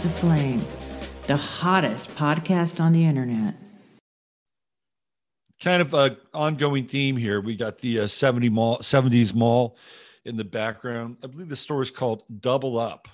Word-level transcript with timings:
15 0.00 0.10
of 0.10 0.18
Flame, 0.18 1.22
the 1.26 1.36
hottest 1.36 2.10
podcast 2.16 2.80
on 2.80 2.92
the 2.92 3.04
internet. 3.04 3.54
kind 5.62 5.82
of 5.82 5.92
a 5.92 6.16
ongoing 6.32 6.86
theme 6.86 7.16
here. 7.16 7.42
We 7.42 7.54
got 7.54 7.78
the 7.78 8.00
uh, 8.00 8.06
70 8.06 8.48
mall, 8.48 8.78
70s 8.78 9.34
mall 9.34 9.76
in 10.24 10.38
the 10.38 10.44
background. 10.44 11.18
I 11.22 11.26
believe 11.26 11.50
the 11.50 11.56
store 11.56 11.82
is 11.82 11.90
called 11.90 12.22
Double 12.40 12.78
Up. 12.78 13.08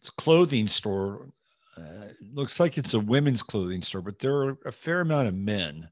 It's 0.00 0.08
a 0.08 0.12
clothing 0.12 0.66
store. 0.66 1.28
Uh, 1.76 2.08
looks 2.32 2.58
like 2.58 2.78
it's 2.78 2.94
a 2.94 3.00
women's 3.00 3.42
clothing 3.42 3.82
store, 3.82 4.00
but 4.00 4.18
there 4.18 4.34
are 4.34 4.58
a 4.64 4.72
fair 4.72 5.02
amount 5.02 5.28
of 5.28 5.34
men 5.34 5.90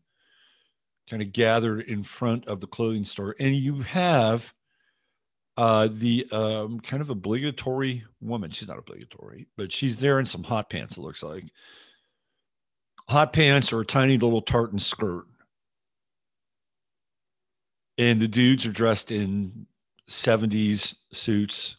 kind 1.10 1.20
of 1.20 1.30
gathered 1.32 1.82
in 1.82 2.02
front 2.02 2.46
of 2.46 2.60
the 2.60 2.66
clothing 2.66 3.04
store. 3.04 3.36
And 3.38 3.54
you 3.54 3.82
have 3.82 4.54
uh, 5.56 5.88
the 5.92 6.26
um, 6.32 6.80
kind 6.80 7.00
of 7.00 7.10
obligatory 7.10 8.04
woman. 8.20 8.50
She's 8.50 8.68
not 8.68 8.78
obligatory, 8.78 9.46
but 9.56 9.72
she's 9.72 9.98
there 9.98 10.18
in 10.18 10.26
some 10.26 10.42
hot 10.42 10.70
pants, 10.70 10.96
it 10.96 11.00
looks 11.02 11.22
like 11.22 11.44
hot 13.08 13.32
pants 13.32 13.72
or 13.72 13.80
a 13.80 13.86
tiny 13.86 14.18
little 14.18 14.42
tartan 14.42 14.78
skirt. 14.78 15.26
And 17.98 18.20
the 18.20 18.28
dudes 18.28 18.66
are 18.66 18.72
dressed 18.72 19.12
in 19.12 19.66
70s 20.08 20.94
suits. 21.12 21.76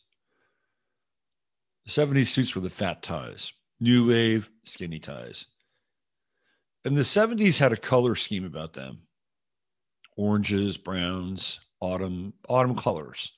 70s 1.87 2.27
suits 2.27 2.55
with 2.55 2.63
the 2.63 2.69
fat 2.69 3.03
ties, 3.03 3.53
new 3.79 4.07
wave, 4.07 4.49
skinny 4.63 4.99
ties. 4.99 5.45
And 6.83 6.95
the 6.95 7.01
70s 7.01 7.59
had 7.59 7.73
a 7.73 7.77
color 7.77 8.15
scheme 8.15 8.45
about 8.45 8.73
them 8.73 9.01
oranges, 10.17 10.77
browns, 10.77 11.59
autumn, 11.81 12.33
autumn 12.47 12.75
colors. 12.75 13.33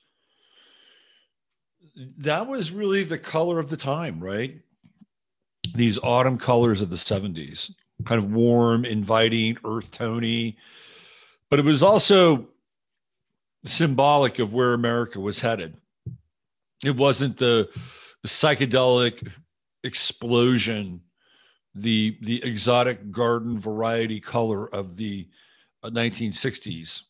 That 2.18 2.46
was 2.46 2.70
really 2.70 3.04
the 3.04 3.18
color 3.18 3.58
of 3.58 3.70
the 3.70 3.76
time, 3.76 4.20
right? 4.20 4.60
these 5.74 5.98
autumn 5.98 6.38
colors 6.38 6.80
of 6.80 6.90
the 6.90 6.96
70s 6.96 7.70
kind 8.04 8.22
of 8.22 8.32
warm 8.32 8.84
inviting 8.84 9.56
earth 9.64 9.90
tony 9.90 10.56
but 11.50 11.58
it 11.58 11.64
was 11.64 11.82
also 11.82 12.48
symbolic 13.64 14.38
of 14.38 14.52
where 14.52 14.74
america 14.74 15.18
was 15.18 15.40
headed. 15.40 15.76
It 16.84 16.96
wasn't 16.96 17.36
the 17.36 17.68
psychedelic 18.26 19.30
explosion 19.82 21.00
the 21.74 22.16
the 22.22 22.42
exotic 22.44 23.10
garden 23.10 23.58
variety 23.58 24.20
color 24.20 24.72
of 24.72 24.96
the 24.96 25.28
1960s 25.84 27.02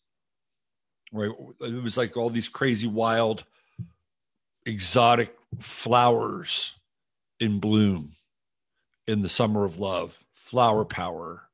right? 1.12 1.30
It 1.60 1.82
was 1.82 1.96
like 1.96 2.16
all 2.16 2.30
these 2.30 2.48
crazy 2.48 2.86
wild 2.86 3.44
exotic 4.68 5.34
flowers 5.58 6.76
in 7.40 7.58
bloom 7.58 8.12
in 9.06 9.22
the 9.22 9.28
summer 9.28 9.64
of 9.64 9.78
love, 9.78 10.22
flower 10.32 10.84
power. 10.84 11.48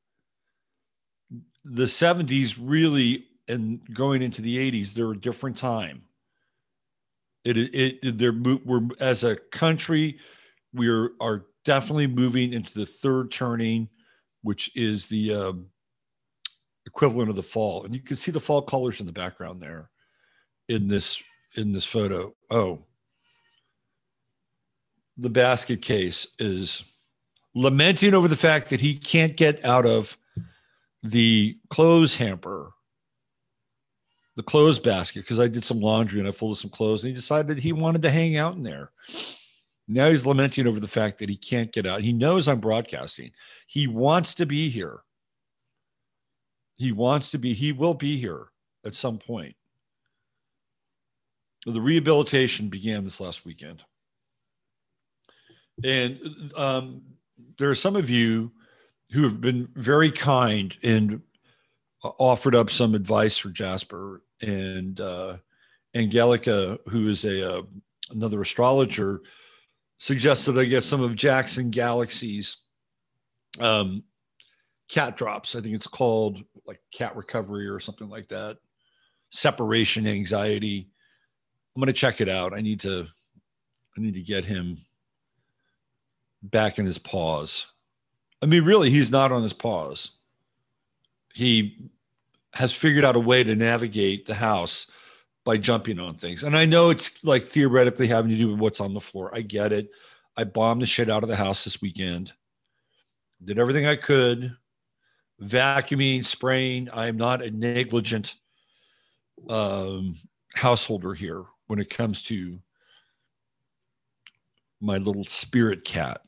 The 1.65 1.85
70s 1.85 2.59
really 2.61 3.27
and 3.47 3.81
going 3.95 4.23
into 4.23 4.43
the 4.43 4.57
80s, 4.57 4.93
they're 4.93 5.13
a 5.13 5.17
different 5.17 5.57
time. 5.57 6.03
It 7.45 7.59
it 7.59 8.19
they're 8.19 8.33
we're 8.33 8.89
as 9.01 9.23
a 9.23 9.37
country, 9.37 10.19
we 10.73 10.89
are, 10.89 11.11
are 11.21 11.45
definitely 11.65 12.07
moving 12.07 12.55
into 12.55 12.73
the 12.73 12.87
third 12.87 13.31
turning, 13.31 13.89
which 14.43 14.75
is 14.75 15.09
the 15.09 15.35
um, 15.35 15.67
equivalent 16.87 17.29
of 17.29 17.37
the 17.37 17.43
fall. 17.43 17.85
And 17.85 17.95
you 17.95 18.01
can 18.01 18.17
see 18.17 18.33
the 18.33 18.41
fall 18.41 18.63
colors 18.63 19.01
in 19.01 19.07
the 19.07 19.13
background 19.13 19.61
there 19.61 19.91
in 20.71 20.89
this 20.89 21.23
in 21.57 21.73
this 21.73 21.85
photo. 21.85 22.35
Oh, 22.51 22.83
the 25.17 25.31
basket 25.31 25.81
case 25.81 26.35
is 26.39 26.85
lamenting 27.55 28.15
over 28.15 28.29
the 28.29 28.37
fact 28.37 28.71
that 28.71 28.81
he 28.81 28.95
can't 28.95 29.37
get 29.37 29.65
out 29.65 29.87
of 29.87 30.17
the 31.03 31.57
clothes 31.71 32.17
hamper, 32.17 32.73
the 34.37 34.43
clothes 34.43 34.79
basket, 34.79 35.21
because 35.21 35.39
I 35.39 35.47
did 35.47 35.65
some 35.65 35.81
laundry 35.81 36.19
and 36.19 36.29
I 36.29 36.33
folded 36.33 36.59
some 36.59 36.71
clothes 36.71 37.05
and 37.05 37.11
he 37.11 37.15
decided 37.15 37.59
he 37.59 37.73
wanted 37.73 38.03
to 38.03 38.11
hang 38.11 38.37
out 38.37 38.57
in 38.57 38.63
there. 38.63 38.91
Now 39.87 40.09
he's 40.09 40.27
lamenting 40.27 40.67
over 40.67 40.81
the 40.81 40.89
fact 40.89 41.19
that 41.19 41.29
he 41.29 41.37
can't 41.37 41.73
get 41.73 41.87
out. 41.87 42.01
He 42.01 42.13
knows 42.13 42.49
I'm 42.49 42.59
broadcasting. 42.59 43.31
He 43.67 43.87
wants 43.87 44.35
to 44.37 44.47
be 44.47 44.69
here. 44.69 45.01
He 46.77 46.91
wants 46.91 47.31
to 47.31 47.39
be, 47.39 47.53
he 47.53 47.71
will 47.71 47.95
be 47.95 48.17
here 48.17 48.47
at 48.85 48.95
some 48.95 49.19
point. 49.19 49.55
The 51.67 51.81
rehabilitation 51.81 52.69
began 52.69 53.05
this 53.05 53.21
last 53.21 53.47
weekend. 53.47 53.83
And 55.83 56.53
um, 56.57 57.03
there 57.59 57.71
are 57.71 57.75
some 57.75 57.97
of 57.97 58.11
you 58.11 58.53
who 59.13 59.23
have 59.25 59.41
been 59.41 59.69
very 59.75 60.11
kind 60.11 60.77
and 60.83 61.21
offered 62.03 62.55
up 62.55 62.71
some 62.71 62.95
advice 62.95 63.39
for 63.39 63.51
Jasper 63.51 64.23
and 64.41 65.01
uh, 65.01 65.37
Angelica, 65.95 66.79
who 66.89 67.09
is 67.09 67.25
a 67.25 67.59
uh, 67.59 67.63
another 68.11 68.43
astrologer, 68.43 69.23
suggested 69.99 70.59
I 70.59 70.65
guess 70.65 70.85
some 70.85 71.01
of 71.01 71.17
Jackson 71.17 71.71
Galaxy's 71.71 72.59
um, 73.59 74.03
cat 74.89 75.17
drops. 75.17 75.55
I 75.55 75.61
think 75.61 75.75
it's 75.75 75.87
called 75.87 76.43
like 76.67 76.81
cat 76.93 77.17
recovery 77.17 77.67
or 77.67 77.81
something 77.81 78.09
like 78.09 78.29
that. 78.29 78.59
Separation 79.31 80.07
anxiety. 80.07 80.89
I'm 81.75 81.81
going 81.81 81.87
to 81.87 81.93
check 81.93 82.21
it 82.21 82.29
out. 82.29 82.55
I 82.55 82.61
need 82.61 82.81
to 82.81 83.07
I 83.97 84.01
need 84.01 84.15
to 84.15 84.23
get 84.23 84.45
him 84.45 84.79
back 86.51 86.79
in 86.79 86.87
his 86.87 86.99
paws. 86.99 87.67
I 88.43 88.47
mean, 88.47 88.65
really, 88.65 88.91
he's 88.91 89.11
not 89.11 89.33
on 89.33 89.43
his 89.43 89.53
paws. 89.53 90.13
He 91.33 91.91
has 92.53 92.73
figured 92.73 93.05
out 93.05 93.17
a 93.17 93.21
way 93.21 93.43
to 93.43 93.57
navigate 93.57 94.27
the 94.27 94.35
house 94.35 94.91
by 95.45 95.57
jumping 95.57 95.99
on 95.99 96.15
things. 96.15 96.45
And 96.45 96.57
I 96.57 96.65
know 96.65 96.91
it's 96.91 97.23
like 97.25 97.45
theoretically 97.45 98.07
having 98.07 98.31
to 98.31 98.37
do 98.37 98.51
with 98.51 98.61
what's 98.61 98.81
on 98.81 98.95
the 98.95 99.01
floor. 99.01 99.31
I 99.35 99.41
get 99.41 99.73
it. 99.73 99.91
I 100.37 100.45
bombed 100.45 100.83
the 100.83 100.87
shit 100.87 101.11
out 101.11 101.23
of 101.23 101.29
the 101.29 101.37
house 101.37 101.65
this 101.65 101.83
weekend. 101.83 102.33
Did 103.45 103.59
everything 103.59 103.87
I 103.87 103.97
could. 103.97 104.57
Vacuuming, 105.43 106.25
spraying. 106.25 106.89
I 106.91 107.09
am 107.09 107.17
not 107.17 107.43
a 107.43 107.51
negligent 107.51 108.37
um, 109.49 110.17
householder 110.55 111.13
here 111.15 111.45
when 111.67 111.79
it 111.79 111.91
comes 111.91 112.23
to 112.25 112.59
my 114.81 114.99
little 114.99 115.25
spirit 115.25 115.85
cat. 115.85 116.23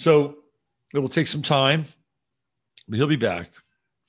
So 0.00 0.38
it 0.94 0.98
will 0.98 1.10
take 1.10 1.26
some 1.26 1.42
time, 1.42 1.84
but 2.88 2.96
he'll 2.96 3.06
be 3.06 3.16
back. 3.16 3.50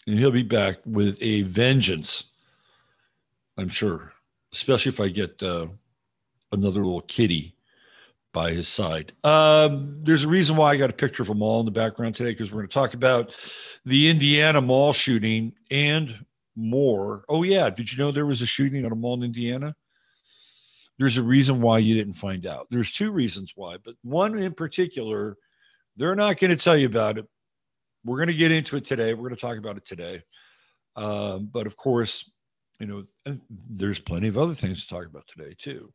And 0.07 0.17
he'll 0.17 0.31
be 0.31 0.41
back 0.41 0.77
with 0.85 1.17
a 1.19 1.41
vengeance, 1.41 2.31
I'm 3.57 3.67
sure, 3.67 4.13
especially 4.53 4.91
if 4.91 5.01
I 5.01 5.09
get 5.09 5.43
uh, 5.43 5.67
another 6.53 6.85
little 6.85 7.01
kitty 7.01 7.57
by 8.31 8.53
his 8.53 8.69
side. 8.69 9.11
Um, 9.25 9.99
there's 10.01 10.23
a 10.23 10.29
reason 10.29 10.55
why 10.55 10.71
I 10.71 10.77
got 10.77 10.89
a 10.89 10.93
picture 10.93 11.23
of 11.23 11.29
a 11.29 11.35
mall 11.35 11.59
in 11.59 11.65
the 11.65 11.71
background 11.71 12.15
today 12.15 12.31
because 12.31 12.53
we're 12.53 12.61
going 12.61 12.69
to 12.69 12.73
talk 12.73 12.93
about 12.93 13.35
the 13.83 14.09
Indiana 14.09 14.61
mall 14.61 14.93
shooting 14.93 15.51
and 15.71 16.25
more. 16.55 17.25
Oh, 17.27 17.43
yeah. 17.43 17.69
Did 17.69 17.91
you 17.91 17.99
know 17.99 18.11
there 18.11 18.25
was 18.25 18.41
a 18.41 18.45
shooting 18.45 18.85
at 18.85 18.93
a 18.93 18.95
mall 18.95 19.15
in 19.15 19.23
Indiana? 19.23 19.75
There's 20.97 21.17
a 21.17 21.23
reason 21.23 21.59
why 21.59 21.79
you 21.79 21.95
didn't 21.95 22.13
find 22.13 22.45
out. 22.45 22.67
There's 22.71 22.93
two 22.93 23.11
reasons 23.11 23.51
why, 23.57 23.75
but 23.75 23.95
one 24.03 24.39
in 24.39 24.53
particular 24.53 25.37
they're 25.97 26.15
not 26.15 26.39
going 26.39 26.51
to 26.51 26.63
tell 26.63 26.77
you 26.77 26.87
about 26.87 27.17
it. 27.17 27.25
We're 28.03 28.17
going 28.17 28.27
to 28.27 28.33
get 28.33 28.51
into 28.51 28.77
it 28.77 28.85
today. 28.85 29.13
We're 29.13 29.29
going 29.29 29.35
to 29.35 29.41
talk 29.41 29.57
about 29.57 29.77
it 29.77 29.85
today. 29.85 30.23
Um, 30.95 31.49
but 31.51 31.67
of 31.67 31.77
course, 31.77 32.29
you 32.79 32.87
know, 32.87 33.03
there's 33.49 33.99
plenty 33.99 34.27
of 34.27 34.37
other 34.37 34.55
things 34.55 34.83
to 34.83 34.93
talk 34.93 35.05
about 35.05 35.27
today 35.27 35.55
too. 35.57 35.93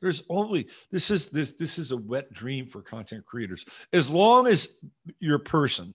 There's 0.00 0.22
only 0.30 0.68
this 0.90 1.10
is 1.10 1.28
this 1.28 1.52
this 1.52 1.78
is 1.78 1.90
a 1.90 1.96
wet 1.96 2.32
dream 2.32 2.64
for 2.64 2.80
content 2.80 3.26
creators. 3.26 3.66
As 3.92 4.08
long 4.08 4.46
as 4.46 4.78
you're 5.18 5.36
a 5.36 5.40
person 5.40 5.92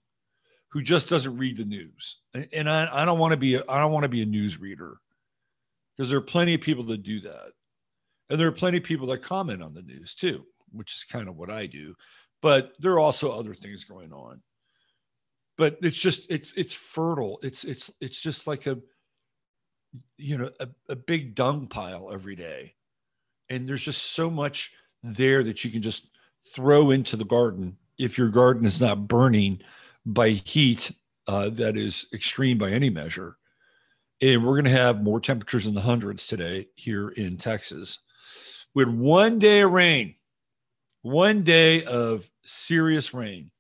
who 0.69 0.83
just 0.83 1.09
doesn't 1.09 1.37
read 1.37 1.57
the 1.57 1.65
news, 1.65 2.19
and, 2.33 2.47
and 2.53 2.69
I, 2.69 2.87
I 2.91 3.05
don't 3.05 3.17
want 3.17 3.31
to 3.31 3.37
be 3.37 3.55
a, 3.55 3.63
I 3.67 3.79
don't 3.79 3.91
want 3.91 4.03
to 4.03 4.09
be 4.09 4.21
a 4.21 4.27
news 4.27 4.59
reader 4.59 4.97
because 5.95 6.09
there 6.09 6.19
are 6.19 6.21
plenty 6.21 6.53
of 6.53 6.61
people 6.61 6.83
that 6.83 7.01
do 7.01 7.21
that, 7.21 7.53
and 8.29 8.39
there 8.39 8.47
are 8.47 8.51
plenty 8.51 8.77
of 8.77 8.83
people 8.83 9.07
that 9.07 9.23
comment 9.23 9.63
on 9.63 9.73
the 9.73 9.81
news 9.81 10.13
too, 10.13 10.45
which 10.71 10.93
is 10.93 11.03
kind 11.03 11.27
of 11.27 11.35
what 11.35 11.49
I 11.49 11.65
do. 11.65 11.95
But 12.45 12.73
there 12.77 12.91
are 12.91 12.99
also 12.99 13.31
other 13.31 13.55
things 13.55 13.85
going 13.85 14.13
on. 14.13 14.39
But 15.57 15.79
it's 15.81 15.99
just 15.99 16.29
it's 16.29 16.53
it's 16.53 16.73
fertile. 16.73 17.39
It's 17.41 17.63
it's 17.63 17.89
it's 17.99 18.21
just 18.21 18.45
like 18.45 18.67
a 18.67 18.77
you 20.17 20.37
know 20.37 20.51
a, 20.59 20.67
a 20.89 20.95
big 20.95 21.33
dung 21.33 21.65
pile 21.65 22.11
every 22.13 22.35
day 22.35 22.75
and 23.49 23.67
there's 23.67 23.83
just 23.83 24.11
so 24.11 24.29
much 24.29 24.73
there 25.03 25.43
that 25.43 25.63
you 25.63 25.71
can 25.71 25.81
just 25.81 26.09
throw 26.53 26.91
into 26.91 27.15
the 27.15 27.25
garden 27.25 27.77
if 27.97 28.17
your 28.17 28.29
garden 28.29 28.65
is 28.65 28.81
not 28.81 29.07
burning 29.07 29.61
by 30.05 30.29
heat 30.29 30.91
uh, 31.27 31.49
that 31.49 31.77
is 31.77 32.07
extreme 32.13 32.57
by 32.57 32.71
any 32.71 32.89
measure. 32.89 33.37
And 34.21 34.43
we're 34.43 34.53
going 34.53 34.65
to 34.65 34.71
have 34.71 35.03
more 35.03 35.19
temperatures 35.19 35.67
in 35.67 35.73
the 35.73 35.81
hundreds 35.81 36.27
today 36.27 36.67
here 36.75 37.09
in 37.09 37.37
Texas. 37.37 37.99
Had 38.77 38.89
one 38.89 39.39
day 39.39 39.61
of 39.61 39.71
rain, 39.71 40.15
one 41.05 41.43
day 41.43 41.83
of 41.85 42.29
serious 42.45 43.13
rain. 43.13 43.51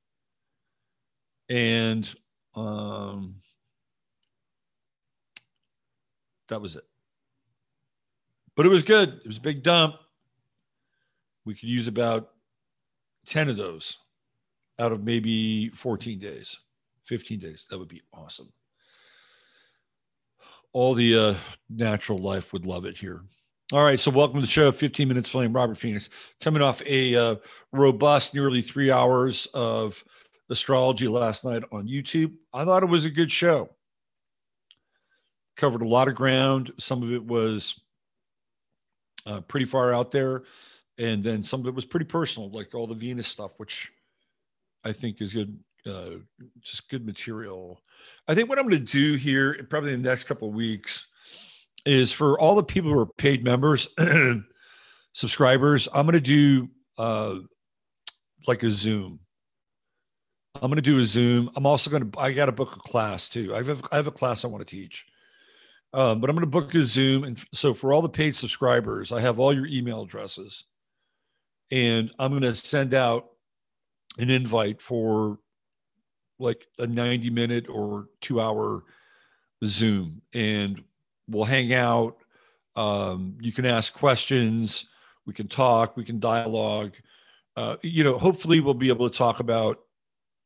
And 1.49 2.11
um, 2.55 3.35
that 6.47 6.61
was 6.61 6.75
it 6.75 6.83
but 8.55 8.65
it 8.65 8.69
was 8.69 8.83
good. 8.83 9.19
It 9.23 9.27
was 9.27 9.37
a 9.37 9.41
big 9.41 9.63
dump. 9.63 9.95
We 11.45 11.53
could 11.53 11.69
use 11.69 11.87
about 11.87 12.31
10 13.27 13.49
of 13.49 13.57
those 13.57 13.97
out 14.79 14.91
of 14.91 15.03
maybe 15.03 15.69
14 15.69 16.19
days, 16.19 16.57
15 17.05 17.39
days. 17.39 17.65
That 17.69 17.77
would 17.77 17.87
be 17.87 18.01
awesome. 18.13 18.51
All 20.73 20.93
the 20.93 21.17
uh, 21.17 21.35
natural 21.69 22.17
life 22.17 22.51
would 22.53 22.65
love 22.65 22.85
it 22.85 22.97
here. 22.97 23.21
All 23.73 23.83
right, 23.83 23.99
so 23.99 24.11
welcome 24.11 24.35
to 24.35 24.41
the 24.41 24.47
show. 24.47 24.71
15 24.71 25.07
minutes 25.07 25.27
flame. 25.27 25.51
Robert 25.51 25.79
Phoenix 25.79 26.11
coming 26.39 26.61
off 26.61 26.83
a 26.85 27.15
uh, 27.15 27.35
robust, 27.71 28.35
nearly 28.35 28.61
three 28.61 28.91
hours 28.91 29.47
of 29.55 30.05
astrology 30.51 31.07
last 31.07 31.43
night 31.43 31.63
on 31.71 31.87
YouTube. 31.87 32.31
I 32.53 32.63
thought 32.63 32.83
it 32.83 32.89
was 32.89 33.05
a 33.05 33.09
good 33.09 33.31
show. 33.31 33.71
Covered 35.57 35.81
a 35.81 35.87
lot 35.87 36.07
of 36.07 36.13
ground. 36.13 36.73
Some 36.77 37.01
of 37.01 37.11
it 37.11 37.25
was 37.25 37.81
uh, 39.25 39.41
pretty 39.41 39.65
far 39.65 39.91
out 39.91 40.11
there. 40.11 40.43
And 40.99 41.23
then 41.23 41.41
some 41.41 41.61
of 41.61 41.65
it 41.65 41.73
was 41.73 41.85
pretty 41.85 42.05
personal, 42.05 42.51
like 42.51 42.75
all 42.75 42.85
the 42.85 42.93
Venus 42.93 43.27
stuff, 43.27 43.53
which 43.57 43.91
I 44.83 44.91
think 44.91 45.23
is 45.23 45.33
good, 45.33 45.57
uh, 45.87 46.17
just 46.61 46.87
good 46.91 47.03
material. 47.03 47.81
I 48.27 48.35
think 48.35 48.47
what 48.47 48.59
I'm 48.59 48.69
going 48.69 48.85
to 48.85 48.91
do 48.91 49.15
here, 49.15 49.65
probably 49.71 49.91
in 49.91 50.03
the 50.03 50.09
next 50.09 50.25
couple 50.25 50.49
of 50.49 50.53
weeks, 50.53 51.07
is 51.85 52.11
for 52.11 52.39
all 52.39 52.55
the 52.55 52.63
people 52.63 52.91
who 52.91 52.99
are 52.99 53.05
paid 53.05 53.43
members, 53.43 53.87
subscribers, 55.13 55.87
I'm 55.93 56.05
going 56.05 56.13
to 56.13 56.21
do 56.21 56.69
uh, 56.97 57.39
like 58.47 58.63
a 58.63 58.71
Zoom. 58.71 59.19
I'm 60.55 60.69
going 60.69 60.77
to 60.77 60.81
do 60.81 60.99
a 60.99 61.05
Zoom. 61.05 61.51
I'm 61.55 61.65
also 61.65 61.89
going 61.89 62.09
to, 62.09 62.19
I 62.19 62.31
got 62.31 62.45
to 62.45 62.51
book 62.51 62.75
a 62.75 62.79
class 62.79 63.29
too. 63.29 63.53
I 63.53 63.57
have, 63.57 63.83
I 63.91 63.97
have 63.97 64.07
a 64.07 64.11
class 64.11 64.45
I 64.45 64.47
want 64.47 64.65
to 64.65 64.75
teach. 64.75 65.05
Um, 65.93 66.19
but 66.19 66.29
I'm 66.29 66.35
going 66.35 66.45
to 66.45 66.51
book 66.51 66.73
a 66.75 66.83
Zoom. 66.83 67.23
And 67.23 67.41
so 67.53 67.73
for 67.73 67.93
all 67.93 68.01
the 68.01 68.09
paid 68.09 68.35
subscribers, 68.35 69.11
I 69.11 69.21
have 69.21 69.39
all 69.39 69.53
your 69.53 69.65
email 69.65 70.01
addresses. 70.01 70.65
And 71.71 72.11
I'm 72.19 72.31
going 72.31 72.41
to 72.41 72.55
send 72.55 72.93
out 72.93 73.27
an 74.17 74.29
invite 74.29 74.81
for 74.81 75.39
like 76.39 76.65
a 76.79 76.87
90 76.87 77.29
minute 77.29 77.67
or 77.69 78.07
two 78.21 78.41
hour 78.41 78.83
Zoom. 79.63 80.21
And 80.33 80.83
we'll 81.27 81.45
hang 81.45 81.73
out. 81.73 82.17
Um, 82.75 83.37
you 83.39 83.51
can 83.51 83.65
ask 83.65 83.93
questions. 83.93 84.89
We 85.25 85.33
can 85.33 85.47
talk. 85.47 85.97
We 85.97 86.03
can 86.03 86.19
dialogue. 86.19 86.93
Uh, 87.55 87.77
you 87.81 88.03
know, 88.03 88.17
hopefully 88.17 88.59
we'll 88.59 88.73
be 88.73 88.89
able 88.89 89.09
to 89.09 89.17
talk 89.17 89.39
about 89.39 89.79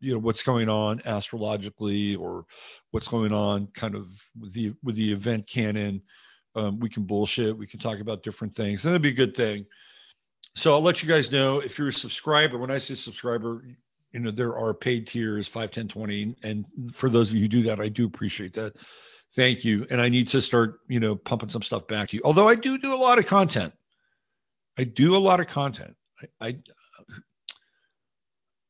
you 0.02 0.14
know 0.14 0.20
what's 0.20 0.44
going 0.44 0.70
on 0.70 1.02
astrologically 1.06 2.16
or 2.16 2.46
what's 2.92 3.08
going 3.08 3.34
on 3.34 3.68
kind 3.68 3.96
of 3.96 4.10
with 4.40 4.54
the 4.54 4.74
with 4.84 4.96
the 4.96 5.12
event 5.12 5.48
canon 5.48 6.02
um, 6.56 6.80
we 6.80 6.90
can 6.90 7.04
bullshit 7.04 7.58
we 7.58 7.68
can 7.68 7.80
talk 7.80 8.00
about 8.00 8.24
different 8.24 8.56
things 8.56 8.84
and 8.84 8.92
that'd 8.92 9.02
be 9.02 9.10
a 9.10 9.14
good 9.14 9.36
thing 9.36 9.66
so 10.56 10.74
i'll 10.74 10.82
let 10.82 11.04
you 11.04 11.10
guys 11.10 11.32
know 11.32 11.60
if 11.60 11.78
you're 11.78 11.90
a 11.90 11.94
subscriber 11.94 12.58
when 12.58 12.72
i 12.72 12.78
say 12.78 12.94
subscriber 12.94 13.66
you 14.12 14.20
know 14.20 14.32
there 14.32 14.58
are 14.58 14.74
paid 14.74 15.06
tiers 15.06 15.48
5 15.48 15.72
10 15.72 15.88
20 15.88 16.36
and 16.44 16.66
for 16.94 17.10
those 17.10 17.30
of 17.30 17.36
you 17.36 17.42
who 17.42 17.48
do 17.48 17.64
that 17.64 17.80
i 17.80 17.90
do 17.90 18.06
appreciate 18.06 18.54
that 18.54 18.75
thank 19.36 19.64
you. 19.66 19.86
And 19.90 20.02
i 20.02 20.10
need 20.10 20.28
to 20.30 20.42
start 20.42 20.80
you 20.88 21.00
know 21.00 21.16
pumping 21.16 21.50
some 21.50 21.62
stuff 21.62 21.88
back 21.88 22.10
to 22.10 22.18
you. 22.18 22.22
Although 22.24 22.48
i 22.48 22.56
do 22.56 22.78
do 22.78 22.94
a 22.94 22.98
lot 22.98 23.20
of 23.20 23.28
content. 23.28 23.74
I 24.78 24.84
do 24.86 25.16
a 25.16 25.18
lot 25.18 25.40
of 25.40 25.48
content. 25.48 25.96
I 26.42 26.48
i, 26.48 26.58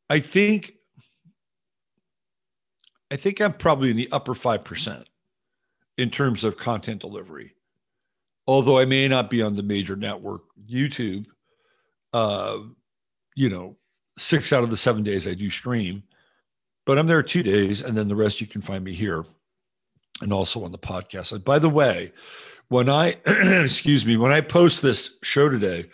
I 0.10 0.20
think 0.20 0.74
I 3.12 3.16
think 3.16 3.42
I'm 3.42 3.54
probably 3.54 3.90
in 3.90 3.98
the 3.98 4.10
upper 4.12 4.34
5% 4.34 5.06
in 5.98 6.10
terms 6.10 6.44
of 6.44 6.58
content 6.58 7.02
delivery. 7.02 7.56
Although 8.48 8.80
I 8.80 8.86
may 8.86 9.08
not 9.08 9.30
be 9.30 9.42
on 9.42 9.56
the 9.56 9.64
major 9.64 9.96
network, 9.96 10.42
YouTube, 10.68 11.26
uh, 12.14 12.58
you 13.36 13.50
know, 13.50 13.78
six 14.18 14.54
out 14.54 14.64
of 14.64 14.70
the 14.70 14.78
seven 14.78 15.04
days 15.04 15.28
I 15.28 15.34
do 15.34 15.50
stream, 15.50 16.04
but 16.86 16.98
I'm 16.98 17.08
there 17.08 17.22
two 17.22 17.44
days, 17.44 17.82
and 17.82 17.98
then 17.98 18.08
the 18.08 18.16
rest 18.16 18.42
you 18.42 18.48
can 18.48 18.62
find 18.62 18.84
me 18.84 18.94
here 18.94 19.26
and 20.22 20.34
also 20.34 20.64
on 20.64 20.72
the 20.72 20.78
podcast. 20.78 21.32
And 21.32 21.44
by 21.44 21.60
the 21.60 21.70
way, 21.70 22.12
when 22.70 22.90
I, 22.90 23.16
excuse 23.26 24.06
me, 24.06 24.18
when 24.18 24.32
I 24.32 24.42
post 24.42 24.82
this 24.82 25.18
show 25.24 25.50
today, 25.50 25.90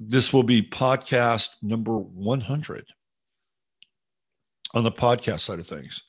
this 0.00 0.32
will 0.32 0.42
be 0.42 0.62
podcast 0.62 1.50
number 1.62 1.96
100 1.96 2.86
on 4.74 4.84
the 4.84 4.92
podcast 4.92 5.40
side 5.40 5.58
of 5.58 5.66
things. 5.66 6.02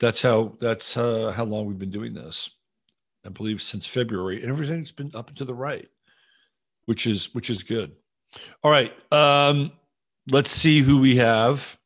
That's 0.00 0.20
how 0.20 0.56
that's 0.58 0.96
uh, 0.96 1.30
how 1.30 1.44
long 1.44 1.66
we've 1.66 1.78
been 1.78 1.90
doing 1.90 2.12
this. 2.12 2.50
I 3.24 3.28
believe 3.28 3.62
since 3.62 3.86
February, 3.86 4.42
and 4.42 4.50
everything's 4.50 4.90
been 4.90 5.12
up 5.14 5.28
and 5.28 5.36
to 5.36 5.44
the 5.44 5.54
right, 5.54 5.88
which 6.86 7.06
is 7.06 7.32
which 7.34 7.50
is 7.50 7.62
good. 7.62 7.92
All 8.64 8.70
right, 8.70 8.92
um, 9.12 9.70
let's 10.28 10.50
see 10.50 10.80
who 10.80 10.98
we 11.00 11.16
have. 11.16 11.78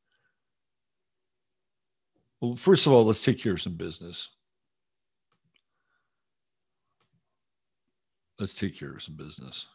Well, 2.46 2.54
first 2.54 2.86
of 2.86 2.92
all, 2.92 3.04
let's 3.04 3.24
take 3.24 3.42
care 3.42 3.54
of 3.54 3.60
some 3.60 3.74
business. 3.74 4.28
Let's 8.38 8.54
take 8.54 8.78
care 8.78 8.92
of 8.92 9.02
some 9.02 9.16
business. 9.16 9.66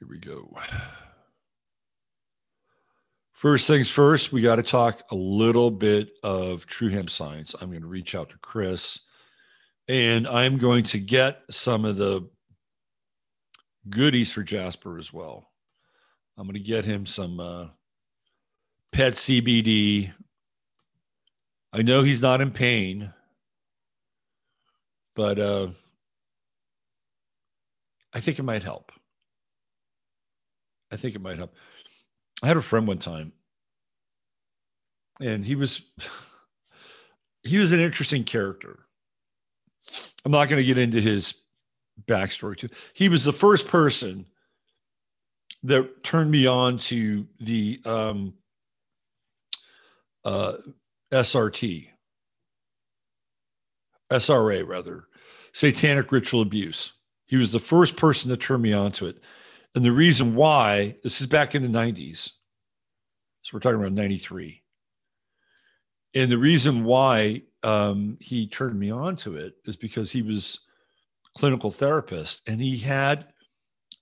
Here 0.00 0.08
we 0.08 0.18
go. 0.18 0.58
First 3.32 3.68
things 3.68 3.88
first, 3.90 4.32
we 4.32 4.42
got 4.42 4.56
to 4.56 4.62
talk 4.64 5.04
a 5.12 5.14
little 5.14 5.70
bit 5.70 6.10
of 6.24 6.66
True 6.66 6.88
Hemp 6.88 7.10
Science. 7.10 7.54
I'm 7.60 7.70
going 7.70 7.82
to 7.82 7.86
reach 7.86 8.16
out 8.16 8.30
to 8.30 8.38
Chris 8.38 8.98
and 9.86 10.26
I'm 10.26 10.58
going 10.58 10.82
to 10.84 10.98
get 10.98 11.42
some 11.48 11.84
of 11.84 11.96
the 11.96 12.28
goodies 13.88 14.32
for 14.32 14.42
Jasper 14.42 14.98
as 14.98 15.12
well. 15.12 15.50
I'm 16.36 16.46
going 16.46 16.54
to 16.54 16.60
get 16.60 16.84
him 16.84 17.06
some 17.06 17.40
uh, 17.40 17.66
pet 18.92 19.14
CBD. 19.14 20.12
I 21.72 21.82
know 21.82 22.02
he's 22.02 22.22
not 22.22 22.40
in 22.40 22.50
pain, 22.50 23.12
but 25.14 25.38
uh, 25.38 25.68
I 28.12 28.20
think 28.20 28.38
it 28.38 28.42
might 28.42 28.62
help. 28.62 28.92
I 30.92 30.96
think 30.96 31.14
it 31.14 31.22
might 31.22 31.38
help. 31.38 31.54
I 32.42 32.48
had 32.48 32.56
a 32.56 32.62
friend 32.62 32.86
one 32.86 32.98
time, 32.98 33.32
and 35.20 35.44
he 35.44 35.54
was 35.54 35.92
he 37.42 37.58
was 37.58 37.72
an 37.72 37.80
interesting 37.80 38.24
character. 38.24 38.80
I'm 40.24 40.32
not 40.32 40.48
going 40.48 40.60
to 40.60 40.66
get 40.66 40.78
into 40.78 41.00
his 41.00 41.34
backstory 42.06 42.56
too. 42.56 42.68
He 42.94 43.08
was 43.08 43.24
the 43.24 43.32
first 43.32 43.68
person 43.68 44.26
that 45.62 46.02
turned 46.04 46.30
me 46.30 46.46
on 46.46 46.78
to 46.78 47.26
the 47.40 47.80
um, 47.84 48.34
uh, 50.24 50.54
SRT, 51.12 51.88
SRA 54.10 54.66
rather, 54.66 55.04
satanic 55.52 56.12
ritual 56.12 56.42
abuse. 56.42 56.92
He 57.26 57.36
was 57.36 57.52
the 57.52 57.60
first 57.60 57.96
person 57.96 58.30
to 58.30 58.36
turn 58.36 58.62
me 58.62 58.72
on 58.72 58.92
to 58.92 59.06
it 59.06 59.18
And 59.74 59.84
the 59.84 59.92
reason 59.92 60.34
why, 60.34 60.96
this 61.02 61.20
is 61.20 61.26
back 61.26 61.54
in 61.54 61.62
the 61.62 61.68
90s. 61.68 62.32
So 63.42 63.52
we're 63.54 63.60
talking 63.60 63.80
about 63.80 63.92
93. 63.92 64.62
And 66.14 66.30
the 66.30 66.38
reason 66.38 66.84
why 66.84 67.42
um, 67.62 68.18
he 68.20 68.48
turned 68.48 68.78
me 68.78 68.90
on 68.90 69.16
to 69.16 69.36
it 69.36 69.54
is 69.64 69.76
because 69.76 70.10
he 70.10 70.22
was 70.22 70.60
clinical 71.36 71.70
therapist 71.70 72.42
and 72.48 72.60
he 72.60 72.78
had 72.78 73.26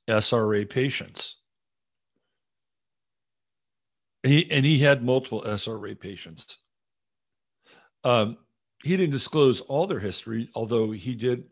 SRA 0.08 0.68
patients. 0.68 1.36
He, 4.22 4.50
and 4.50 4.64
he 4.64 4.78
had 4.78 5.04
multiple 5.04 5.42
SRA 5.42 5.98
patients. 5.98 6.58
Um, 8.04 8.38
he 8.82 8.96
didn't 8.96 9.12
disclose 9.12 9.60
all 9.62 9.86
their 9.86 9.98
history, 9.98 10.48
although 10.54 10.90
he 10.90 11.14
did 11.14 11.44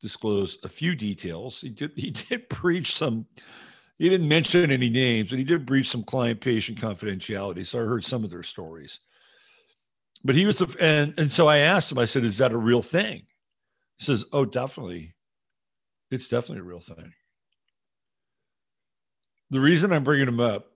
disclose 0.00 0.58
a 0.64 0.68
few 0.68 0.94
details. 0.94 1.60
He 1.60 1.70
did 1.70 1.92
he 1.96 2.10
did 2.28 2.48
breach 2.48 2.94
some. 2.94 3.26
He 3.98 4.08
didn't 4.08 4.28
mention 4.28 4.70
any 4.70 4.88
names, 4.88 5.30
but 5.30 5.38
he 5.38 5.44
did 5.44 5.66
breach 5.66 5.88
some 5.88 6.04
client-patient 6.04 6.78
confidentiality. 6.78 7.66
So 7.66 7.80
I 7.80 7.84
heard 7.84 8.04
some 8.04 8.22
of 8.22 8.30
their 8.30 8.44
stories. 8.44 9.00
But 10.24 10.36
he 10.36 10.46
was 10.46 10.58
the 10.58 10.74
and 10.80 11.18
and 11.18 11.30
so 11.30 11.46
I 11.46 11.58
asked 11.58 11.90
him. 11.92 11.98
I 11.98 12.04
said, 12.04 12.24
"Is 12.24 12.38
that 12.38 12.52
a 12.52 12.56
real 12.58 12.82
thing?" 12.82 13.27
He 13.98 14.04
says, 14.04 14.24
"Oh, 14.32 14.44
definitely. 14.44 15.14
It's 16.10 16.28
definitely 16.28 16.60
a 16.60 16.64
real 16.64 16.80
thing." 16.80 17.12
The 19.50 19.60
reason 19.60 19.92
I'm 19.92 20.04
bringing 20.04 20.28
him 20.28 20.40
up 20.40 20.72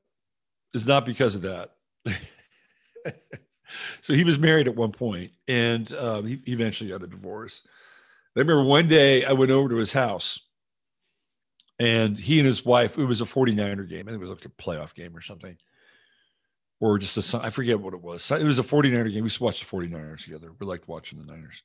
is 0.75 0.87
not 0.87 1.05
because 1.05 1.35
of 1.35 1.43
that. 1.43 1.73
so 4.01 4.15
he 4.15 4.25
was 4.25 4.39
married 4.39 4.67
at 4.67 4.77
one 4.77 4.93
point, 4.93 5.33
and 5.49 5.93
um, 5.95 6.27
he 6.27 6.41
eventually 6.47 6.91
got 6.91 7.03
a 7.03 7.07
divorce. 7.07 7.67
I 8.37 8.41
remember 8.41 8.65
one 8.65 8.89
day 8.89 9.25
I 9.25 9.33
went 9.33 9.51
over 9.51 9.69
to 9.69 9.77
his 9.77 9.93
house, 9.93 10.41
and 11.79 12.19
he 12.19 12.39
and 12.39 12.47
his 12.47 12.65
wife. 12.65 12.97
It 12.99 13.05
was 13.05 13.21
a 13.21 13.27
49er 13.27 13.89
game. 13.89 14.09
I 14.09 14.13
think 14.13 14.23
it 14.23 14.27
was 14.27 14.31
like 14.31 14.45
a 14.47 14.49
playoff 14.49 14.95
game 14.95 15.15
or 15.15 15.21
something, 15.21 15.57
or 16.81 16.99
just 16.99 17.35
a 17.35 17.41
I 17.43 17.51
forget 17.51 17.81
what 17.81 17.95
it 17.95 18.01
was. 18.01 18.31
It 18.31 18.45
was 18.45 18.59
a 18.59 18.63
49er 18.63 19.13
game. 19.13 19.23
We 19.23 19.27
used 19.27 19.39
to 19.39 19.45
watch 19.45 19.61
the 19.61 19.77
49ers 19.77 20.25
together. 20.25 20.53
We 20.59 20.67
liked 20.67 20.89
watching 20.89 21.19
the 21.19 21.31
Niners, 21.31 21.63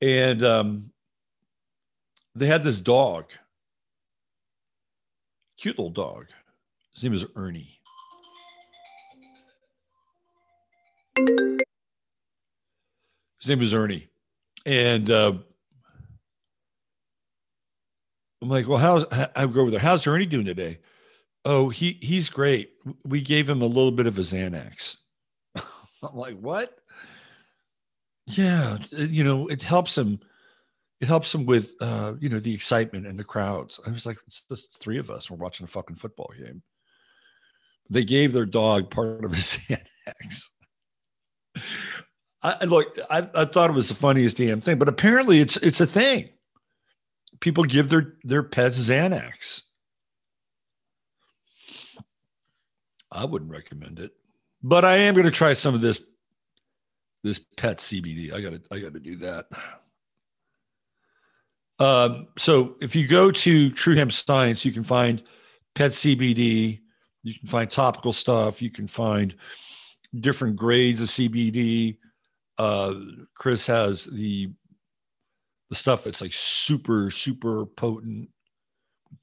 and 0.00 0.44
um, 0.44 0.90
they 2.34 2.46
had 2.46 2.64
this 2.64 2.80
dog, 2.80 3.26
cute 5.58 5.78
little 5.78 5.90
dog. 5.90 6.26
His 6.94 7.04
name 7.04 7.12
is 7.12 7.24
Ernie 7.34 7.76
His 13.46 13.48
name 13.48 13.62
is 13.62 13.74
Ernie. 13.74 14.08
And 14.64 15.08
uh, 15.08 15.34
I'm 18.42 18.48
like, 18.48 18.66
well, 18.66 18.78
how's 18.78 19.04
I 19.12 19.46
go 19.46 19.60
over 19.60 19.70
there? 19.70 19.78
How's 19.78 20.06
Ernie 20.06 20.26
doing 20.26 20.46
today? 20.46 20.80
Oh, 21.44 21.68
he 21.68 21.98
he's 22.02 22.28
great. 22.28 22.72
We 23.04 23.22
gave 23.22 23.48
him 23.48 23.62
a 23.62 23.66
little 23.66 23.92
bit 23.92 24.08
of 24.08 24.18
a 24.18 24.22
Xanax. 24.22 24.96
I'm 25.56 26.16
like, 26.16 26.36
what? 26.40 26.76
Yeah, 28.26 28.78
you 28.90 29.22
know, 29.22 29.46
it 29.46 29.62
helps 29.62 29.96
him. 29.96 30.20
It 31.00 31.08
helps 31.08 31.34
him 31.34 31.44
with, 31.44 31.72
uh, 31.80 32.14
you 32.18 32.28
know, 32.28 32.40
the 32.40 32.54
excitement 32.54 33.06
and 33.06 33.18
the 33.18 33.24
crowds. 33.24 33.78
I 33.86 33.90
was 33.90 34.06
like, 34.06 34.16
it's 34.26 34.44
just 34.48 34.80
three 34.80 34.98
of 34.98 35.10
us. 35.10 35.30
We're 35.30 35.36
watching 35.36 35.64
a 35.64 35.68
fucking 35.68 35.96
football 35.96 36.30
game. 36.36 36.62
They 37.90 38.04
gave 38.04 38.32
their 38.32 38.46
dog 38.46 38.90
part 38.90 39.24
of 39.24 39.32
his 39.32 39.44
Xanax. 39.68 40.48
I 42.42 42.64
look, 42.64 42.98
I, 43.10 43.28
I 43.34 43.44
thought 43.44 43.70
it 43.70 43.74
was 43.74 43.88
the 43.88 43.94
funniest 43.94 44.36
damn 44.36 44.60
thing, 44.60 44.78
but 44.78 44.88
apparently 44.88 45.40
it's 45.40 45.56
it's 45.58 45.80
a 45.80 45.86
thing. 45.86 46.30
People 47.40 47.64
give 47.64 47.88
their 47.88 48.14
their 48.24 48.42
pets 48.42 48.78
Xanax. 48.78 49.62
I 53.10 53.24
wouldn't 53.24 53.50
recommend 53.50 53.98
it, 53.98 54.12
but 54.62 54.84
I 54.84 54.96
am 54.96 55.14
going 55.14 55.24
to 55.24 55.30
try 55.30 55.52
some 55.52 55.74
of 55.74 55.80
this 55.80 56.02
this 57.22 57.40
pet 57.56 57.78
CBD. 57.78 58.32
I 58.32 58.40
got 58.40 58.52
to 58.52 58.62
I 58.70 58.78
got 58.78 58.94
to 58.94 59.00
do 59.00 59.16
that. 59.16 59.46
Um, 61.78 62.28
so 62.38 62.76
if 62.80 62.96
you 62.96 63.06
go 63.06 63.30
to 63.30 63.70
True 63.70 63.94
Hemp 63.94 64.12
Science, 64.12 64.64
you 64.64 64.72
can 64.72 64.82
find 64.82 65.22
pet 65.74 65.92
CBD. 65.92 66.80
You 67.22 67.34
can 67.34 67.48
find 67.48 67.70
topical 67.70 68.12
stuff. 68.12 68.62
You 68.62 68.70
can 68.70 68.86
find 68.86 69.34
different 70.20 70.56
grades 70.56 71.02
of 71.02 71.08
CBD. 71.08 71.98
Uh, 72.58 72.94
Chris 73.34 73.66
has 73.66 74.04
the 74.06 74.50
the 75.68 75.76
stuff 75.76 76.04
that's 76.04 76.22
like 76.22 76.32
super 76.32 77.10
super 77.10 77.66
potent 77.66 78.30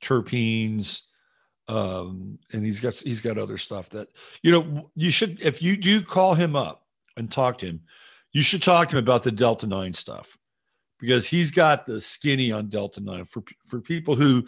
terpenes, 0.02 1.02
um, 1.68 2.38
and 2.52 2.66
he's 2.66 2.80
got 2.80 2.94
he's 2.96 3.22
got 3.22 3.38
other 3.38 3.58
stuff 3.58 3.90
that 3.90 4.10
you 4.44 4.52
know 4.52 4.90
you 4.96 5.10
should 5.10 5.42
if 5.42 5.62
you 5.62 5.76
do 5.78 6.02
call 6.02 6.34
him 6.34 6.56
up 6.56 6.83
and 7.18 7.32
talk 7.32 7.60
to 7.60 7.68
him, 7.68 7.82
you 8.32 8.42
should 8.42 8.64
talk 8.64 8.90
to 8.90 8.98
him 8.98 9.04
about 9.04 9.24
the 9.24 9.32
Delta 9.32 9.68
Nine 9.68 9.94
stuff 9.94 10.38
because 11.00 11.28
he's 11.28 11.52
got 11.52 11.86
the 11.86 12.00
skinny 12.00 12.52
on 12.52 12.70
Delta 12.70 13.00
Nine 13.00 13.26
for 13.26 13.44
for 13.66 13.82
people 13.82 14.16
who 14.16 14.46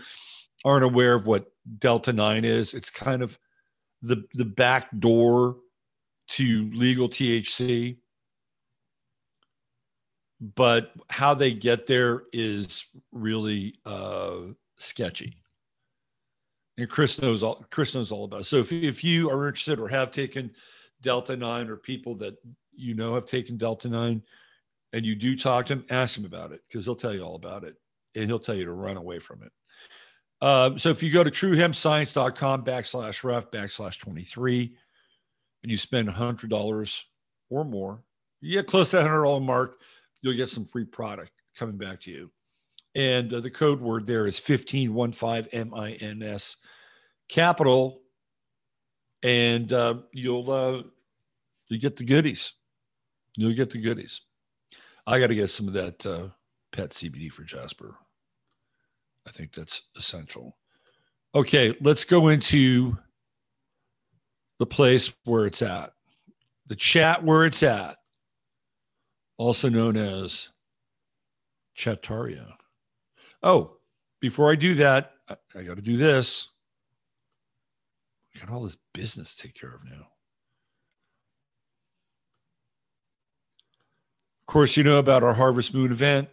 aren't 0.63 0.83
aware 0.85 1.13
of 1.13 1.27
what 1.27 1.51
Delta 1.79 2.13
Nine 2.13 2.45
is. 2.45 2.73
It's 2.73 2.89
kind 2.89 3.21
of 3.21 3.37
the 4.01 4.23
the 4.33 4.45
back 4.45 4.87
door 4.99 5.57
to 6.27 6.71
legal 6.73 7.09
THC. 7.09 7.97
But 10.55 10.91
how 11.09 11.33
they 11.33 11.53
get 11.53 11.87
there 11.87 12.23
is 12.33 12.85
really 13.11 13.75
uh, 13.85 14.39
sketchy. 14.77 15.37
And 16.77 16.89
Chris 16.89 17.21
knows 17.21 17.41
all 17.41 17.65
Chris 17.69 17.95
knows 17.95 18.11
all 18.11 18.25
about 18.25 18.41
it. 18.41 18.45
So 18.45 18.57
if, 18.57 18.71
if 18.71 19.03
you 19.03 19.29
are 19.29 19.47
interested 19.47 19.79
or 19.79 19.87
have 19.87 20.11
taken 20.11 20.51
Delta 21.01 21.35
9 21.35 21.69
or 21.69 21.77
people 21.77 22.15
that 22.15 22.35
you 22.75 22.93
know 22.93 23.13
have 23.15 23.25
taken 23.25 23.57
Delta 23.57 23.87
9 23.87 24.21
and 24.93 25.05
you 25.05 25.15
do 25.15 25.35
talk 25.35 25.65
to 25.67 25.73
him, 25.73 25.85
ask 25.89 26.17
him 26.17 26.25
about 26.25 26.51
it 26.51 26.61
because 26.67 26.85
he'll 26.85 26.95
tell 26.95 27.13
you 27.13 27.21
all 27.21 27.35
about 27.35 27.63
it 27.63 27.75
and 28.15 28.25
he'll 28.25 28.39
tell 28.39 28.55
you 28.55 28.65
to 28.65 28.71
run 28.71 28.97
away 28.97 29.19
from 29.19 29.43
it. 29.43 29.51
Uh, 30.41 30.77
so 30.77 30.89
if 30.89 31.01
you 31.01 31.11
go 31.11 31.23
to 31.23 31.31
truehempscience.com 31.31 32.63
backslash 32.63 33.23
ref 33.23 33.49
backslash 33.51 33.99
23, 33.99 34.75
and 35.63 35.71
you 35.71 35.77
spend 35.77 36.07
$100 36.07 37.03
or 37.49 37.65
more, 37.65 38.03
you 38.39 38.51
get 38.51 38.67
close 38.67 38.91
to 38.91 38.97
that 38.97 39.05
$100 39.05 39.41
mark, 39.43 39.79
you'll 40.21 40.35
get 40.35 40.49
some 40.49 40.63
free 40.63 40.85
product 40.85 41.31
coming 41.57 41.75
back 41.77 41.99
to 42.01 42.11
you. 42.11 42.31
And 42.93 43.33
uh, 43.33 43.39
the 43.39 43.49
code 43.49 43.81
word 43.81 44.05
there 44.05 44.27
is 44.27 44.39
1515 44.39 45.71
MINS 45.71 46.57
capital. 47.27 48.03
And 49.25 49.73
uh, 49.73 49.95
you'll 50.11 50.51
uh, 50.51 50.83
you 51.67 51.79
get 51.79 51.95
the 51.95 52.03
goodies. 52.03 52.53
You'll 53.35 53.55
get 53.55 53.71
the 53.71 53.81
goodies. 53.81 54.21
I 55.07 55.19
got 55.19 55.27
to 55.27 55.35
get 55.35 55.49
some 55.49 55.67
of 55.67 55.73
that 55.73 56.05
uh, 56.05 56.27
pet 56.71 56.91
CBD 56.91 57.33
for 57.33 57.41
Jasper. 57.41 57.95
I 59.27 59.31
think 59.31 59.51
that's 59.51 59.81
essential. 59.97 60.55
Okay, 61.33 61.75
let's 61.81 62.05
go 62.05 62.27
into 62.27 62.95
the 64.59 64.65
place 64.67 65.11
where 65.23 65.47
it's 65.47 65.63
at, 65.63 65.93
the 66.67 66.75
chat 66.75 67.23
where 67.23 67.45
it's 67.45 67.63
at, 67.63 67.97
also 69.37 69.69
known 69.69 69.97
as 69.97 70.49
Chataria. 71.75 72.53
Oh, 73.41 73.77
before 74.21 74.51
I 74.51 74.55
do 74.55 74.75
that, 74.75 75.13
I, 75.27 75.35
I 75.55 75.63
got 75.63 75.77
to 75.77 75.81
do 75.81 75.97
this. 75.97 76.49
Got 78.39 78.49
all 78.49 78.63
this 78.63 78.77
business 78.93 79.35
to 79.35 79.43
take 79.43 79.55
care 79.55 79.73
of 79.73 79.83
now. 79.85 80.07
Of 84.41 84.51
course, 84.51 84.77
you 84.77 84.83
know 84.83 84.99
about 84.99 85.23
our 85.23 85.33
Harvest 85.33 85.73
Moon 85.73 85.91
event, 85.91 86.29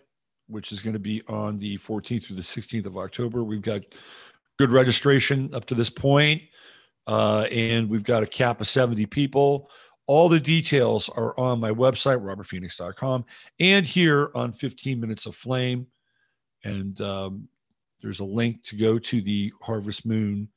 which 0.48 0.72
is 0.72 0.80
going 0.80 0.92
to 0.92 0.98
be 0.98 1.22
on 1.28 1.56
the 1.56 1.78
14th 1.78 2.24
through 2.24 2.36
the 2.36 2.42
16th 2.42 2.86
of 2.86 2.98
October. 2.98 3.42
We've 3.42 3.62
got 3.62 3.82
good 4.58 4.70
registration 4.70 5.50
up 5.54 5.64
to 5.66 5.74
this 5.74 5.90
point 5.90 6.42
uh, 7.06 7.46
and 7.50 7.88
we've 7.88 8.04
got 8.04 8.22
a 8.22 8.26
cap 8.26 8.60
of 8.60 8.68
70 8.68 9.06
people. 9.06 9.68
All 10.06 10.28
the 10.28 10.40
details 10.40 11.08
are 11.08 11.38
on 11.38 11.60
my 11.60 11.70
website, 11.70 12.20
robertphoenix.com, 12.20 13.24
and 13.60 13.86
here 13.86 14.30
on 14.34 14.52
15 14.52 15.00
Minutes 15.00 15.26
of 15.26 15.34
Flame. 15.34 15.86
And 16.64 17.00
um, 17.00 17.48
there's 18.02 18.20
a 18.20 18.24
link 18.24 18.62
to 18.64 18.76
go 18.76 18.98
to 18.98 19.20
the 19.20 19.52
Harvest 19.62 20.04
Moon 20.04 20.48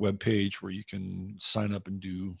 webpage 0.00 0.56
where 0.56 0.72
you 0.72 0.84
can 0.84 1.34
sign 1.38 1.74
up 1.74 1.86
and 1.86 2.00
do 2.00 2.36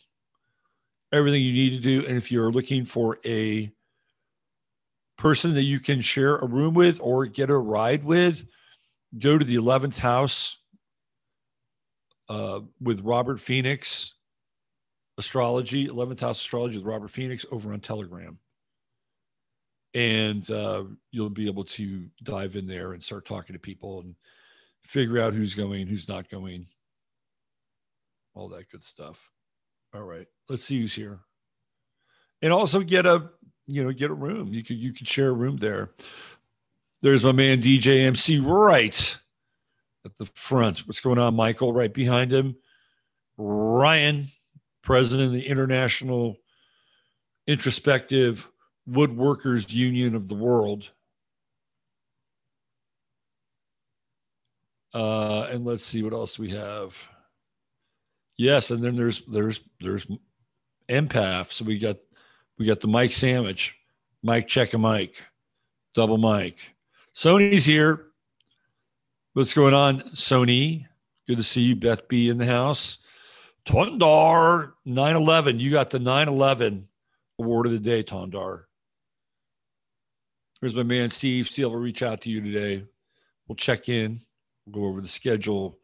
everything 1.12 1.42
you 1.42 1.52
need 1.52 1.70
to 1.70 1.80
do. 1.80 2.06
And 2.06 2.16
if 2.16 2.30
you're 2.30 2.50
looking 2.50 2.84
for 2.84 3.18
a 3.24 3.70
person 5.16 5.54
that 5.54 5.62
you 5.62 5.80
can 5.80 6.00
share 6.00 6.36
a 6.36 6.46
room 6.46 6.74
with 6.74 7.00
or 7.00 7.26
get 7.26 7.50
a 7.50 7.56
ride 7.56 8.04
with, 8.04 8.46
go 9.18 9.38
to 9.38 9.44
the 9.44 9.56
11th 9.56 9.98
house 9.98 10.58
uh, 12.28 12.60
with 12.80 13.00
Robert 13.00 13.40
Phoenix 13.40 14.14
Astrology, 15.18 15.88
11th 15.88 16.20
House 16.20 16.38
Astrology 16.38 16.78
with 16.78 16.86
Robert 16.86 17.10
Phoenix 17.10 17.46
over 17.50 17.72
on 17.72 17.80
Telegram. 17.80 18.38
And 19.94 20.48
uh, 20.50 20.84
you'll 21.10 21.30
be 21.30 21.46
able 21.46 21.64
to 21.64 22.06
dive 22.22 22.56
in 22.56 22.66
there 22.66 22.92
and 22.92 23.02
start 23.02 23.24
talking 23.24 23.54
to 23.54 23.60
people 23.60 24.00
and 24.00 24.14
figure 24.82 25.18
out 25.18 25.32
who's 25.32 25.54
going, 25.54 25.86
who's 25.86 26.08
not 26.08 26.28
going, 26.28 26.66
all 28.36 28.48
that 28.50 28.70
good 28.70 28.84
stuff. 28.84 29.30
All 29.94 30.02
right, 30.02 30.26
let's 30.48 30.62
see 30.62 30.80
who's 30.80 30.94
here, 30.94 31.20
and 32.42 32.52
also 32.52 32.80
get 32.80 33.06
a 33.06 33.30
you 33.66 33.82
know 33.82 33.92
get 33.92 34.10
a 34.10 34.14
room. 34.14 34.52
You 34.52 34.62
could 34.62 34.76
you 34.76 34.92
could 34.92 35.08
share 35.08 35.30
a 35.30 35.32
room 35.32 35.56
there. 35.56 35.90
There's 37.00 37.24
my 37.24 37.32
man 37.32 37.60
DJ 37.60 38.04
MC 38.04 38.38
right 38.38 39.16
at 40.04 40.16
the 40.18 40.26
front. 40.26 40.86
What's 40.86 41.00
going 41.00 41.18
on, 41.18 41.34
Michael? 41.34 41.72
Right 41.72 41.92
behind 41.92 42.32
him, 42.32 42.56
Ryan, 43.38 44.28
president 44.82 45.28
of 45.28 45.32
the 45.32 45.46
International 45.46 46.36
Introspective 47.46 48.48
Woodworkers 48.88 49.72
Union 49.72 50.14
of 50.14 50.28
the 50.28 50.34
World. 50.34 50.90
Uh, 54.92 55.48
and 55.50 55.64
let's 55.64 55.84
see 55.84 56.02
what 56.02 56.12
else 56.12 56.38
we 56.38 56.50
have. 56.50 56.96
Yes, 58.36 58.70
and 58.70 58.82
then 58.82 58.96
there's 58.96 59.22
there's 59.22 59.60
there's 59.80 60.06
empath. 60.88 61.52
So 61.52 61.64
we 61.64 61.78
got 61.78 61.96
we 62.58 62.66
got 62.66 62.80
the 62.80 62.88
Mike 62.88 63.12
sandwich, 63.12 63.76
Mike 64.22 64.46
check 64.46 64.74
a 64.74 64.78
mic, 64.78 65.14
double 65.94 66.18
Mike. 66.18 66.58
Sony's 67.14 67.64
here. 67.64 68.06
What's 69.32 69.54
going 69.54 69.74
on, 69.74 70.00
Sony? 70.14 70.86
Good 71.26 71.38
to 71.38 71.42
see 71.42 71.62
you, 71.62 71.76
Beth 71.76 72.08
B 72.08 72.28
in 72.28 72.38
the 72.38 72.46
house. 72.46 72.98
Tondar 73.66 74.72
911. 74.84 75.58
You 75.58 75.70
got 75.72 75.90
the 75.90 75.98
911 75.98 76.86
award 77.38 77.66
of 77.66 77.72
the 77.72 77.78
day, 77.78 78.02
Tondar. 78.02 78.64
Here's 80.60 80.74
my 80.74 80.84
man 80.84 81.10
Steve. 81.10 81.48
Steve 81.48 81.66
will 81.66 81.76
reach 81.76 82.02
out 82.02 82.20
to 82.22 82.30
you 82.30 82.40
today. 82.40 82.84
We'll 83.46 83.56
check 83.56 83.88
in. 83.88 84.20
We'll 84.64 84.82
go 84.82 84.88
over 84.88 85.00
the 85.00 85.08
schedule 85.08 85.78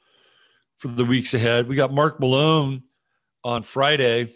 for 0.83 0.89
the 0.89 1.05
weeks 1.05 1.33
ahead. 1.33 1.69
We 1.69 1.77
got 1.77 1.93
Mark 1.93 2.19
Malone 2.19 2.83
on 3.45 3.63
Friday, 3.63 4.35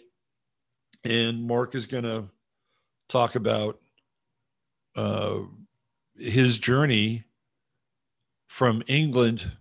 and 1.03 1.43
Mark 1.43 1.75
is 1.75 1.87
going 1.87 2.05
to 2.05 2.29
talk 3.09 3.35
about 3.35 3.81
uh, 4.95 5.39
his 6.15 6.57
journey 6.57 7.25
from 8.47 8.81
England 8.87 9.51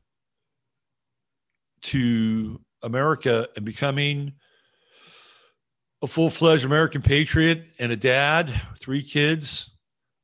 to 1.82 2.60
America 2.84 3.48
and 3.56 3.64
becoming 3.64 4.34
a 6.02 6.06
full 6.06 6.30
fledged 6.30 6.64
American 6.64 7.02
patriot 7.02 7.64
and 7.80 7.90
a 7.90 7.96
dad, 7.96 8.54
three 8.80 9.02
kids. 9.02 9.76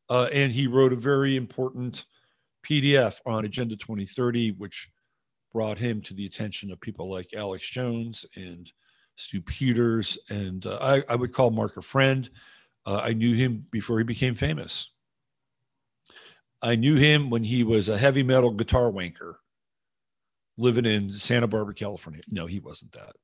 Uh, 0.08 0.28
and 0.32 0.52
he 0.52 0.68
wrote 0.68 0.92
a 0.92 0.96
very 0.96 1.34
important 1.34 2.04
PDF 2.64 3.18
on 3.26 3.44
Agenda 3.44 3.74
2030, 3.74 4.52
which 4.52 4.91
brought 5.52 5.78
him 5.78 6.00
to 6.02 6.14
the 6.14 6.26
attention 6.26 6.70
of 6.70 6.80
people 6.80 7.10
like 7.10 7.34
Alex 7.34 7.68
Jones 7.68 8.24
and 8.36 8.70
Stu 9.16 9.40
Peters. 9.40 10.18
And 10.30 10.66
uh, 10.66 10.78
I, 10.80 11.02
I, 11.08 11.16
would 11.16 11.32
call 11.32 11.50
Mark 11.50 11.76
a 11.76 11.82
friend. 11.82 12.28
Uh, 12.86 13.00
I 13.02 13.12
knew 13.12 13.34
him 13.34 13.66
before 13.70 13.98
he 13.98 14.04
became 14.04 14.34
famous. 14.34 14.90
I 16.62 16.76
knew 16.76 16.96
him 16.96 17.28
when 17.28 17.44
he 17.44 17.64
was 17.64 17.88
a 17.88 17.98
heavy 17.98 18.22
metal 18.22 18.50
guitar 18.50 18.90
wanker 18.90 19.34
living 20.56 20.86
in 20.86 21.12
Santa 21.12 21.46
Barbara, 21.46 21.74
California. 21.74 22.22
No, 22.30 22.46
he 22.46 22.60
wasn't 22.60 22.92
that. 22.92 23.16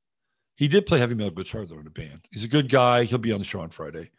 He 0.57 0.67
did 0.67 0.87
play 0.87 0.99
heavy 0.99 1.15
metal 1.15 1.31
guitar 1.31 1.65
though 1.65 1.79
in 1.79 1.87
a 1.87 1.91
band. 1.91 2.27
He's 2.31 2.45
a 2.45 2.49
good 2.49 2.69
guy. 2.69 3.05
He'll 3.05 3.19
be 3.19 3.33
on 3.33 3.39
the 3.39 3.45
show 3.45 3.61
on 3.61 3.71
Friday. 3.71 4.11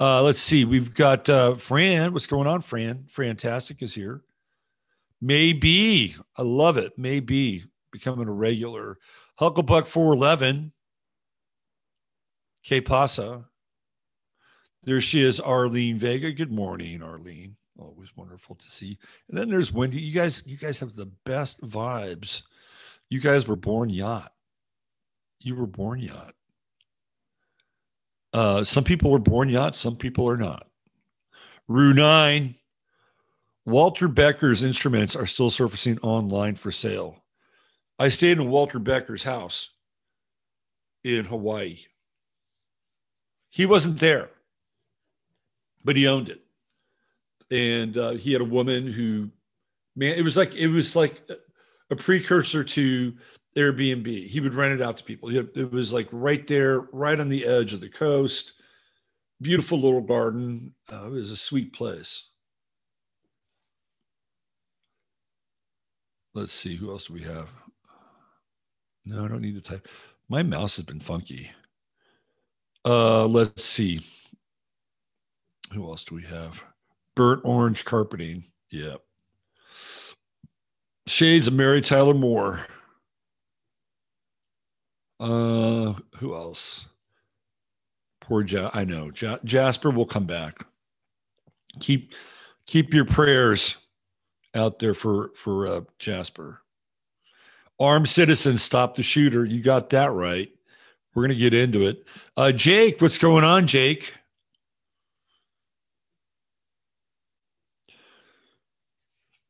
Uh, 0.00 0.22
let's 0.22 0.40
see. 0.40 0.64
We've 0.64 0.92
got 0.92 1.28
uh, 1.28 1.54
Fran. 1.54 2.12
What's 2.12 2.26
going 2.26 2.48
on, 2.48 2.62
Fran? 2.62 3.04
Fantastic 3.08 3.82
is 3.82 3.94
here. 3.94 4.22
Maybe. 5.24 6.14
I 6.36 6.42
love 6.42 6.76
it. 6.76 6.92
Maybe 6.98 7.64
becoming 7.90 8.28
a 8.28 8.32
regular. 8.32 8.98
Hucklebuck 9.40 9.86
411. 9.86 10.70
K 12.62 12.80
Pasa. 12.82 13.46
There 14.82 15.00
she 15.00 15.22
is, 15.22 15.40
Arlene 15.40 15.96
Vega. 15.96 16.30
Good 16.30 16.52
morning, 16.52 17.02
Arlene. 17.02 17.56
Always 17.78 18.14
wonderful 18.14 18.56
to 18.56 18.70
see. 18.70 18.98
And 19.30 19.38
then 19.38 19.48
there's 19.48 19.72
Wendy. 19.72 19.98
You 19.98 20.12
guys, 20.12 20.42
you 20.44 20.58
guys 20.58 20.78
have 20.80 20.94
the 20.94 21.10
best 21.24 21.58
vibes. 21.62 22.42
You 23.08 23.18
guys 23.18 23.48
were 23.48 23.56
born 23.56 23.88
yacht. 23.88 24.30
You 25.40 25.56
were 25.56 25.66
born 25.66 26.00
yacht. 26.00 26.34
Uh, 28.34 28.62
some 28.62 28.84
people 28.84 29.10
were 29.10 29.18
born 29.18 29.48
yacht, 29.48 29.74
some 29.74 29.96
people 29.96 30.28
are 30.28 30.36
not. 30.36 30.66
Rue 31.66 31.94
9, 31.94 32.54
Walter 33.66 34.08
Becker's 34.08 34.62
instruments 34.62 35.16
are 35.16 35.26
still 35.26 35.50
surfacing 35.50 35.98
online 36.00 36.54
for 36.54 36.70
sale. 36.70 37.24
I 37.98 38.08
stayed 38.08 38.38
in 38.38 38.50
Walter 38.50 38.78
Becker's 38.78 39.22
house 39.22 39.70
in 41.02 41.24
Hawaii. 41.24 41.78
He 43.50 43.66
wasn't 43.66 44.00
there, 44.00 44.30
but 45.84 45.96
he 45.96 46.08
owned 46.08 46.28
it. 46.28 46.42
And 47.50 47.96
uh, 47.96 48.12
he 48.12 48.32
had 48.32 48.42
a 48.42 48.46
woman 48.46 48.86
who, 48.86 49.30
man, 49.94 50.18
it 50.18 50.22
was 50.22 50.36
like 50.36 50.54
it 50.56 50.66
was 50.66 50.96
like 50.96 51.22
a 51.90 51.96
precursor 51.96 52.64
to 52.64 53.14
Airbnb. 53.56 54.26
He 54.26 54.40
would 54.40 54.54
rent 54.54 54.74
it 54.74 54.82
out 54.82 54.96
to 54.98 55.04
people. 55.04 55.34
It 55.34 55.70
was 55.70 55.92
like 55.92 56.08
right 56.10 56.46
there, 56.46 56.80
right 56.92 57.20
on 57.20 57.28
the 57.28 57.46
edge 57.46 57.72
of 57.72 57.80
the 57.80 57.88
coast. 57.88 58.54
Beautiful 59.40 59.80
little 59.80 60.00
garden. 60.00 60.74
Uh, 60.92 61.06
it 61.06 61.10
was 61.10 61.30
a 61.30 61.36
sweet 61.36 61.72
place. 61.72 62.30
Let's 66.34 66.52
see, 66.52 66.74
who 66.74 66.90
else 66.90 67.06
do 67.06 67.14
we 67.14 67.22
have? 67.22 67.48
No, 69.04 69.24
I 69.24 69.28
don't 69.28 69.40
need 69.40 69.54
to 69.54 69.60
type. 69.60 69.86
My 70.28 70.42
mouse 70.42 70.76
has 70.76 70.84
been 70.84 71.00
funky. 71.00 71.50
Uh, 72.84 73.26
let's 73.26 73.64
see. 73.64 74.00
Who 75.72 75.88
else 75.88 76.04
do 76.04 76.14
we 76.14 76.22
have? 76.24 76.62
Burnt 77.14 77.42
orange 77.44 77.84
carpeting. 77.84 78.44
Yeah. 78.70 78.96
Shades 81.06 81.46
of 81.46 81.54
Mary 81.54 81.80
Tyler 81.80 82.14
Moore. 82.14 82.60
Uh, 85.20 85.94
who 86.16 86.34
else? 86.34 86.86
Poor 88.20 88.42
ja- 88.44 88.70
I 88.74 88.84
know 88.84 89.12
ja- 89.20 89.38
Jasper 89.44 89.90
will 89.90 90.06
come 90.06 90.24
back. 90.26 90.66
Keep 91.80 92.14
keep 92.66 92.94
your 92.94 93.04
prayers 93.04 93.76
out 94.54 94.78
there 94.78 94.94
for 94.94 95.30
for 95.34 95.66
uh, 95.66 95.80
Jasper. 95.98 96.60
Armed 97.80 98.08
citizens 98.08 98.62
stop 98.62 98.94
the 98.94 99.02
shooter. 99.02 99.44
You 99.44 99.62
got 99.62 99.90
that 99.90 100.12
right. 100.12 100.50
We're 101.14 101.22
gonna 101.22 101.34
get 101.34 101.54
into 101.54 101.86
it. 101.86 102.04
Uh, 102.36 102.52
Jake, 102.52 103.00
what's 103.00 103.18
going 103.18 103.44
on, 103.44 103.66
Jake? 103.66 104.14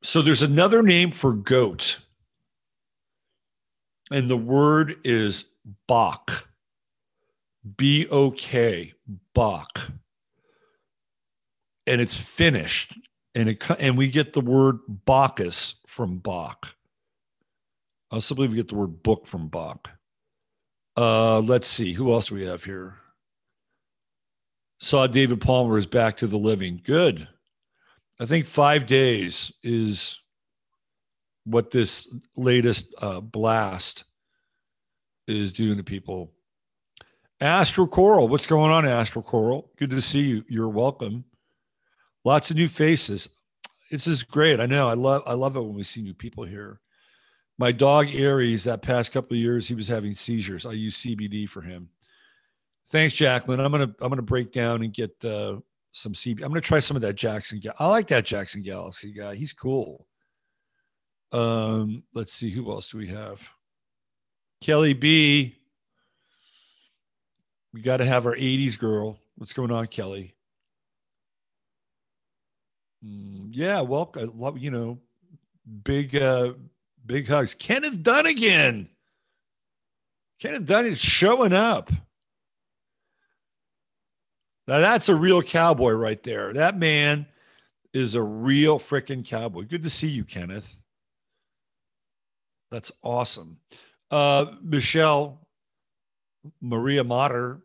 So 0.02 0.20
there's 0.20 0.42
another 0.42 0.82
name 0.82 1.10
for 1.10 1.32
goat, 1.32 1.98
and 4.10 4.28
the 4.28 4.36
word 4.36 4.96
is 5.04 5.46
bok. 5.86 6.48
B 7.78 8.06
O 8.10 8.30
K, 8.30 8.92
bok. 9.32 9.90
And 11.86 12.00
it's 12.00 12.16
finished 12.16 12.94
and 13.34 13.48
it 13.48 13.62
and 13.78 13.98
we 13.98 14.08
get 14.08 14.32
the 14.32 14.40
word 14.40 14.78
Bacchus 14.88 15.76
from 15.86 16.18
bok. 16.18 16.74
I 18.10 18.16
also 18.16 18.34
believe 18.34 18.50
we 18.50 18.56
get 18.56 18.68
the 18.68 18.76
word 18.76 19.02
book 19.02 19.26
from 19.26 19.48
bok. 19.48 19.90
Uh, 20.96 21.40
let's 21.40 21.66
see, 21.66 21.92
who 21.92 22.12
else 22.12 22.26
do 22.26 22.36
we 22.36 22.46
have 22.46 22.62
here? 22.62 22.96
Saw 24.80 25.06
David 25.06 25.40
Palmer 25.40 25.78
is 25.78 25.86
back 25.86 26.16
to 26.18 26.26
the 26.26 26.36
living. 26.36 26.80
Good. 26.84 27.26
I 28.20 28.26
think 28.26 28.46
five 28.46 28.86
days 28.86 29.52
is 29.62 30.20
what 31.44 31.70
this 31.70 32.12
latest 32.36 32.94
uh, 32.98 33.20
blast 33.20 34.04
is 35.26 35.52
doing 35.52 35.78
to 35.78 35.82
people. 35.82 36.32
Astro 37.40 37.86
Coral, 37.86 38.28
what's 38.28 38.46
going 38.46 38.70
on, 38.70 38.86
Astro 38.86 39.22
Coral? 39.22 39.70
Good 39.76 39.90
to 39.90 40.00
see 40.00 40.20
you. 40.20 40.44
You're 40.48 40.68
welcome. 40.68 41.24
Lots 42.24 42.50
of 42.50 42.56
new 42.56 42.68
faces. 42.68 43.28
This 43.90 44.06
is 44.06 44.22
great. 44.22 44.60
I 44.60 44.66
know. 44.66 44.88
I 44.88 44.94
love. 44.94 45.22
I 45.26 45.34
love 45.34 45.56
it 45.56 45.60
when 45.60 45.74
we 45.74 45.82
see 45.82 46.02
new 46.02 46.14
people 46.14 46.44
here. 46.44 46.80
My 47.58 47.70
dog 47.70 48.12
Aries, 48.12 48.64
that 48.64 48.82
past 48.82 49.12
couple 49.12 49.34
of 49.34 49.40
years, 49.40 49.68
he 49.68 49.74
was 49.74 49.86
having 49.86 50.14
seizures. 50.14 50.66
I 50.66 50.72
use 50.72 51.02
CBD 51.02 51.48
for 51.48 51.60
him. 51.60 51.88
Thanks, 52.90 53.14
Jacqueline. 53.14 53.60
I'm 53.60 53.70
gonna 53.70 53.94
I'm 54.00 54.08
gonna 54.08 54.22
break 54.22 54.52
down 54.52 54.82
and 54.82 54.92
get 54.92 55.12
uh, 55.24 55.58
some 55.92 56.12
CBD. 56.12 56.42
I'm 56.42 56.48
gonna 56.48 56.60
try 56.60 56.80
some 56.80 56.96
of 56.96 57.02
that 57.02 57.14
Jackson. 57.14 57.60
I 57.78 57.86
like 57.86 58.08
that 58.08 58.24
Jackson 58.24 58.62
Galaxy 58.62 59.12
guy. 59.12 59.34
He's 59.34 59.52
cool. 59.52 60.06
Um, 61.32 62.04
let's 62.14 62.32
see 62.32 62.50
who 62.50 62.70
else 62.70 62.90
do 62.90 62.98
we 62.98 63.08
have. 63.08 63.48
Kelly 64.60 64.94
B. 64.94 65.56
We 67.72 67.82
got 67.82 67.96
to 67.96 68.04
have 68.04 68.24
our 68.24 68.36
80s 68.36 68.78
girl. 68.78 69.18
What's 69.34 69.52
going 69.52 69.72
on, 69.72 69.88
Kelly? 69.88 70.36
Mm, 73.04 73.48
yeah, 73.50 73.80
well, 73.80 74.12
you 74.56 74.70
know, 74.70 74.98
big, 75.82 76.16
uh, 76.16 76.54
Big 77.06 77.28
hugs. 77.28 77.54
Kenneth 77.54 78.02
Dunnigan. 78.02 78.88
Kenneth 80.40 80.66
Dunnigan 80.66 80.96
showing 80.96 81.52
up. 81.52 81.90
Now 84.66 84.78
that's 84.80 85.10
a 85.10 85.14
real 85.14 85.42
cowboy 85.42 85.92
right 85.92 86.22
there. 86.22 86.52
That 86.54 86.78
man 86.78 87.26
is 87.92 88.14
a 88.14 88.22
real 88.22 88.78
freaking 88.78 89.24
cowboy. 89.24 89.64
Good 89.64 89.82
to 89.82 89.90
see 89.90 90.08
you, 90.08 90.24
Kenneth. 90.24 90.78
That's 92.70 92.90
awesome. 93.02 93.58
Uh, 94.10 94.46
Michelle 94.62 95.46
Maria 96.60 97.04
Mater. 97.04 97.60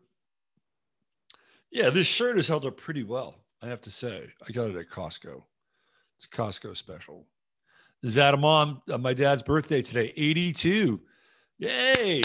Yeah, 1.71 1.89
this 1.89 2.08
shirt 2.08 2.36
has 2.36 2.47
held 2.47 2.65
up 2.65 2.78
pretty 2.78 3.04
well, 3.04 3.36
I 3.61 3.67
have 3.67 3.81
to 3.81 3.91
say. 3.91 4.29
I 4.47 4.51
got 4.51 4.69
it 4.69 4.75
at 4.77 4.89
Costco. 4.89 5.43
It's 6.17 6.25
a 6.25 6.35
Costco 6.35 6.75
special. 6.77 7.25
This 8.01 8.11
is 8.11 8.17
Adam 8.17 8.45
on 8.45 8.81
uh, 8.89 8.97
my 8.97 9.13
dad's 9.13 9.43
birthday 9.43 9.81
today, 9.81 10.13
82. 10.15 11.01
Yay. 11.57 12.21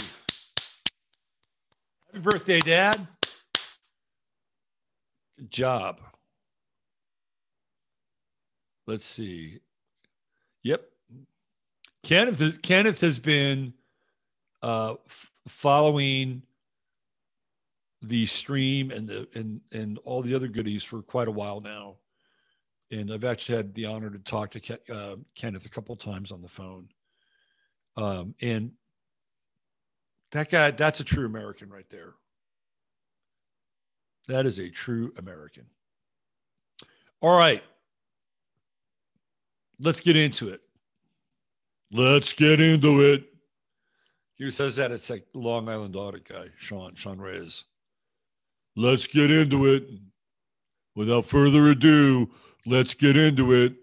Happy 2.07 2.19
birthday, 2.19 2.61
Dad. 2.61 3.05
Good 5.37 5.51
job. 5.51 5.99
Let's 8.87 9.05
see. 9.05 9.59
Yep. 10.63 10.85
Kenneth, 12.03 12.61
Kenneth 12.61 13.01
has 13.01 13.19
been 13.19 13.73
uh, 14.61 14.95
f- 15.07 15.31
following 15.47 16.43
the 18.07 18.25
stream 18.25 18.91
and 18.91 19.07
the 19.07 19.27
and 19.35 19.61
and 19.71 19.97
all 20.05 20.21
the 20.21 20.33
other 20.35 20.47
goodies 20.47 20.83
for 20.83 21.01
quite 21.01 21.27
a 21.27 21.31
while 21.31 21.61
now, 21.61 21.95
and 22.91 23.11
I've 23.11 23.23
actually 23.23 23.57
had 23.57 23.73
the 23.73 23.85
honor 23.85 24.09
to 24.09 24.19
talk 24.19 24.51
to 24.51 24.59
Ken, 24.59 24.77
uh, 24.91 25.15
Kenneth 25.35 25.65
a 25.65 25.69
couple 25.69 25.95
times 25.95 26.31
on 26.31 26.41
the 26.41 26.47
phone, 26.47 26.87
um, 27.97 28.35
and 28.41 28.71
that 30.31 30.49
guy 30.49 30.71
that's 30.71 30.99
a 30.99 31.03
true 31.03 31.25
American 31.25 31.69
right 31.69 31.89
there. 31.89 32.13
That 34.27 34.45
is 34.45 34.59
a 34.59 34.69
true 34.69 35.13
American. 35.17 35.65
All 37.21 37.37
right. 37.37 37.63
Let's 39.79 39.99
get 39.99 40.15
into 40.15 40.49
it. 40.49 40.61
Let's 41.91 42.33
get 42.33 42.59
into 42.59 43.01
it. 43.01 43.25
Who 44.39 44.51
says 44.51 44.75
that? 44.77 44.91
It's 44.91 45.09
like 45.09 45.25
Long 45.33 45.69
Island 45.69 45.95
audit 45.95 46.27
guy, 46.27 46.47
Sean, 46.57 46.95
Sean 46.95 47.19
Reyes. 47.19 47.65
Let's 48.75 49.07
get 49.07 49.31
into 49.31 49.65
it. 49.65 49.87
Without 50.95 51.25
further 51.25 51.67
ado, 51.67 52.31
let's 52.65 52.93
get 52.93 53.17
into 53.17 53.53
it. 53.53 53.75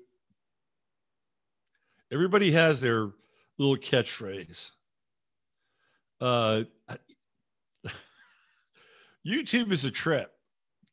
Everybody 2.11 2.50
has 2.52 2.81
their 2.81 3.11
little 3.59 3.76
catchphrase. 3.76 4.70
Uh, 6.20 6.64
YouTube 9.26 9.72
is 9.72 9.85
a 9.85 9.90
trip. 9.90 10.33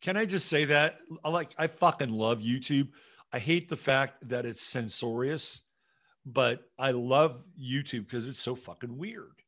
Can 0.01 0.15
I 0.15 0.25
just 0.25 0.47
say 0.47 0.65
that? 0.65 0.99
I 1.23 1.29
like 1.29 1.51
I 1.57 1.67
fucking 1.67 2.11
love 2.11 2.39
YouTube. 2.39 2.89
I 3.33 3.39
hate 3.39 3.69
the 3.69 3.75
fact 3.75 4.27
that 4.29 4.45
it's 4.45 4.61
censorious, 4.61 5.61
but 6.25 6.63
I 6.77 6.91
love 6.91 7.43
YouTube 7.61 8.05
because 8.05 8.27
it's 8.27 8.39
so 8.39 8.55
fucking 8.55 8.97
weird. 8.97 9.43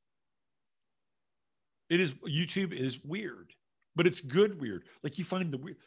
It 1.89 1.99
is 1.99 2.13
YouTube 2.13 2.73
is 2.73 3.03
weird, 3.03 3.53
but 3.95 4.07
it's 4.07 4.21
good 4.21 4.59
weird. 4.59 4.83
Like 5.03 5.17
you 5.17 5.23
find 5.23 5.51
the 5.51 5.57
weird. 5.57 5.77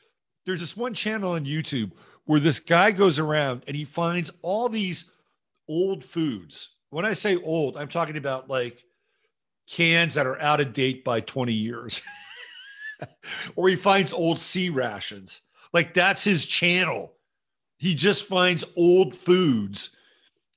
There's 0.47 0.61
this 0.61 0.77
one 0.77 0.95
channel 0.95 1.33
on 1.33 1.45
YouTube 1.45 1.93
where 2.27 2.40
this 2.40 2.61
guy 2.61 2.90
goes 2.90 3.19
around 3.19 3.64
and 3.67 3.77
he 3.77 3.85
finds 3.85 4.31
all 4.43 4.69
these 4.69 5.11
old 5.69 6.05
foods. 6.05 6.71
When 6.90 7.05
I 7.05 7.12
say 7.14 7.37
old, 7.37 7.77
I'm 7.77 7.88
talking 7.88 8.17
about 8.17 8.49
like 8.49 8.85
cans 9.69 10.14
that 10.14 10.27
are 10.27 10.40
out 10.40 10.61
of 10.61 10.73
date 10.73 11.05
by 11.05 11.21
20 11.21 11.53
years. 11.53 12.03
or 13.57 13.69
he 13.69 13.77
finds 13.77 14.12
old 14.12 14.38
sea 14.38 14.69
rations. 14.69 15.43
Like 15.73 15.95
that's 15.95 16.23
his 16.23 16.47
channel. 16.47 17.14
He 17.79 17.95
just 17.95 18.25
finds 18.25 18.64
old 18.77 19.14
foods 19.14 19.97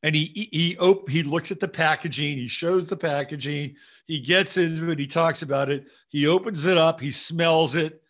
and 0.03 0.15
he 0.15 0.49
he 0.51 0.77
op- 0.77 1.09
he 1.09 1.23
looks 1.23 1.51
at 1.51 1.59
the 1.59 1.67
packaging, 1.67 2.37
he 2.37 2.47
shows 2.47 2.87
the 2.87 2.97
packaging, 2.97 3.75
he 4.07 4.21
gets 4.21 4.57
into 4.57 4.89
it, 4.89 4.99
he 4.99 5.05
talks 5.07 5.41
about 5.41 5.69
it, 5.69 5.85
he 6.09 6.27
opens 6.27 6.65
it 6.65 6.77
up, 6.77 6.99
he 6.99 7.11
smells 7.11 7.75
it. 7.75 8.01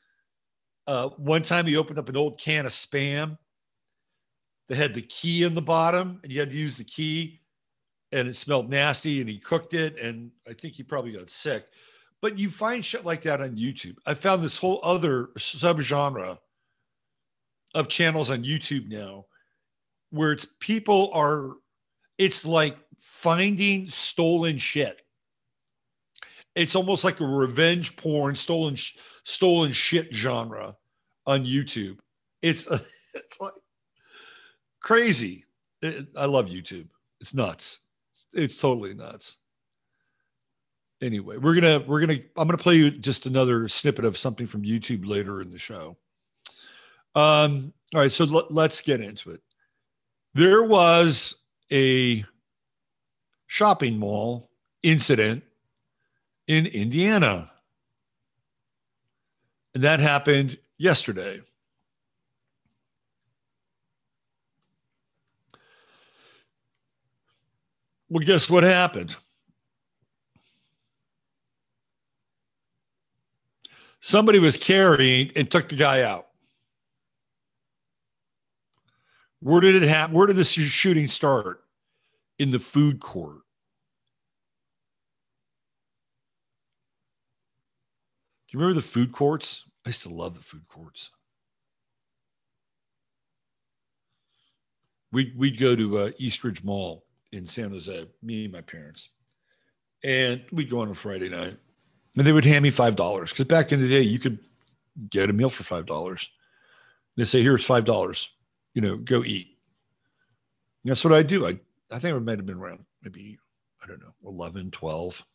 Uh, 0.86 1.10
one 1.17 1.41
time 1.41 1.65
he 1.65 1.75
opened 1.75 1.99
up 1.99 2.07
an 2.07 2.15
old 2.15 2.39
can 2.39 2.65
of 2.65 2.71
spam 2.71 3.38
that 4.69 4.77
had 4.77 4.93
the 4.93 5.01
key 5.01 5.43
in 5.43 5.55
the 5.55 5.62
bottom, 5.62 6.19
and 6.23 6.31
you 6.31 6.39
had 6.39 6.51
to 6.51 6.55
use 6.55 6.77
the 6.77 6.83
key, 6.83 7.41
and 8.12 8.27
it 8.27 8.36
smelled 8.36 8.69
nasty, 8.69 9.19
and 9.19 9.29
he 9.29 9.38
cooked 9.38 9.73
it, 9.73 9.99
and 9.99 10.31
I 10.47 10.53
think 10.53 10.75
he 10.75 10.83
probably 10.83 11.12
got 11.12 11.29
sick. 11.29 11.67
But 12.21 12.39
you 12.39 12.49
find 12.49 12.86
shit 12.86 13.05
like 13.05 13.23
that 13.23 13.41
on 13.41 13.55
YouTube. 13.55 13.95
I 14.05 14.13
found 14.13 14.41
this 14.41 14.57
whole 14.57 14.79
other 14.83 15.29
subgenre 15.38 16.38
of 17.75 17.88
channels 17.89 18.31
on 18.31 18.43
YouTube 18.43 18.88
now 18.89 19.25
where 20.10 20.31
it's 20.31 20.47
people 20.60 21.12
are, 21.13 21.53
it's 22.17 22.45
like 22.45 22.77
finding 22.97 23.89
stolen 23.89 24.57
shit. 24.57 25.01
It's 26.57 26.75
almost 26.75 27.03
like 27.03 27.19
a 27.19 27.25
revenge 27.25 27.95
porn, 27.95 28.35
stolen, 28.35 28.75
stolen 29.23 29.71
shit 29.71 30.13
genre 30.13 30.75
on 31.25 31.45
YouTube. 31.45 31.99
It's, 32.41 32.67
it's 33.13 33.39
like 33.39 33.53
crazy. 34.81 35.45
It, 35.81 36.07
I 36.15 36.25
love 36.25 36.47
YouTube. 36.47 36.87
It's 37.21 37.33
nuts. 37.33 37.79
It's 38.33 38.57
totally 38.57 38.93
nuts 38.93 39.37
anyway, 41.01 41.37
we're 41.37 41.55
gonna 41.55 41.83
we're 41.87 41.99
gonna 41.99 42.19
I'm 42.35 42.47
gonna 42.47 42.57
play 42.57 42.75
you 42.75 42.91
just 42.91 43.25
another 43.25 43.67
snippet 43.67 44.05
of 44.05 44.17
something 44.17 44.47
from 44.47 44.63
YouTube 44.63 45.07
later 45.07 45.41
in 45.41 45.49
the 45.49 45.59
show. 45.59 45.97
Um, 47.15 47.73
all 47.93 48.01
right, 48.01 48.11
so 48.11 48.25
l- 48.25 48.47
let's 48.49 48.81
get 48.81 49.01
into 49.01 49.31
it. 49.31 49.41
There 50.33 50.63
was 50.63 51.43
a 51.71 52.23
shopping 53.47 53.97
mall 53.97 54.51
incident 54.83 55.43
in 56.47 56.65
Indiana. 56.65 57.51
And 59.73 59.83
that 59.83 59.99
happened 59.99 60.57
yesterday. 60.77 61.41
Well, 68.10 68.25
guess 68.25 68.49
what 68.49 68.63
happened? 68.63 69.15
somebody 73.99 74.39
was 74.39 74.55
carrying 74.57 75.31
and 75.36 75.49
took 75.49 75.69
the 75.69 75.75
guy 75.75 76.01
out. 76.01 76.27
Where 79.41 79.62
did 79.62 79.81
it 79.81 79.88
happen? 79.88 80.15
Where 80.15 80.27
did 80.27 80.38
this 80.38 80.51
shooting 80.51 81.07
start? 81.07 81.63
In 82.39 82.51
the 82.51 82.60
food 82.60 82.99
court. 82.99 83.41
You 88.57 88.65
remember 88.65 88.81
the 88.81 88.87
food 88.87 89.11
courts? 89.11 89.65
I 89.85 89.89
used 89.89 90.03
to 90.03 90.09
love 90.09 90.35
the 90.35 90.41
food 90.41 90.67
courts. 90.67 91.11
We'd, 95.11 95.37
we'd 95.37 95.59
go 95.59 95.75
to 95.75 95.97
uh, 95.99 96.11
Eastridge 96.17 96.63
Mall 96.63 97.05
in 97.31 97.45
San 97.45 97.69
Jose, 97.71 98.07
me 98.21 98.45
and 98.45 98.53
my 98.53 98.61
parents. 98.61 99.09
And 100.03 100.43
we'd 100.51 100.69
go 100.69 100.79
on 100.79 100.89
a 100.89 100.93
Friday 100.93 101.29
night 101.29 101.57
and 102.17 102.25
they 102.25 102.31
would 102.31 102.45
hand 102.45 102.63
me 102.63 102.69
five 102.69 102.95
dollars 102.95 103.31
because 103.31 103.45
back 103.45 103.71
in 103.71 103.79
the 103.81 103.87
day 103.87 104.01
you 104.01 104.19
could 104.19 104.39
get 105.09 105.29
a 105.29 105.33
meal 105.33 105.49
for 105.49 105.63
five 105.63 105.85
dollars. 105.85 106.29
They 107.15 107.25
say, 107.25 107.41
"Here's 107.41 107.65
five 107.65 107.85
dollars. 107.85 108.29
You 108.73 108.81
know, 108.81 108.97
go 108.97 109.23
eat." 109.23 109.57
And 110.83 110.91
that's 110.91 111.03
what 111.03 111.13
I 111.13 111.23
do. 111.23 111.47
I 111.47 111.59
I 111.91 111.99
think 111.99 112.15
it 112.15 112.19
might 112.19 112.37
have 112.37 112.45
been 112.45 112.57
around 112.57 112.85
maybe 113.01 113.37
I 113.83 113.87
don't 113.87 114.01
know 114.01 114.13
11, 114.25 114.71
12, 114.71 115.25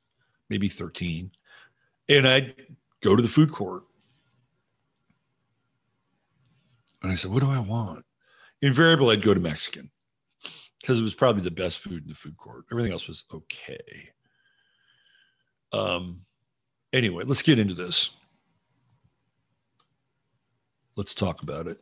maybe 0.50 0.68
13. 0.68 1.30
And 2.08 2.26
I'd 2.26 2.54
go 3.02 3.16
to 3.16 3.22
the 3.22 3.28
food 3.28 3.52
court. 3.52 3.82
And 7.02 7.12
I 7.12 7.14
said, 7.16 7.30
What 7.30 7.40
do 7.40 7.50
I 7.50 7.60
want? 7.60 8.04
Invariably, 8.62 9.16
I'd 9.16 9.22
go 9.22 9.34
to 9.34 9.40
Mexican 9.40 9.90
because 10.80 10.98
it 10.98 11.02
was 11.02 11.14
probably 11.14 11.42
the 11.42 11.50
best 11.50 11.78
food 11.78 12.02
in 12.02 12.08
the 12.08 12.14
food 12.14 12.36
court. 12.36 12.64
Everything 12.70 12.92
else 12.92 13.08
was 13.08 13.24
okay. 13.32 14.10
Um, 15.72 16.22
Anyway, 16.92 17.24
let's 17.24 17.42
get 17.42 17.58
into 17.58 17.74
this. 17.74 18.10
Let's 20.94 21.14
talk 21.14 21.42
about 21.42 21.66
it. 21.66 21.78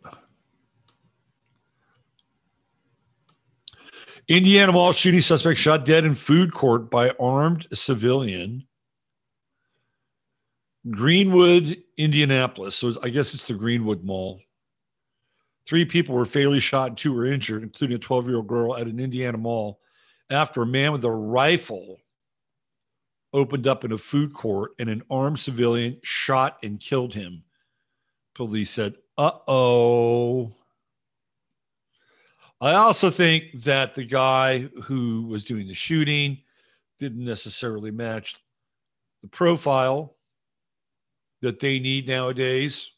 Indiana 4.28 4.70
mall 4.70 4.92
shooting 4.92 5.20
suspect 5.20 5.58
shot 5.58 5.84
dead 5.84 6.04
in 6.04 6.14
food 6.14 6.54
court 6.54 6.90
by 6.90 7.10
armed 7.18 7.66
civilian. 7.74 8.64
Greenwood, 10.88 11.82
Indianapolis. 11.98 12.76
So 12.76 12.94
I 13.02 13.10
guess 13.10 13.34
it's 13.34 13.46
the 13.46 13.54
Greenwood 13.54 14.02
Mall. 14.02 14.40
Three 15.66 15.84
people 15.84 16.14
were 16.14 16.24
fatally 16.24 16.60
shot 16.60 16.96
two 16.96 17.12
were 17.12 17.26
injured, 17.26 17.62
including 17.62 17.96
a 17.96 18.00
12 18.00 18.26
year 18.26 18.36
old 18.36 18.46
girl 18.46 18.76
at 18.76 18.86
an 18.86 18.98
Indiana 18.98 19.38
mall 19.38 19.80
after 20.30 20.62
a 20.62 20.66
man 20.66 20.92
with 20.92 21.04
a 21.04 21.10
rifle 21.10 21.98
opened 23.32 23.66
up 23.66 23.84
in 23.84 23.92
a 23.92 23.98
food 23.98 24.32
court 24.32 24.72
and 24.78 24.88
an 24.88 25.02
armed 25.10 25.38
civilian 25.38 25.98
shot 26.02 26.58
and 26.62 26.80
killed 26.80 27.14
him. 27.14 27.44
Police 28.34 28.70
said, 28.70 28.94
uh 29.18 29.32
oh. 29.46 30.52
I 32.60 32.72
also 32.74 33.10
think 33.10 33.62
that 33.62 33.94
the 33.94 34.04
guy 34.04 34.60
who 34.82 35.26
was 35.26 35.44
doing 35.44 35.66
the 35.66 35.74
shooting 35.74 36.38
didn't 36.98 37.24
necessarily 37.24 37.90
match 37.90 38.36
the 39.22 39.28
profile 39.28 40.16
that 41.42 41.60
they 41.60 41.78
need 41.78 42.06
nowadays 42.06 42.90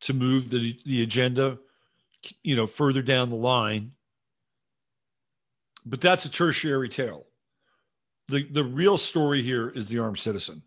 to 0.00 0.14
move 0.14 0.50
the, 0.50 0.78
the 0.84 1.02
agenda 1.02 1.58
you 2.42 2.56
know 2.56 2.66
further 2.66 3.02
down 3.02 3.30
the 3.30 3.36
line. 3.36 3.92
But 5.84 6.00
that's 6.00 6.24
a 6.24 6.30
tertiary 6.30 6.88
tale. 6.88 7.26
The, 8.28 8.42
the 8.42 8.64
real 8.64 8.98
story 8.98 9.40
here 9.42 9.68
is 9.68 9.88
the 9.88 10.00
armed 10.00 10.18
citizen. 10.18 10.62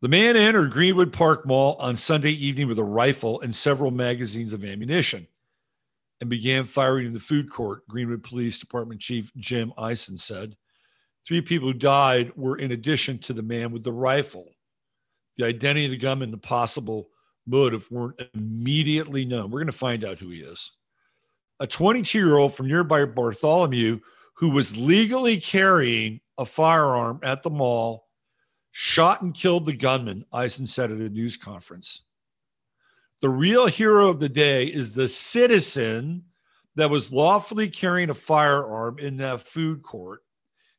The 0.00 0.08
man 0.08 0.36
entered 0.36 0.72
greenwood 0.72 1.12
park 1.12 1.46
mall 1.46 1.76
on 1.78 1.96
sunday 1.96 2.32
evening 2.32 2.68
with 2.68 2.78
a 2.78 2.84
rifle 2.84 3.40
and 3.40 3.54
several 3.54 3.90
magazines 3.90 4.52
of 4.52 4.64
ammunition 4.64 5.26
and 6.20 6.28
began 6.28 6.64
firing 6.64 7.06
in 7.06 7.14
the 7.14 7.20
food 7.20 7.50
court 7.50 7.86
greenwood 7.88 8.22
police 8.22 8.58
department 8.58 9.00
chief 9.00 9.32
jim 9.36 9.72
ison 9.90 10.18
said 10.18 10.56
three 11.26 11.40
people 11.40 11.68
who 11.68 11.74
died 11.74 12.32
were 12.36 12.56
in 12.56 12.72
addition 12.72 13.18
to 13.18 13.32
the 13.32 13.42
man 13.42 13.72
with 13.72 13.84
the 13.84 13.92
rifle 13.92 14.54
the 15.36 15.46
identity 15.46 15.86
of 15.86 15.90
the 15.90 15.96
gunman 15.96 16.26
and 16.26 16.32
the 16.32 16.38
possible 16.38 17.08
motive 17.46 17.90
weren't 17.90 18.22
immediately 18.34 19.24
known. 19.24 19.50
We're 19.50 19.60
going 19.60 19.66
to 19.66 19.72
find 19.72 20.04
out 20.04 20.18
who 20.18 20.30
he 20.30 20.38
is. 20.38 20.72
A 21.60 21.66
22 21.66 22.18
year 22.18 22.36
old 22.36 22.54
from 22.54 22.68
nearby 22.68 23.04
Bartholomew 23.04 24.00
who 24.34 24.50
was 24.50 24.76
legally 24.76 25.38
carrying 25.38 26.20
a 26.38 26.44
firearm 26.44 27.20
at 27.22 27.42
the 27.42 27.50
mall 27.50 28.08
shot 28.72 29.22
and 29.22 29.32
killed 29.32 29.66
the 29.66 29.72
gunman, 29.72 30.24
Ison 30.34 30.66
said 30.66 30.90
at 30.90 30.98
a 30.98 31.08
news 31.08 31.36
conference. 31.36 32.02
The 33.20 33.28
real 33.28 33.66
hero 33.66 34.08
of 34.08 34.18
the 34.18 34.28
day 34.28 34.66
is 34.66 34.92
the 34.92 35.06
citizen 35.06 36.24
that 36.74 36.90
was 36.90 37.12
lawfully 37.12 37.68
carrying 37.68 38.10
a 38.10 38.14
firearm 38.14 38.98
in 38.98 39.18
that 39.18 39.42
food 39.42 39.82
court 39.84 40.23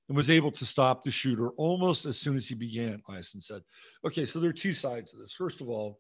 and 0.08 0.16
was 0.16 0.30
able 0.30 0.52
to 0.52 0.66
stop 0.66 1.04
the 1.04 1.12
shooter 1.12 1.50
almost 1.52 2.06
as 2.06 2.18
soon 2.18 2.36
as 2.36 2.48
he 2.48 2.56
began, 2.56 3.02
Ison 3.10 3.42
said. 3.42 3.62
Okay, 4.06 4.26
so 4.26 4.40
there 4.40 4.50
are 4.50 4.54
two 4.54 4.74
sides 4.74 5.14
of 5.14 5.20
this. 5.20 5.34
First 5.34 5.62
of 5.62 5.70
all, 5.70 6.00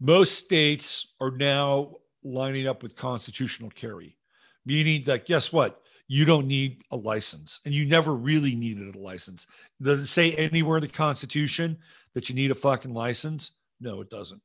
most 0.00 0.38
states 0.38 1.14
are 1.20 1.30
now 1.30 1.94
lining 2.24 2.66
up 2.66 2.82
with 2.82 2.96
constitutional 2.96 3.70
carry, 3.70 4.16
meaning 4.64 5.02
that 5.04 5.26
guess 5.26 5.52
what? 5.52 5.80
You 6.08 6.24
don't 6.24 6.46
need 6.46 6.82
a 6.90 6.96
license, 6.96 7.60
and 7.64 7.72
you 7.72 7.86
never 7.86 8.14
really 8.14 8.54
needed 8.54 8.94
a 8.94 8.98
license. 8.98 9.46
Does 9.80 10.00
it 10.00 10.06
say 10.06 10.34
anywhere 10.34 10.76
in 10.78 10.82
the 10.82 10.88
Constitution 10.88 11.78
that 12.14 12.28
you 12.28 12.34
need 12.34 12.50
a 12.50 12.54
fucking 12.54 12.92
license? 12.92 13.52
No, 13.80 14.00
it 14.00 14.10
doesn't. 14.10 14.42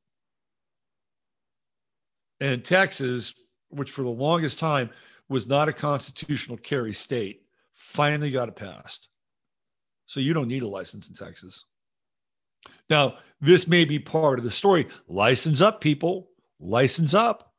And 2.40 2.64
Texas, 2.64 3.34
which 3.68 3.90
for 3.90 4.02
the 4.02 4.08
longest 4.08 4.58
time 4.58 4.90
was 5.28 5.46
not 5.46 5.68
a 5.68 5.72
constitutional 5.72 6.56
carry 6.56 6.92
state, 6.92 7.42
finally 7.74 8.30
got 8.30 8.48
it 8.48 8.56
passed. 8.56 9.08
So 10.06 10.20
you 10.20 10.32
don't 10.32 10.48
need 10.48 10.62
a 10.62 10.68
license 10.68 11.08
in 11.08 11.14
Texas. 11.14 11.64
Now, 12.88 13.18
this 13.40 13.68
may 13.68 13.84
be 13.84 13.98
part 13.98 14.38
of 14.38 14.44
the 14.44 14.50
story. 14.50 14.86
License 15.06 15.60
up, 15.60 15.80
people. 15.80 16.30
License 16.58 17.14
up. 17.14 17.52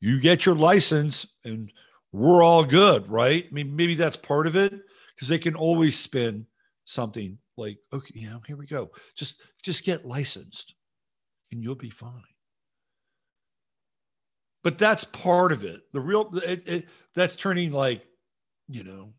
You 0.00 0.20
get 0.20 0.44
your 0.44 0.56
license 0.56 1.34
and 1.44 1.72
we're 2.12 2.42
all 2.42 2.64
good, 2.64 3.08
right? 3.08 3.46
I 3.48 3.52
mean, 3.52 3.74
maybe 3.74 3.94
that's 3.94 4.16
part 4.16 4.46
of 4.46 4.56
it 4.56 4.72
because 5.14 5.28
they 5.28 5.38
can 5.38 5.54
always 5.54 5.98
spin 5.98 6.46
something 6.84 7.38
like, 7.56 7.78
okay, 7.92 8.12
yeah, 8.14 8.36
here 8.46 8.56
we 8.56 8.66
go. 8.66 8.90
Just 9.16 9.40
just 9.62 9.84
get 9.84 10.04
licensed 10.04 10.74
and 11.50 11.62
you'll 11.62 11.74
be 11.74 11.90
fine. 11.90 12.22
But 14.64 14.78
that's 14.78 15.04
part 15.04 15.52
of 15.52 15.62
it. 15.62 15.82
The 15.92 16.00
real 16.00 16.36
it, 16.38 16.68
it, 16.68 16.88
that's 17.14 17.36
turning 17.36 17.70
like, 17.70 18.04
you 18.66 18.82
know, 18.82 19.12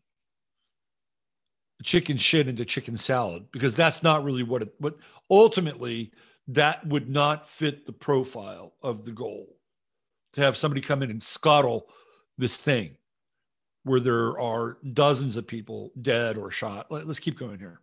chicken 1.84 2.16
shit 2.16 2.48
into 2.48 2.64
chicken 2.64 2.96
salad 2.96 3.46
because 3.52 3.76
that's 3.76 4.02
not 4.02 4.24
really 4.24 4.42
what 4.42 4.62
it 4.62 4.74
what 4.78 4.96
ultimately 5.30 6.12
that 6.48 6.86
would 6.86 7.08
not 7.08 7.48
fit 7.48 7.86
the 7.86 7.92
profile 7.92 8.74
of 8.82 9.04
the 9.04 9.12
goal 9.12 9.56
to 10.32 10.40
have 10.40 10.56
somebody 10.56 10.80
come 10.80 11.02
in 11.02 11.10
and 11.10 11.22
scuttle 11.22 11.88
this 12.38 12.56
thing 12.56 12.96
where 13.84 14.00
there 14.00 14.38
are 14.40 14.78
dozens 14.92 15.36
of 15.36 15.46
people 15.46 15.92
dead 16.02 16.36
or 16.36 16.50
shot. 16.50 16.90
Let, 16.90 17.06
us 17.06 17.20
keep 17.20 17.38
going 17.38 17.58
here. 17.58 17.80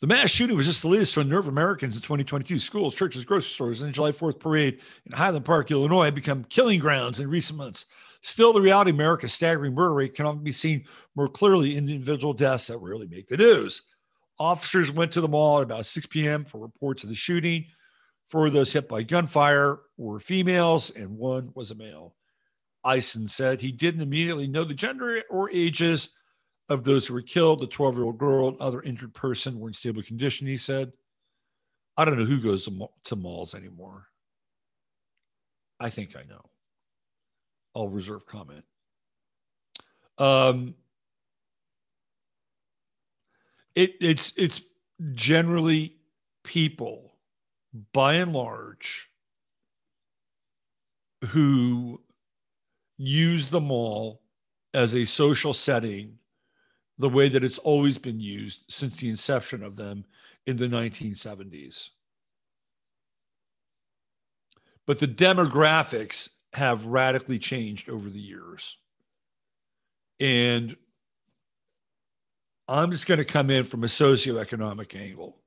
The 0.00 0.06
mass 0.06 0.30
shooting 0.30 0.56
was 0.56 0.64
just 0.64 0.80
the 0.80 0.88
latest 0.88 1.12
to 1.14 1.20
unnerve 1.20 1.46
Americans 1.46 1.94
in 1.94 2.00
2022. 2.00 2.58
Schools, 2.58 2.94
churches, 2.94 3.22
grocery 3.22 3.50
stores, 3.50 3.82
and 3.82 3.90
the 3.90 3.92
July 3.92 4.12
4th 4.12 4.40
parade 4.40 4.80
in 5.04 5.12
Highland 5.12 5.44
Park, 5.44 5.70
Illinois, 5.70 6.06
have 6.06 6.14
become 6.14 6.44
killing 6.44 6.80
grounds 6.80 7.20
in 7.20 7.28
recent 7.28 7.58
months. 7.58 7.84
Still, 8.22 8.54
the 8.54 8.62
reality 8.62 8.90
of 8.90 8.96
America's 8.96 9.34
staggering 9.34 9.74
murder 9.74 9.92
rate 9.92 10.14
can 10.14 10.24
often 10.24 10.42
be 10.42 10.52
seen 10.52 10.86
more 11.16 11.28
clearly 11.28 11.76
in 11.76 11.86
individual 11.90 12.32
deaths 12.32 12.68
that 12.68 12.78
rarely 12.78 13.08
make 13.08 13.28
the 13.28 13.36
news. 13.36 13.82
Officers 14.38 14.90
went 14.90 15.12
to 15.12 15.20
the 15.20 15.28
mall 15.28 15.58
at 15.58 15.64
about 15.64 15.84
6 15.84 16.06
p.m. 16.06 16.46
for 16.46 16.58
reports 16.58 17.02
of 17.02 17.10
the 17.10 17.14
shooting. 17.14 17.66
Four 18.24 18.46
of 18.46 18.54
those 18.54 18.72
hit 18.72 18.88
by 18.88 19.02
gunfire 19.02 19.80
were 19.98 20.18
females, 20.18 20.88
and 20.90 21.10
one 21.10 21.50
was 21.54 21.72
a 21.72 21.74
male. 21.74 22.14
Ison 22.90 23.28
said 23.28 23.60
he 23.60 23.70
didn't 23.70 24.00
immediately 24.00 24.46
know 24.46 24.64
the 24.64 24.72
gender 24.72 25.22
or 25.28 25.50
ages 25.50 26.10
of 26.70 26.84
those 26.84 27.06
who 27.06 27.14
were 27.14 27.20
killed. 27.20 27.60
The 27.60 27.66
12 27.66 27.96
year 27.96 28.04
old 28.04 28.18
girl 28.18 28.48
and 28.48 28.60
other 28.60 28.80
injured 28.80 29.12
person 29.12 29.58
were 29.58 29.68
in 29.68 29.74
stable 29.74 30.02
condition, 30.02 30.46
he 30.46 30.56
said. 30.56 30.92
I 31.96 32.04
don't 32.04 32.16
know 32.16 32.24
who 32.24 32.40
goes 32.40 32.64
to, 32.64 32.88
to 33.04 33.16
malls 33.16 33.54
anymore. 33.54 34.06
I 35.80 35.90
think 35.90 36.16
I 36.16 36.22
know. 36.22 36.48
I'll 37.74 37.88
reserve 37.88 38.24
comment. 38.26 38.64
Um, 40.18 40.74
it, 43.74 43.94
it's 44.00 44.32
it's 44.36 44.62
generally 45.14 45.96
people, 46.44 47.14
by 47.92 48.14
and 48.14 48.32
large, 48.32 49.10
who 51.28 52.00
use 52.98 53.48
the 53.48 53.60
mall 53.60 54.20
as 54.74 54.94
a 54.94 55.04
social 55.04 55.54
setting 55.54 56.18
the 57.00 57.08
way 57.08 57.30
that 57.30 57.42
it's 57.42 57.58
always 57.58 57.96
been 57.96 58.20
used 58.20 58.60
since 58.68 58.98
the 58.98 59.08
inception 59.08 59.62
of 59.62 59.74
them 59.74 60.04
in 60.46 60.58
the 60.58 60.66
1970s. 60.66 61.88
But 64.86 64.98
the 64.98 65.08
demographics 65.08 66.28
have 66.52 66.84
radically 66.84 67.38
changed 67.38 67.88
over 67.88 68.10
the 68.10 68.20
years. 68.20 68.76
And 70.18 70.76
I'm 72.68 72.90
just 72.90 73.06
going 73.06 73.18
to 73.18 73.24
come 73.24 73.48
in 73.48 73.64
from 73.64 73.82
a 73.82 73.86
socioeconomic 73.86 74.94
angle 74.94 75.38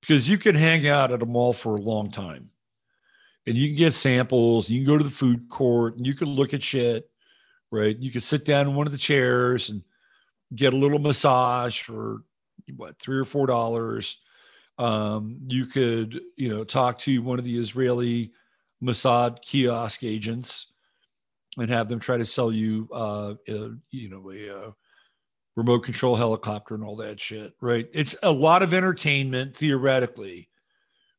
because 0.00 0.30
you 0.30 0.38
can 0.38 0.54
hang 0.54 0.88
out 0.88 1.12
at 1.12 1.20
a 1.20 1.26
mall 1.26 1.52
for 1.52 1.76
a 1.76 1.80
long 1.80 2.10
time 2.10 2.48
and 3.46 3.54
you 3.54 3.68
can 3.68 3.76
get 3.76 3.92
samples, 3.92 4.70
you 4.70 4.78
can 4.80 4.86
go 4.86 4.96
to 4.96 5.04
the 5.04 5.10
food 5.10 5.50
court 5.50 5.98
and 5.98 6.06
you 6.06 6.14
can 6.14 6.28
look 6.28 6.54
at 6.54 6.62
shit, 6.62 7.10
right? 7.70 7.98
You 7.98 8.10
can 8.10 8.22
sit 8.22 8.46
down 8.46 8.66
in 8.66 8.74
one 8.74 8.86
of 8.86 8.92
the 8.92 8.98
chairs 8.98 9.68
and 9.68 9.82
get 10.54 10.74
a 10.74 10.76
little 10.76 10.98
massage 10.98 11.80
for 11.80 12.22
what, 12.76 12.98
three 12.98 13.18
or 13.18 13.24
four 13.24 13.46
dollars. 13.46 14.20
Um, 14.78 15.38
you 15.48 15.66
could, 15.66 16.20
you 16.36 16.48
know, 16.48 16.64
talk 16.64 16.98
to 17.00 17.22
one 17.22 17.38
of 17.38 17.44
the 17.44 17.58
Israeli 17.58 18.32
Mossad 18.82 19.40
kiosk 19.40 20.04
agents 20.04 20.72
and 21.58 21.70
have 21.70 21.88
them 21.88 21.98
try 21.98 22.18
to 22.18 22.24
sell 22.26 22.52
you, 22.52 22.88
uh, 22.92 23.34
a, 23.48 23.70
you 23.90 24.10
know, 24.10 24.30
a, 24.30 24.48
a, 24.48 24.74
remote 25.56 25.80
control 25.80 26.14
helicopter 26.14 26.74
and 26.74 26.84
all 26.84 26.96
that 26.96 27.18
shit, 27.18 27.54
right? 27.62 27.88
It's 27.94 28.14
a 28.22 28.30
lot 28.30 28.62
of 28.62 28.74
entertainment 28.74 29.56
theoretically 29.56 30.50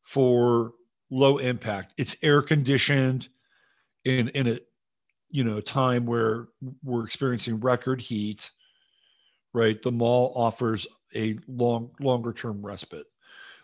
for 0.03 0.73
low 1.09 1.37
impact. 1.37 1.93
It's 1.97 2.15
air 2.21 2.41
conditioned 2.41 3.29
in 4.05 4.29
in 4.29 4.47
a 4.47 4.59
you 5.29 5.43
know 5.43 5.59
time 5.59 6.05
where 6.05 6.47
we're 6.83 7.03
experiencing 7.03 7.59
record 7.59 7.99
heat, 7.99 8.49
right? 9.53 9.81
The 9.81 9.91
mall 9.91 10.33
offers 10.35 10.87
a 11.15 11.37
long 11.47 11.91
longer 11.99 12.33
term 12.33 12.65
respite. 12.65 13.05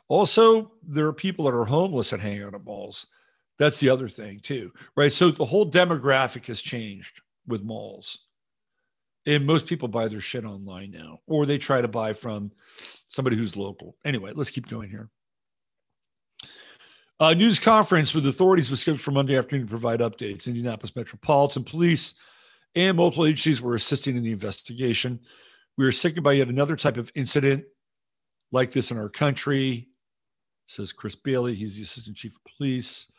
Also, 0.08 0.72
there 0.88 1.08
are 1.08 1.13
people 1.13 1.46
that 1.46 1.54
are 1.54 1.65
homeless 1.65 2.10
that 2.10 2.19
hang 2.19 2.43
out 2.43 2.54
at 2.54 2.63
malls 2.63 3.08
that's 3.60 3.80
the 3.80 3.89
other 3.89 4.10
thing 4.10 4.39
too, 4.39 4.72
right? 4.96 5.12
So 5.12 5.32
the 5.32 5.46
whole 5.46 5.69
demographic 5.69 6.46
has 6.46 6.62
changed 6.62 7.22
with 7.48 7.63
malls. 7.63 8.19
And 9.26 9.46
most 9.46 9.67
people 9.67 9.88
buy 9.88 10.10
their 10.10 10.19
shit 10.19 10.43
online 10.43 10.91
now, 10.91 11.22
or 11.28 11.46
they 11.46 11.58
try 11.58 11.82
to 11.82 11.88
buy 11.88 12.12
from 12.12 12.52
somebody 13.08 13.38
who's 13.38 13.56
local. 13.56 13.96
Anyway, 14.04 14.34
let's 14.36 14.52
keep 14.52 14.67
going 14.67 14.89
here. 14.89 15.10
A 17.22 17.34
news 17.34 17.58
conference 17.58 18.13
with 18.13 18.28
authorities 18.28 18.69
was 18.69 18.82
scheduled 18.82 19.00
for 19.00 19.12
Monday 19.12 19.38
afternoon 19.38 19.65
to 19.65 19.69
provide 19.69 20.02
updates. 20.02 20.48
Indianapolis 20.48 20.96
Metropolitan 20.96 21.63
Police 21.63 22.15
and 22.76 22.98
multiple 22.98 23.26
agencies 23.26 23.62
were 23.62 23.76
assisting 23.76 24.17
in 24.17 24.24
the 24.24 24.32
investigation. 24.34 25.22
We 25.77 25.86
are 25.86 25.91
sickened 25.91 26.23
by 26.23 26.33
yet 26.33 26.47
another 26.47 26.75
type 26.75 26.97
of 26.97 27.12
incident 27.15 27.65
like 28.51 28.71
this 28.71 28.91
in 28.91 28.97
our 28.97 29.09
country, 29.09 29.89
says 30.67 30.93
Chris 30.93 31.15
Bailey. 31.15 31.55
He's 31.55 31.77
the 31.77 31.83
assistant 31.83 32.15
chief 32.15 32.36
of 32.36 32.51
police. 32.57 33.12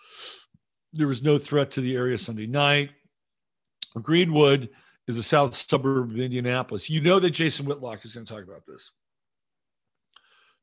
There 0.92 1.08
was 1.08 1.22
no 1.22 1.38
threat 1.38 1.72
to 1.72 1.80
the 1.80 1.96
area 1.96 2.16
Sunday 2.16 2.46
night. 2.46 2.90
Greenwood 4.00 4.70
is 5.06 5.18
a 5.18 5.22
south 5.22 5.54
suburb 5.54 6.10
of 6.10 6.18
Indianapolis. 6.18 6.88
You 6.88 7.00
know 7.00 7.18
that 7.18 7.30
Jason 7.30 7.66
Whitlock 7.66 8.04
is 8.04 8.14
going 8.14 8.26
to 8.26 8.32
talk 8.32 8.44
about 8.44 8.64
this 8.66 8.92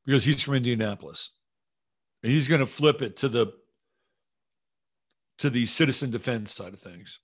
because 0.04 0.24
he's 0.24 0.42
from 0.42 0.54
Indianapolis. 0.54 1.30
And 2.22 2.32
he's 2.32 2.48
going 2.48 2.60
to 2.60 2.66
flip 2.66 3.02
it 3.02 3.16
to 3.18 3.28
the 3.28 3.52
to 5.38 5.50
the 5.50 5.66
citizen 5.66 6.10
defense 6.10 6.54
side 6.54 6.72
of 6.72 6.80
things. 6.80 7.18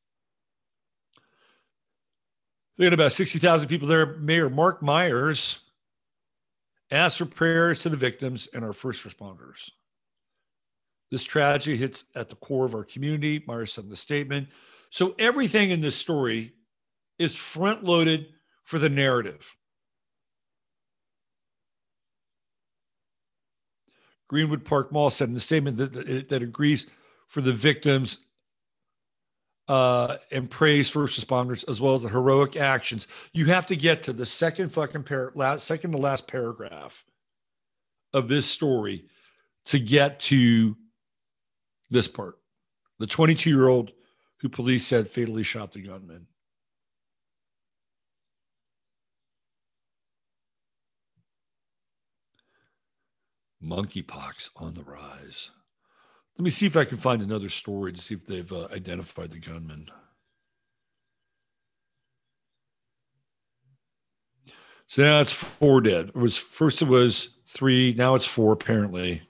They 2.79 2.85
had 2.85 2.95
about 2.95 3.13
60,000 3.13 3.69
people 3.69 3.89
there. 3.89 4.07
Mayor 4.19 4.49
Mark 4.49 4.83
Myers 4.83 5.59
asked 6.93 7.19
for 7.19 7.27
prayers 7.27 7.81
to 7.81 7.89
the 7.89 7.97
victims 7.97 8.49
and 8.55 8.65
our 8.65 8.73
first 8.73 9.05
responders. 9.05 9.71
This 11.11 11.25
tragedy 11.25 11.77
hits 11.77 12.05
at 12.15 12.29
the 12.29 12.37
core 12.37 12.67
of 12.67 12.75
our 12.75 12.85
community, 12.85 13.43
Myers 13.47 13.73
said 13.73 13.85
in 13.85 13.91
the 13.91 13.97
statement. 13.97 14.49
So 14.91 15.15
everything 15.19 15.71
in 15.71 15.81
this 15.81 15.97
story 15.97 16.53
is 17.19 17.35
front 17.35 17.83
loaded 17.83 18.29
for 18.63 18.79
the 18.79 18.89
narrative. 18.89 19.57
Greenwood 24.29 24.65
Park 24.65 24.93
Mall 24.93 25.11
said 25.11 25.29
in 25.29 25.35
the 25.35 25.41
statement 25.41 25.79
that, 25.79 25.93
that, 25.93 26.29
that 26.29 26.43
agrees 26.43 26.87
for 27.27 27.41
the 27.41 27.53
victims 27.53 28.19
uh, 29.69 30.17
and 30.33 30.51
praise 30.51 30.89
first 30.89 31.21
responders 31.21 31.69
as 31.69 31.81
well 31.81 31.95
as 31.95 32.03
the 32.03 32.09
heroic 32.09 32.57
actions. 32.57 33.07
You 33.33 33.47
have 33.47 33.67
to 33.67 33.77
get 33.77 34.03
to 34.05 34.13
the 34.13 34.27
second 34.27 34.71
fucking 34.71 35.05
par- 35.05 35.33
last, 35.35 35.67
second 35.67 35.93
to 35.93 35.99
last 35.99 36.27
paragraph 36.27 37.05
of 38.15 38.29
this 38.29 38.47
story 38.47 39.05
to 39.67 39.79
get 39.79 40.21
to 40.21 40.77
this 41.91 42.09
part. 42.09 42.39
The 42.99 43.07
22 43.07 43.51
year 43.51 43.69
old 43.69 43.93
who 44.41 44.49
police 44.49 44.87
said 44.87 45.09
fatally 45.09 45.43
shot 45.43 45.73
the 45.73 45.83
gunman. 45.83 46.27
Monkeypox 53.63 54.51
on 54.57 54.75
the 54.75 54.85
rise. 54.85 55.51
Let 56.39 56.45
me 56.45 56.51
see 56.51 56.67
if 56.67 56.77
I 56.77 56.85
can 56.85 56.99
find 56.99 57.21
another 57.21 57.49
story 57.49 57.93
to 57.93 58.01
see 58.01 58.15
if 58.15 58.25
they've 58.25 58.53
uh, 58.53 58.69
identified 58.73 59.33
the 59.33 59.41
gunman. 59.41 59.91
So 64.87 65.03
now 65.03 65.21
it's 65.21 65.33
four 65.33 65.81
dead. 65.81 66.09
It 66.09 66.17
was 66.17 66.37
first 66.37 66.81
it 66.81 66.89
was 66.89 67.39
three, 67.49 67.93
now 67.99 68.15
it's 68.15 68.25
four 68.25 68.53
apparently. 68.53 69.21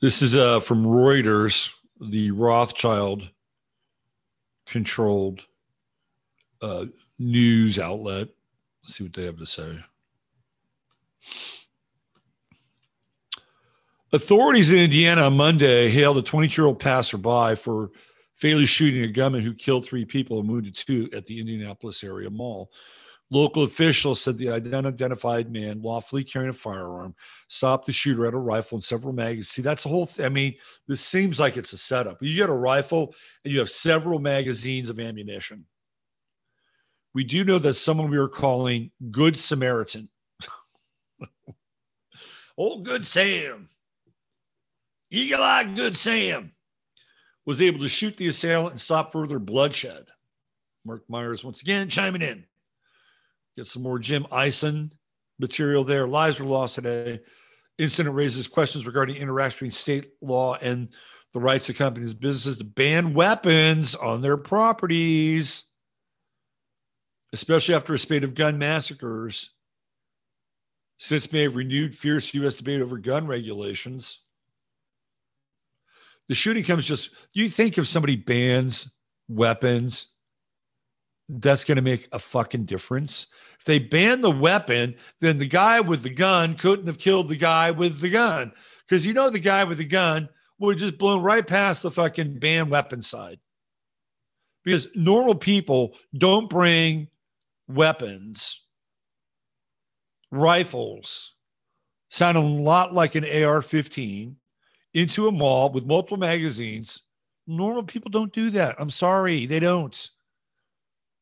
This 0.00 0.20
is 0.20 0.36
uh, 0.36 0.58
from 0.58 0.84
Reuters, 0.84 1.70
the 2.00 2.32
Rothschild 2.32 3.30
controlled 4.66 5.46
uh, 6.60 6.86
news 7.20 7.78
outlet. 7.78 8.28
Let's 8.82 8.96
see 8.96 9.04
what 9.04 9.12
they 9.12 9.24
have 9.26 9.38
to 9.38 9.46
say. 9.46 9.78
Authorities 14.14 14.70
in 14.70 14.78
Indiana 14.78 15.22
on 15.22 15.36
Monday 15.36 15.88
hailed 15.88 16.18
a 16.18 16.22
22 16.22 16.60
year 16.60 16.66
old 16.66 16.78
passerby 16.78 17.56
for 17.56 17.90
fatally 18.34 18.66
shooting 18.66 19.04
a 19.04 19.08
gunman 19.08 19.42
who 19.42 19.54
killed 19.54 19.84
three 19.84 20.04
people 20.04 20.40
and 20.40 20.48
wounded 20.48 20.74
two 20.74 21.08
at 21.14 21.24
the 21.26 21.40
Indianapolis 21.40 22.04
area 22.04 22.28
mall. 22.28 22.70
Local 23.30 23.62
officials 23.62 24.20
said 24.20 24.36
the 24.36 24.50
unidentified 24.50 25.50
man, 25.50 25.80
lawfully 25.80 26.22
carrying 26.22 26.50
a 26.50 26.52
firearm, 26.52 27.14
stopped 27.48 27.86
the 27.86 27.92
shooter 27.92 28.26
at 28.26 28.34
a 28.34 28.38
rifle 28.38 28.76
and 28.76 28.84
several 28.84 29.14
magazines. 29.14 29.48
See, 29.48 29.62
that's 29.62 29.84
the 29.84 29.88
whole 29.88 30.04
thing. 30.04 30.26
I 30.26 30.28
mean, 30.28 30.56
this 30.86 31.00
seems 31.00 31.40
like 31.40 31.56
it's 31.56 31.72
a 31.72 31.78
setup. 31.78 32.18
You 32.20 32.36
get 32.36 32.50
a 32.50 32.52
rifle 32.52 33.14
and 33.44 33.52
you 33.54 33.60
have 33.60 33.70
several 33.70 34.18
magazines 34.18 34.90
of 34.90 35.00
ammunition. 35.00 35.64
We 37.14 37.24
do 37.24 37.42
know 37.42 37.58
that 37.60 37.74
someone 37.74 38.10
we 38.10 38.18
are 38.18 38.28
calling 38.28 38.90
Good 39.10 39.38
Samaritan, 39.38 40.10
old 42.56 42.84
Good 42.84 43.06
Sam, 43.06 43.68
Eagle 45.10 45.42
Eye 45.42 45.64
Good 45.64 45.96
Sam, 45.96 46.52
was 47.44 47.60
able 47.60 47.80
to 47.80 47.88
shoot 47.88 48.16
the 48.16 48.28
assailant 48.28 48.72
and 48.72 48.80
stop 48.80 49.12
further 49.12 49.38
bloodshed. 49.38 50.06
Mark 50.84 51.02
Myers 51.08 51.44
once 51.44 51.62
again 51.62 51.88
chiming 51.88 52.22
in. 52.22 52.44
Get 53.56 53.66
some 53.66 53.82
more 53.82 53.98
Jim 53.98 54.26
Ison 54.32 54.92
material 55.38 55.84
there. 55.84 56.06
Lives 56.06 56.40
were 56.40 56.46
lost 56.46 56.76
today. 56.76 57.20
Incident 57.78 58.14
raises 58.14 58.48
questions 58.48 58.86
regarding 58.86 59.16
interaction 59.16 59.56
between 59.56 59.70
state 59.72 60.06
law 60.20 60.56
and 60.56 60.88
the 61.32 61.40
rights 61.40 61.68
of 61.68 61.76
companies 61.76 62.14
businesses 62.14 62.58
to 62.58 62.64
ban 62.64 63.14
weapons 63.14 63.94
on 63.94 64.20
their 64.20 64.36
properties, 64.36 65.64
especially 67.32 67.74
after 67.74 67.94
a 67.94 67.98
spate 67.98 68.24
of 68.24 68.34
gun 68.34 68.58
massacres. 68.58 69.50
Since 71.02 71.32
may 71.32 71.40
have 71.40 71.56
renewed 71.56 71.96
fierce 71.96 72.32
U.S. 72.34 72.54
debate 72.54 72.80
over 72.80 72.96
gun 72.96 73.26
regulations. 73.26 74.20
The 76.28 76.34
shooting 76.36 76.62
comes 76.62 76.84
just, 76.84 77.10
do 77.34 77.42
you 77.42 77.50
think 77.50 77.76
if 77.76 77.88
somebody 77.88 78.14
bans 78.14 78.94
weapons, 79.28 80.06
that's 81.28 81.64
going 81.64 81.74
to 81.74 81.82
make 81.82 82.06
a 82.12 82.20
fucking 82.20 82.66
difference? 82.66 83.26
If 83.58 83.64
they 83.64 83.80
ban 83.80 84.20
the 84.20 84.30
weapon, 84.30 84.94
then 85.20 85.40
the 85.40 85.46
guy 85.48 85.80
with 85.80 86.04
the 86.04 86.08
gun 86.08 86.54
couldn't 86.54 86.86
have 86.86 86.98
killed 86.98 87.28
the 87.28 87.34
guy 87.34 87.72
with 87.72 88.00
the 88.00 88.10
gun 88.10 88.52
because 88.86 89.04
you 89.04 89.12
know 89.12 89.28
the 89.28 89.40
guy 89.40 89.64
with 89.64 89.78
the 89.78 89.84
gun 89.84 90.28
would 90.60 90.76
have 90.76 90.80
just 90.80 90.98
blown 90.98 91.20
right 91.20 91.44
past 91.44 91.82
the 91.82 91.90
fucking 91.90 92.38
ban 92.38 92.70
weapon 92.70 93.02
side. 93.02 93.40
Because 94.62 94.86
normal 94.94 95.34
people 95.34 95.96
don't 96.16 96.48
bring 96.48 97.08
weapons, 97.66 98.61
rifles, 100.32 101.34
sound 102.08 102.36
a 102.36 102.40
lot 102.40 102.92
like 102.92 103.14
an 103.14 103.44
AR 103.44 103.62
15 103.62 104.36
into 104.94 105.28
a 105.28 105.32
mall 105.32 105.70
with 105.70 105.86
multiple 105.86 106.16
magazines. 106.16 107.02
Normal 107.46 107.84
people 107.84 108.10
don't 108.10 108.32
do 108.32 108.50
that. 108.50 108.74
I'm 108.78 108.90
sorry, 108.90 109.46
they 109.46 109.60
don't. 109.60 110.10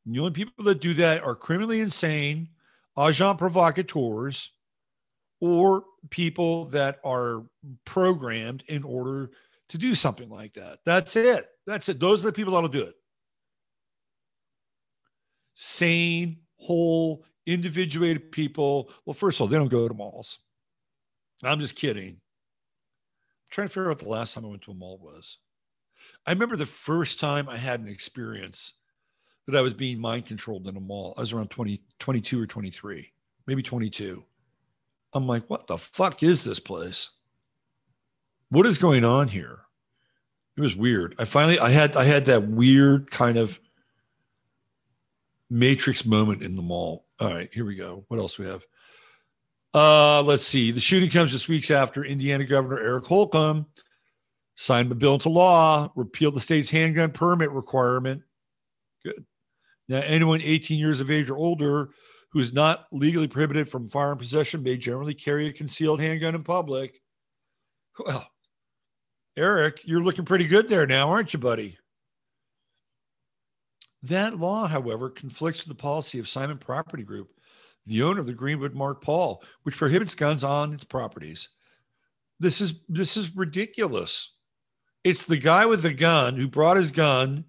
The 0.07 0.19
only 0.19 0.33
people 0.33 0.65
that 0.65 0.81
do 0.81 0.95
that 0.95 1.23
are 1.23 1.35
criminally 1.35 1.81
insane, 1.81 2.49
agent 2.99 3.39
provocateurs, 3.39 4.53
or 5.41 5.85
people 6.09 6.67
that 6.67 7.01
are 7.05 7.45
programmed 7.85 8.65
in 8.69 8.83
order 8.83 9.31
to 9.69 9.79
do 9.79 9.95
something 9.95 10.29
like 10.29 10.55
that. 10.55 10.81
That's 10.85 11.17
it. 11.17 11.49
That's 11.67 11.89
it. 11.89 12.01
Those 12.01 12.25
are 12.25 12.29
the 12.29 12.33
people 12.33 12.55
that'll 12.55 12.69
do 12.69 12.83
it. 12.83 12.95
Sane, 15.55 16.39
whole, 16.57 17.25
individuated 17.51 18.33
people. 18.33 18.91
Well, 19.05 19.15
first 19.15 19.37
of 19.37 19.43
all, 19.43 19.47
they 19.49 19.57
don't 19.57 19.69
go 19.69 19.89
to 19.89 19.95
malls. 19.95 20.39
I'm 21.43 21.61
just 21.61 21.77
kidding. 21.77 22.09
I'm 22.09 23.51
trying 23.51 23.69
to 23.69 23.73
figure 23.73 23.91
out 23.91 23.99
the 23.99 24.09
last 24.09 24.35
time 24.35 24.45
I 24.45 24.49
went 24.49 24.63
to 24.63 24.71
a 24.71 24.75
mall 24.75 24.99
was. 25.03 25.39
I 26.27 26.33
remember 26.33 26.57
the 26.57 26.67
first 26.67 27.21
time 27.21 27.49
I 27.49 27.57
had 27.57 27.81
an 27.81 27.89
experience 27.89 28.75
that 29.47 29.57
I 29.59 29.63
was 29.63 29.75
being 29.75 30.01
mind 30.01 30.27
controlled 30.27 30.69
in 30.69 30.77
a 30.77 30.81
mall. 30.81 31.15
I 31.17 31.23
was 31.23 31.33
around 31.33 31.51
20, 31.51 31.83
22 31.99 32.43
or 32.43 32.47
23, 32.47 33.13
maybe 33.47 33.63
22. 33.63 34.23
I'm 35.13 35.27
like, 35.27 35.49
what 35.49 35.67
the 35.67 35.79
fuck 35.79 36.23
is 36.23 36.45
this 36.45 36.61
place? 36.61 37.11
What 38.51 38.67
is 38.67 38.79
going 38.79 39.05
on 39.05 39.29
here? 39.29 39.61
It 40.57 40.61
was 40.61 40.77
weird. 40.77 41.15
I 41.19 41.25
finally 41.25 41.59
I 41.59 41.71
had 41.71 41.97
I 41.97 42.05
had 42.05 42.27
that 42.27 42.49
weird 42.49 43.11
kind 43.11 43.39
of 43.39 43.59
matrix 45.51 46.07
moment 46.07 46.43
in 46.43 46.57
the 46.57 46.63
mall. 46.63 47.07
All 47.19 47.33
right, 47.33 47.53
here 47.53 47.65
we 47.65 47.75
go. 47.75 48.05
What 48.09 48.19
else 48.19 48.39
we 48.39 48.47
have? 48.47 48.63
Uh, 49.75 50.23
let's 50.23 50.47
see. 50.47 50.71
The 50.71 50.81
shooting 50.81 51.11
comes 51.11 51.33
just 51.33 51.49
weeks 51.49 51.71
after 51.71 52.05
Indiana 52.05 52.45
Governor 52.45 52.81
Eric 52.81 53.05
Holcomb 53.05 53.67
signed 54.57 54.91
the 54.91 54.95
bill 54.95 55.15
into 55.15 55.29
law, 55.29 55.91
repealed 55.97 56.35
the 56.35 56.41
state's 56.41 56.71
handgun 56.71 57.11
permit 57.11 57.51
requirement. 57.51 58.23
Good. 59.05 59.25
Now, 59.89 60.03
anyone 60.05 60.41
18 60.43 60.79
years 60.79 61.01
of 61.01 61.11
age 61.11 61.31
or 61.31 61.37
older 61.37 61.91
who 62.33 62.41
is 62.41 62.53
not 62.53 62.87
legally 62.93 63.27
prohibited 63.27 63.69
from 63.69 63.89
firearm 63.89 64.19
possession 64.19 64.63
may 64.63 64.77
generally 64.77 65.15
carry 65.15 65.49
a 65.49 65.53
concealed 65.53 66.01
handgun 66.01 66.35
in 66.35 66.45
public. 66.45 67.01
Well, 67.99 68.27
Eric, 69.37 69.81
you're 69.85 70.03
looking 70.03 70.25
pretty 70.25 70.47
good 70.47 70.69
there 70.69 70.87
now, 70.87 71.09
aren't 71.09 71.33
you, 71.33 71.39
buddy? 71.39 71.77
That 74.05 74.39
law, 74.39 74.67
however, 74.67 75.11
conflicts 75.11 75.61
with 75.61 75.77
the 75.77 75.81
policy 75.81 76.19
of 76.19 76.29
Simon 76.29 76.59
Property 76.59 77.03
Group 77.03 77.31
the 77.87 78.03
owner 78.03 78.21
of 78.21 78.27
the 78.27 78.33
Greenwood 78.33 78.77
Park 78.77 79.07
Mall, 79.07 79.43
which 79.63 79.77
prohibits 79.77 80.15
guns 80.15 80.45
on 80.45 80.73
its 80.73 80.85
properties. 80.85 81.49
This 82.39 82.61
is 82.61 82.81
this 82.89 83.17
is 83.17 83.37
ridiculous. 83.37 84.33
It's 85.03 85.25
the 85.25 85.37
guy 85.37 85.67
with 85.67 85.83
the 85.83 85.93
gun 85.93 86.37
who 86.37 86.47
brought 86.47 86.77
his 86.77 86.91
gun. 86.91 87.45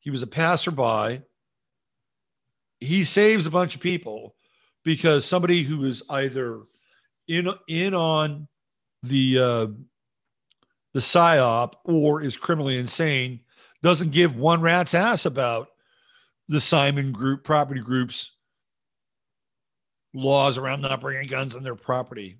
He 0.00 0.10
was 0.10 0.22
a 0.22 0.26
passerby. 0.26 1.22
He 2.80 3.04
saves 3.04 3.46
a 3.46 3.50
bunch 3.50 3.74
of 3.74 3.80
people 3.80 4.34
because 4.84 5.24
somebody 5.24 5.62
who 5.62 5.84
is 5.84 6.02
either 6.08 6.62
in 7.28 7.48
in 7.68 7.94
on 7.94 8.48
the 9.02 9.38
uh, 9.38 9.66
the 10.92 11.00
psyop 11.00 11.74
or 11.84 12.22
is 12.22 12.36
criminally 12.36 12.78
insane 12.78 13.40
doesn't 13.82 14.12
give 14.12 14.36
one 14.36 14.60
rat's 14.60 14.94
ass 14.94 15.26
about 15.26 15.68
the 16.48 16.60
Simon 16.60 17.12
Group 17.12 17.44
property 17.44 17.80
groups 17.80 18.32
laws 20.14 20.58
around 20.58 20.82
not 20.82 21.00
bringing 21.00 21.28
guns 21.28 21.54
on 21.54 21.62
their 21.62 21.74
property. 21.74 22.38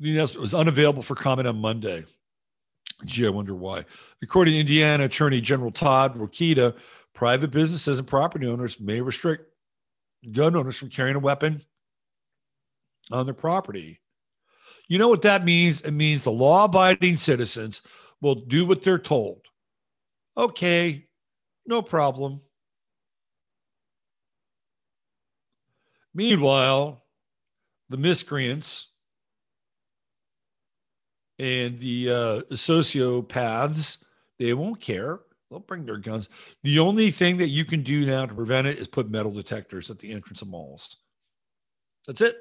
The 0.00 0.12
announcement 0.12 0.40
was 0.40 0.54
unavailable 0.54 1.02
for 1.02 1.14
comment 1.14 1.46
on 1.46 1.56
Monday. 1.60 2.04
Gee, 3.04 3.26
I 3.26 3.30
wonder 3.30 3.54
why. 3.54 3.84
According 4.22 4.54
to 4.54 4.60
Indiana 4.60 5.04
Attorney 5.04 5.40
General 5.40 5.70
Todd 5.70 6.16
Rokita, 6.18 6.74
private 7.14 7.50
businesses 7.50 7.98
and 7.98 8.08
property 8.08 8.46
owners 8.46 8.80
may 8.80 9.00
restrict 9.00 9.44
gun 10.32 10.56
owners 10.56 10.76
from 10.76 10.90
carrying 10.90 11.16
a 11.16 11.20
weapon 11.20 11.62
on 13.12 13.26
their 13.26 13.34
property. 13.34 14.00
You 14.88 14.98
know 14.98 15.08
what 15.08 15.22
that 15.22 15.44
means? 15.44 15.82
It 15.82 15.92
means 15.92 16.24
the 16.24 16.30
law 16.30 16.64
abiding 16.64 17.16
citizens 17.16 17.82
will 18.20 18.34
do 18.34 18.66
what 18.66 18.82
they're 18.82 18.98
told. 18.98 19.42
Okay, 20.36 21.06
no 21.66 21.82
problem. 21.82 22.40
Meanwhile, 26.14 27.04
the 27.88 27.96
miscreants 27.96 28.92
and 31.38 31.78
the 31.78 32.10
uh, 32.10 32.40
sociopaths, 32.54 33.98
they 34.38 34.54
won't 34.54 34.80
care. 34.80 35.20
They'll 35.50 35.60
bring 35.60 35.84
their 35.84 35.98
guns. 35.98 36.28
The 36.62 36.78
only 36.78 37.10
thing 37.10 37.36
that 37.38 37.48
you 37.48 37.64
can 37.64 37.82
do 37.82 38.06
now 38.06 38.26
to 38.26 38.34
prevent 38.34 38.66
it 38.66 38.78
is 38.78 38.88
put 38.88 39.10
metal 39.10 39.32
detectors 39.32 39.90
at 39.90 39.98
the 39.98 40.12
entrance 40.12 40.42
of 40.42 40.48
malls. 40.48 40.96
That's 42.06 42.20
it. 42.20 42.36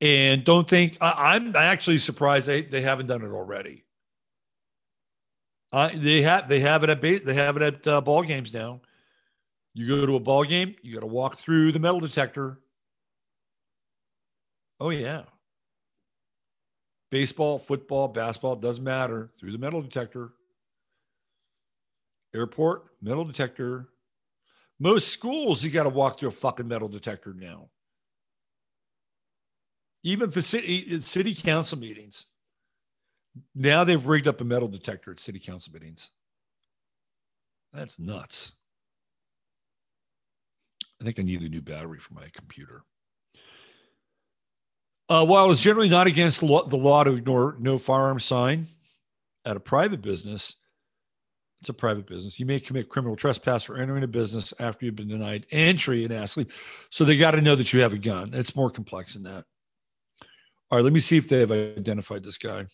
And 0.00 0.44
don't 0.44 0.68
think 0.68 0.96
I, 1.00 1.36
am 1.36 1.54
actually 1.54 1.98
surprised 1.98 2.46
they, 2.46 2.62
they 2.62 2.80
haven't 2.80 3.06
done 3.06 3.22
it 3.22 3.30
already. 3.30 3.84
Uh, 5.72 5.90
they 5.94 6.22
have 6.22 6.48
they 6.48 6.60
have 6.60 6.82
it 6.82 6.90
at 6.90 7.00
they 7.00 7.34
have 7.34 7.56
it 7.56 7.62
at 7.62 7.86
uh, 7.86 8.00
ball 8.00 8.22
games 8.22 8.52
now. 8.52 8.80
You 9.72 9.86
go 9.86 10.04
to 10.04 10.16
a 10.16 10.20
ball 10.20 10.44
game, 10.44 10.74
you 10.82 10.94
got 10.94 11.00
to 11.00 11.06
walk 11.06 11.36
through 11.36 11.72
the 11.72 11.78
metal 11.78 12.00
detector. 12.00 12.58
Oh 14.80 14.90
yeah. 14.90 15.22
Baseball, 17.10 17.58
football, 17.58 18.08
basketball 18.08 18.56
doesn't 18.56 18.84
matter 18.84 19.30
through 19.38 19.52
the 19.52 19.58
metal 19.58 19.82
detector. 19.82 20.30
Airport, 22.34 22.84
metal 23.02 23.24
detector. 23.24 23.88
Most 24.78 25.08
schools, 25.08 25.62
you 25.62 25.70
got 25.70 25.82
to 25.82 25.88
walk 25.88 26.18
through 26.18 26.28
a 26.28 26.32
fucking 26.32 26.66
metal 26.66 26.88
detector 26.88 27.34
now. 27.34 27.68
Even 30.02 30.30
for 30.30 30.40
city 30.40 31.02
city 31.02 31.34
council 31.34 31.78
meetings, 31.78 32.26
now 33.54 33.84
they've 33.84 34.06
rigged 34.06 34.28
up 34.28 34.40
a 34.40 34.44
metal 34.44 34.68
detector 34.68 35.10
at 35.12 35.20
city 35.20 35.38
council 35.38 35.72
meetings. 35.72 36.10
That's 37.72 37.98
nuts. 37.98 38.52
I 41.00 41.04
think 41.04 41.18
I 41.18 41.22
need 41.22 41.42
a 41.42 41.48
new 41.48 41.62
battery 41.62 41.98
for 41.98 42.14
my 42.14 42.28
computer. 42.34 42.82
Uh, 45.08 45.24
while 45.24 45.50
it's 45.50 45.62
generally 45.62 45.88
not 45.88 46.06
against 46.06 46.40
the 46.40 46.46
law, 46.46 47.04
to 47.04 47.14
ignore 47.14 47.56
no 47.58 47.78
firearm 47.78 48.20
sign 48.20 48.66
at 49.44 49.56
a 49.56 49.60
private 49.60 50.02
business, 50.02 50.54
it's 51.60 51.68
a 51.68 51.74
private 51.74 52.06
business. 52.06 52.38
You 52.38 52.46
may 52.46 52.60
commit 52.60 52.88
criminal 52.88 53.16
trespass 53.16 53.64
for 53.64 53.76
entering 53.76 54.04
a 54.04 54.08
business 54.08 54.54
after 54.60 54.86
you've 54.86 54.96
been 54.96 55.08
denied 55.08 55.46
entry 55.50 56.04
and 56.04 56.12
asked 56.12 56.36
leave. 56.36 56.54
So 56.90 57.04
they 57.04 57.16
got 57.16 57.32
to 57.32 57.40
know 57.40 57.56
that 57.56 57.72
you 57.72 57.80
have 57.80 57.92
a 57.92 57.98
gun. 57.98 58.30
It's 58.32 58.56
more 58.56 58.70
complex 58.70 59.14
than 59.14 59.24
that. 59.24 59.44
All 60.70 60.78
right, 60.78 60.84
let 60.84 60.92
me 60.92 61.00
see 61.00 61.16
if 61.16 61.28
they 61.28 61.40
have 61.40 61.50
identified 61.50 62.22
this 62.22 62.38
guy. 62.38 62.66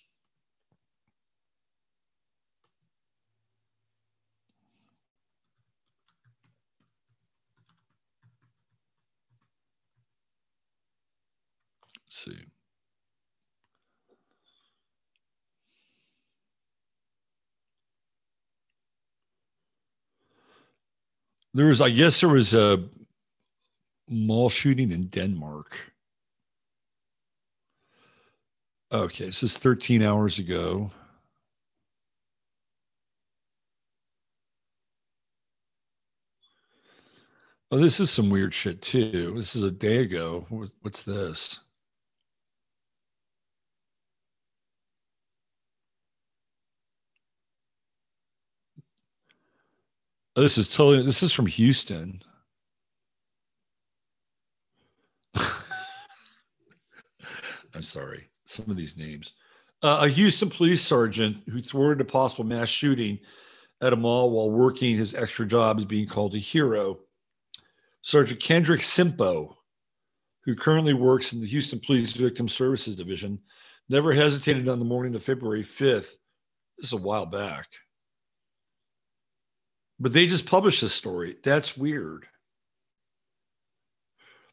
See. 12.27 12.47
There 21.55 21.67
was, 21.67 21.81
I 21.81 21.91
guess, 21.91 22.21
there 22.21 22.29
was 22.29 22.53
a 22.55 22.85
mall 24.09 24.51
shooting 24.51 24.93
in 24.93 25.07
Denmark. 25.09 25.93
Okay, 28.93 29.27
this 29.27 29.43
is 29.43 29.57
13 29.57 30.03
hours 30.03 30.39
ago. 30.39 30.91
Oh, 37.73 37.79
this 37.79 37.99
is 37.99 38.11
some 38.11 38.31
weird 38.31 38.55
shit 38.55 38.81
too. 38.81 39.33
This 39.35 39.57
is 39.57 39.63
a 39.65 39.71
day 39.73 39.99
ago. 39.99 40.47
What's 40.83 41.03
this? 41.03 41.66
This 50.43 50.59
is 50.59 50.69
totally. 50.69 51.05
This 51.05 51.23
is 51.23 51.33
from 51.33 51.47
Houston. 51.47 52.21
I'm 57.75 57.81
sorry. 57.81 58.29
Some 58.45 58.71
of 58.71 58.77
these 58.77 58.99
names. 58.99 59.33
Uh, 59.83 60.01
a 60.03 60.09
Houston 60.09 60.51
police 60.51 60.83
sergeant 60.83 61.39
who 61.49 61.63
thwarted 61.63 62.01
a 62.01 62.05
possible 62.05 62.45
mass 62.45 62.69
shooting 62.69 63.19
at 63.81 63.93
a 63.93 63.97
mall 63.97 64.31
while 64.31 64.51
working 64.51 64.97
his 64.97 65.15
extra 65.15 65.47
job 65.47 65.79
is 65.79 65.85
being 65.85 66.07
called 66.07 66.35
a 66.35 66.39
hero. 66.39 66.99
Sergeant 68.03 68.41
Kendrick 68.41 68.83
Simpo, 68.83 69.55
who 70.45 70.55
currently 70.55 70.95
works 70.95 71.33
in 71.33 71.41
the 71.41 71.47
Houston 71.47 71.81
Police 71.81 72.13
Victim 72.13 72.49
Services 72.49 72.95
Division, 72.95 73.39
never 73.89 74.13
hesitated 74.13 74.69
on 74.69 74.79
the 74.79 74.85
morning 74.85 75.15
of 75.15 75.23
February 75.23 75.63
5th. 75.63 76.17
This 76.79 76.85
is 76.85 76.93
a 76.93 76.99
while 76.99 77.27
back 77.27 77.67
but 79.99 80.13
they 80.13 80.27
just 80.27 80.47
published 80.47 80.81
this 80.81 80.93
story. 80.93 81.37
That's 81.43 81.77
weird. 81.77 82.27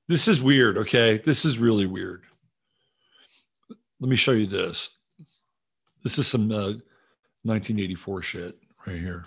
This 0.08 0.28
is 0.28 0.42
weird. 0.42 0.78
Okay. 0.78 1.18
This 1.18 1.46
is 1.46 1.58
really 1.58 1.86
weird. 1.86 2.24
Let 4.00 4.10
me 4.10 4.16
show 4.16 4.32
you 4.32 4.48
this. 4.48 4.98
This 6.04 6.18
is 6.18 6.28
some 6.28 6.52
uh, 6.52 6.74
1984 7.44 8.22
shit 8.22 8.58
right 8.86 9.00
here. 9.00 9.26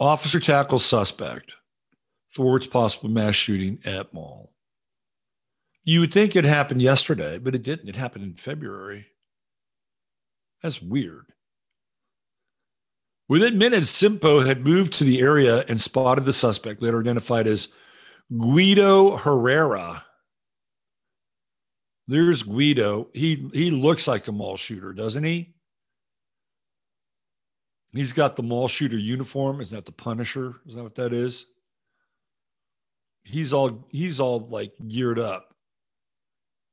Officer 0.00 0.38
tackles 0.38 0.84
suspect, 0.84 1.52
thwarts 2.36 2.68
possible 2.68 3.08
mass 3.08 3.34
shooting 3.34 3.80
at 3.84 4.14
mall. 4.14 4.52
You 5.82 6.00
would 6.00 6.12
think 6.12 6.36
it 6.36 6.44
happened 6.44 6.82
yesterday, 6.82 7.38
but 7.38 7.56
it 7.56 7.64
didn't. 7.64 7.88
It 7.88 7.96
happened 7.96 8.22
in 8.22 8.34
February. 8.34 9.06
That's 10.62 10.80
weird. 10.80 11.32
Within 13.28 13.58
minutes, 13.58 13.90
Simpo 13.92 14.44
had 14.44 14.64
moved 14.64 14.94
to 14.94 15.04
the 15.04 15.20
area 15.20 15.64
and 15.68 15.80
spotted 15.80 16.24
the 16.24 16.32
suspect, 16.32 16.80
later 16.80 17.00
identified 17.00 17.46
as 17.46 17.68
Guido 18.36 19.16
Herrera. 19.16 20.04
There's 22.06 22.42
Guido. 22.42 23.08
He 23.12 23.50
he 23.52 23.70
looks 23.70 24.08
like 24.08 24.28
a 24.28 24.32
mall 24.32 24.56
shooter, 24.56 24.94
doesn't 24.94 25.24
he? 25.24 25.54
He's 27.92 28.14
got 28.14 28.34
the 28.34 28.42
mall 28.42 28.66
shooter 28.66 28.98
uniform. 28.98 29.60
Is 29.60 29.70
that 29.70 29.84
the 29.84 29.92
Punisher? 29.92 30.56
Is 30.66 30.74
that 30.74 30.82
what 30.82 30.94
that 30.94 31.12
is? 31.12 31.44
He's 33.24 33.52
all 33.52 33.86
he's 33.90 34.20
all 34.20 34.48
like 34.48 34.72
geared 34.86 35.18
up 35.18 35.54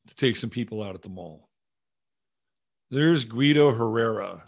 to 0.07 0.15
take 0.15 0.37
some 0.37 0.49
people 0.49 0.81
out 0.81 0.95
at 0.95 1.01
the 1.01 1.09
mall. 1.09 1.49
There's 2.91 3.25
Guido 3.25 3.73
Herrera. 3.73 4.45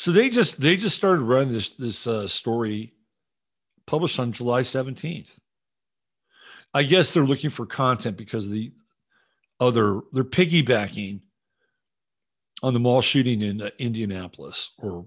So 0.00 0.12
they 0.12 0.30
just 0.30 0.58
they 0.58 0.78
just 0.78 0.96
started 0.96 1.20
running 1.20 1.52
this 1.52 1.68
this 1.72 2.06
uh, 2.06 2.26
story 2.26 2.94
published 3.86 4.18
on 4.18 4.32
July 4.32 4.62
17th. 4.62 5.28
I 6.72 6.84
guess 6.84 7.12
they're 7.12 7.22
looking 7.22 7.50
for 7.50 7.66
content 7.66 8.16
because 8.16 8.48
the 8.48 8.72
other, 9.60 10.00
they're 10.14 10.24
piggybacking 10.24 11.20
on 12.62 12.72
the 12.72 12.80
mall 12.80 13.02
shooting 13.02 13.42
in 13.42 13.60
uh, 13.60 13.68
Indianapolis 13.78 14.72
or 14.78 15.04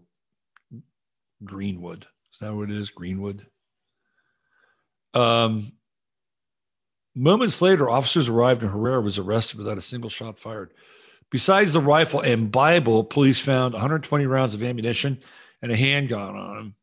Greenwood. 1.44 2.06
Is 2.32 2.40
that 2.42 2.54
what 2.54 2.70
it 2.70 2.76
is? 2.76 2.92
Greenwood. 2.92 3.48
Um, 5.16 5.72
moments 7.16 7.64
later, 7.64 7.90
officers 7.90 8.30
arrived 8.30 8.62
and 8.62 8.72
Herrera 8.72 9.02
was 9.02 9.18
arrested 9.18 9.58
without 9.58 9.80
a 9.80 9.82
single 9.82 10.12
shot 10.12 10.38
fired. 10.38 10.72
Besides 11.34 11.74
the 11.74 11.82
rifle 11.82 12.20
and 12.20 12.52
Bible, 12.52 13.04
police 13.04 13.40
found 13.42 13.74
120 13.74 14.28
rounds 14.28 14.54
of 14.54 14.62
ammunition 14.62 15.20
and 15.64 15.72
a 15.72 15.76
handgun 15.76 16.36
on 16.36 16.58
him. 16.58 16.76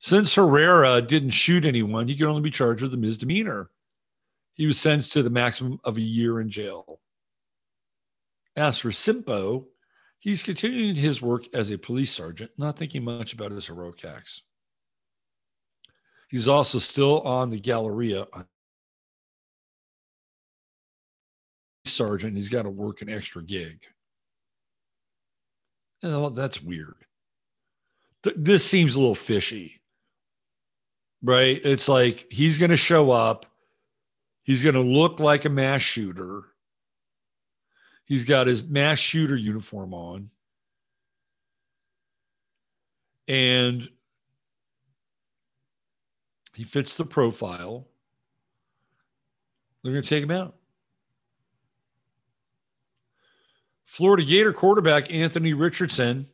Since 0.00 0.34
Herrera 0.34 1.00
didn't 1.00 1.30
shoot 1.30 1.64
anyone, 1.64 2.08
he 2.08 2.16
could 2.16 2.26
only 2.26 2.42
be 2.42 2.50
charged 2.50 2.82
with 2.82 2.92
a 2.94 2.96
misdemeanor. 2.96 3.70
He 4.54 4.66
was 4.66 4.80
sentenced 4.80 5.12
to 5.12 5.22
the 5.22 5.30
maximum 5.30 5.78
of 5.84 5.98
a 5.98 6.00
year 6.00 6.40
in 6.40 6.50
jail. 6.50 6.98
As 8.56 8.80
for 8.80 8.90
Simpo, 8.90 9.66
he's 10.18 10.42
continuing 10.42 10.96
his 10.96 11.22
work 11.22 11.44
as 11.54 11.70
a 11.70 11.78
police 11.78 12.10
sergeant, 12.10 12.50
not 12.58 12.76
thinking 12.76 13.04
much 13.04 13.34
about 13.34 13.52
his 13.52 13.68
heroic 13.68 14.04
acts. 14.04 14.42
He's 16.28 16.48
also 16.48 16.78
still 16.78 17.20
on 17.20 17.50
the 17.50 17.60
Galleria 17.60 18.26
sergeant. 21.84 22.36
He's 22.36 22.48
got 22.48 22.62
to 22.62 22.70
work 22.70 23.02
an 23.02 23.08
extra 23.08 23.42
gig. 23.42 23.82
Oh, 26.02 26.30
that's 26.30 26.62
weird. 26.62 26.96
Th- 28.22 28.36
this 28.38 28.64
seems 28.64 28.94
a 28.94 28.98
little 28.98 29.14
fishy, 29.14 29.80
right? 31.22 31.60
It's 31.64 31.88
like 31.88 32.26
he's 32.30 32.58
going 32.58 32.70
to 32.70 32.76
show 32.76 33.10
up. 33.10 33.46
He's 34.42 34.62
going 34.62 34.74
to 34.74 34.80
look 34.80 35.20
like 35.20 35.44
a 35.44 35.50
mass 35.50 35.82
shooter. 35.82 36.44
He's 38.06 38.24
got 38.24 38.46
his 38.46 38.62
mass 38.66 38.98
shooter 38.98 39.36
uniform 39.36 39.94
on. 39.94 40.30
And 43.28 43.88
he 46.54 46.64
fits 46.64 46.96
the 46.96 47.04
profile. 47.04 47.86
They're 49.82 49.92
going 49.92 50.02
to 50.02 50.08
take 50.08 50.24
him 50.24 50.32
out. 50.32 50.56
Florida 53.90 54.22
Gator 54.22 54.52
quarterback 54.52 55.12
Anthony 55.12 55.52
Richardson 55.52 56.24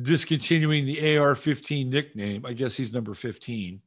discontinuing 0.00 0.86
the 0.86 1.18
AR 1.18 1.34
15 1.34 1.90
nickname. 1.90 2.46
I 2.46 2.52
guess 2.52 2.76
he's 2.76 2.92
number 2.92 3.12
15. 3.12 3.82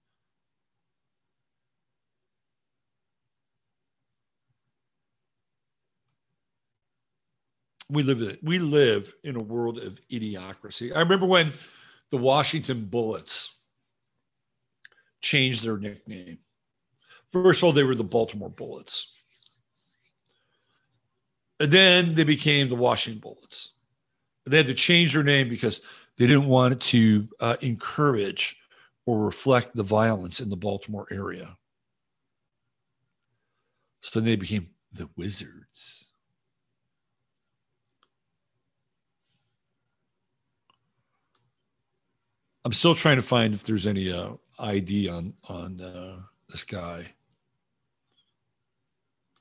We 7.90 8.04
live 8.04 8.38
we 8.44 8.60
live 8.60 9.16
in 9.24 9.38
a 9.38 9.44
world 9.44 9.78
of 9.80 9.98
idiocracy. 10.12 10.94
I 10.94 11.00
remember 11.00 11.26
when 11.26 11.54
the 12.12 12.18
Washington 12.18 12.84
Bullets 12.84 13.60
changed 15.22 15.64
their 15.64 15.78
nickname. 15.78 16.40
First 17.30 17.62
of 17.62 17.64
all, 17.64 17.72
they 17.72 17.84
were 17.84 17.96
the 17.96 18.04
Baltimore 18.04 18.50
Bullets. 18.50 19.19
And 21.60 21.72
then 21.72 22.16
they 22.16 22.24
became 22.24 22.70
the 22.70 22.76
Washington 22.76 23.20
Bullets. 23.20 23.74
They 24.46 24.58
had 24.58 24.68
to 24.68 24.74
change 24.74 25.14
their 25.14 25.24
name 25.24 25.50
because 25.50 25.82
they 26.18 26.26
didn't 26.26 26.48
want 26.48 26.82
to 26.82 27.28
uh, 27.40 27.58
encourage 27.62 28.58
or 29.06 29.26
reflect 29.26 29.76
the 29.76 29.84
violence 29.84 30.40
in 30.40 30.50
the 30.50 30.56
Baltimore 30.56 31.08
area. 31.12 31.58
So 34.02 34.20
then 34.20 34.26
they 34.26 34.36
became 34.36 34.70
the 34.94 35.10
Wizards. 35.16 36.10
I'm 42.66 42.74
still 42.74 42.96
trying 42.96 43.16
to 43.16 43.22
find 43.22 43.54
if 43.54 43.64
there's 43.64 43.88
any 43.88 44.12
uh, 44.12 44.34
ID 44.60 45.10
on 45.10 45.34
on 45.48 45.82
uh, 45.82 46.20
this 46.50 46.64
guy. 46.64 47.06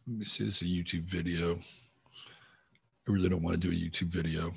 Let 0.06 0.16
me 0.18 0.24
see. 0.24 0.44
This 0.44 0.62
is 0.62 0.62
a 0.62 0.64
YouTube 0.64 1.04
video. 1.04 1.58
I 3.08 3.12
really 3.12 3.30
don't 3.30 3.42
want 3.42 3.60
to 3.60 3.70
do 3.70 3.74
a 3.74 3.78
YouTube 3.78 4.08
video. 4.08 4.52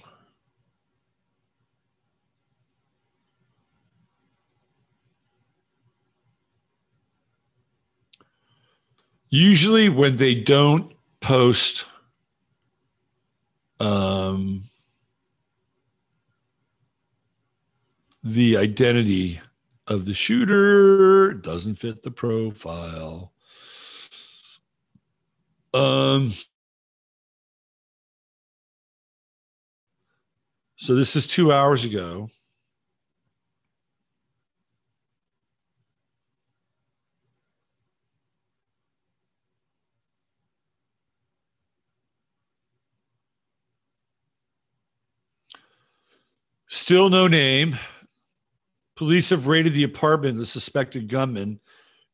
Usually, 9.29 9.87
when 9.87 10.17
they 10.17 10.35
don't 10.35 10.91
post 11.21 11.85
um, 13.79 14.65
the 18.21 18.57
identity 18.57 19.39
of 19.87 20.03
the 20.03 20.13
shooter, 20.13 21.33
doesn't 21.35 21.75
fit 21.75 22.03
the 22.03 22.11
profile. 22.11 23.31
Um, 25.73 26.33
So 30.81 30.95
this 30.95 31.15
is 31.15 31.27
two 31.27 31.51
hours 31.51 31.85
ago. 31.85 32.31
Still 46.67 47.11
no 47.11 47.27
name. 47.27 47.77
Police 48.95 49.29
have 49.29 49.45
raided 49.45 49.73
the 49.73 49.83
apartment 49.83 50.31
of 50.31 50.39
the 50.39 50.45
suspected 50.47 51.07
gunman 51.09 51.59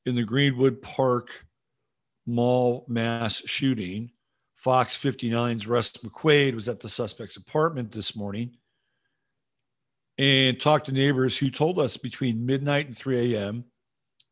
in 0.06 0.16
the 0.16 0.26
Greenwood 0.26 0.82
Park 0.82 1.46
Mall 2.26 2.84
mass 2.90 3.42
shooting. 3.46 4.12
Fox 4.58 4.98
59's 4.98 5.68
Russ 5.68 5.92
McQuaid 5.92 6.56
was 6.56 6.68
at 6.68 6.80
the 6.80 6.90
suspect's 6.90 7.38
apartment 7.38 7.92
this 7.92 8.16
morning 8.16 8.58
and 10.18 10.60
talked 10.60 10.88
to 10.88 10.92
neighbors 10.92 11.38
who 11.38 11.52
told 11.52 11.78
us 11.78 11.96
between 11.96 12.44
midnight 12.44 12.88
and 12.88 12.98
3 12.98 13.36
a.m. 13.36 13.64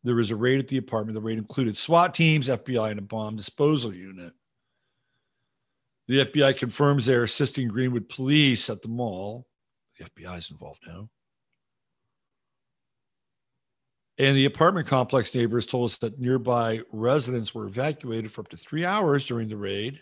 there 0.04 0.16
was 0.16 0.32
a 0.32 0.36
raid 0.36 0.60
at 0.60 0.68
the 0.68 0.78
apartment. 0.78 1.14
The 1.14 1.22
raid 1.22 1.38
included 1.38 1.78
SWAT 1.78 2.16
teams, 2.16 2.50
FBI, 2.50 2.90
and 2.90 3.00
a 3.00 3.04
bomb 3.04 3.36
disposal 3.36 3.94
unit. 3.94 4.34
The 6.08 6.26
FBI 6.26 6.58
confirms 6.58 7.06
they're 7.06 7.24
assisting 7.24 7.68
Greenwood 7.68 8.10
police 8.10 8.68
at 8.72 8.82
the 8.82 8.88
mall. 8.88 9.46
The 10.00 10.06
FBI 10.06 10.40
is 10.40 10.50
involved 10.50 10.82
now. 10.88 11.08
And 14.18 14.36
the 14.36 14.46
apartment 14.46 14.88
complex 14.88 15.36
neighbors 15.36 15.68
told 15.68 15.92
us 15.92 15.98
that 16.00 16.20
nearby 16.20 16.82
residents 16.92 17.54
were 17.54 17.68
evacuated 17.68 18.32
for 18.32 18.42
up 18.42 18.48
to 18.50 18.58
three 18.58 18.86
hours 18.86 19.28
during 19.28 19.50
the 19.50 19.58
raid 19.58 20.02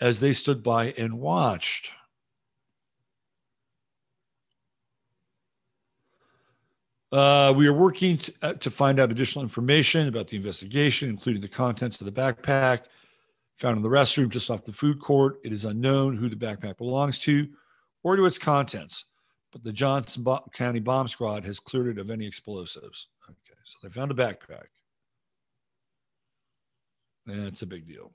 as 0.00 0.20
they 0.20 0.32
stood 0.32 0.62
by 0.62 0.92
and 0.92 1.18
watched. 1.20 1.90
Uh, 7.12 7.52
we 7.56 7.66
are 7.66 7.72
working 7.72 8.18
to, 8.18 8.32
uh, 8.42 8.52
to, 8.54 8.70
find 8.70 9.00
out 9.00 9.10
additional 9.10 9.42
information 9.42 10.06
about 10.06 10.28
the 10.28 10.36
investigation, 10.36 11.08
including 11.08 11.42
the 11.42 11.48
contents 11.48 12.00
of 12.00 12.04
the 12.04 12.12
backpack 12.12 12.82
found 13.56 13.76
in 13.76 13.82
the 13.82 13.88
restroom 13.88 14.30
just 14.30 14.50
off 14.50 14.64
the 14.64 14.72
food 14.72 15.00
court. 15.00 15.38
It 15.44 15.52
is 15.52 15.64
unknown 15.64 16.16
who 16.16 16.28
the 16.28 16.36
backpack 16.36 16.78
belongs 16.78 17.18
to 17.20 17.48
or 18.04 18.16
to 18.16 18.24
its 18.24 18.38
contents, 18.38 19.06
but 19.52 19.62
the 19.62 19.72
Johnson 19.72 20.24
County 20.54 20.78
Bomb 20.80 21.08
Squad 21.08 21.44
has 21.44 21.60
cleared 21.60 21.88
it 21.88 21.98
of 21.98 22.10
any 22.10 22.26
explosives. 22.26 23.08
Okay, 23.28 23.58
so 23.64 23.76
they 23.82 23.90
found 23.90 24.12
a 24.12 24.14
backpack. 24.14 24.66
That's 27.26 27.62
a 27.62 27.66
big 27.66 27.86
deal. 27.86 28.12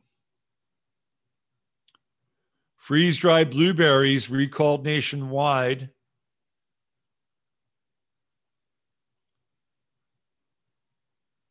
Freeze 2.86 3.18
dried 3.18 3.50
blueberries 3.50 4.30
recalled 4.30 4.86
nationwide. 4.86 5.90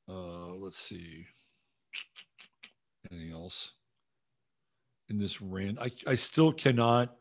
Uh, 0.08 0.54
let's 0.60 0.78
see. 0.78 1.26
Anything 3.10 3.32
else 3.32 3.72
in 5.08 5.18
this 5.18 5.42
rant? 5.42 5.80
I, 5.80 5.90
I 6.06 6.14
still 6.14 6.52
cannot. 6.52 7.16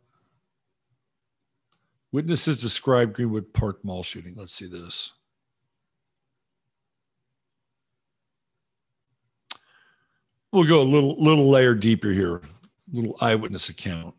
Witnesses 2.11 2.61
describe 2.61 3.15
Greenwood 3.15 3.51
Park 3.51 3.83
Mall 3.83 4.03
shooting. 4.03 4.35
Let's 4.37 4.53
see 4.53 4.67
this. 4.67 5.11
We'll 10.51 10.65
go 10.65 10.81
a 10.81 10.83
little 10.83 11.15
little 11.15 11.49
layer 11.49 11.73
deeper 11.73 12.11
here 12.11 12.43
little 12.93 13.17
eyewitness 13.19 13.69
account. 13.69 14.15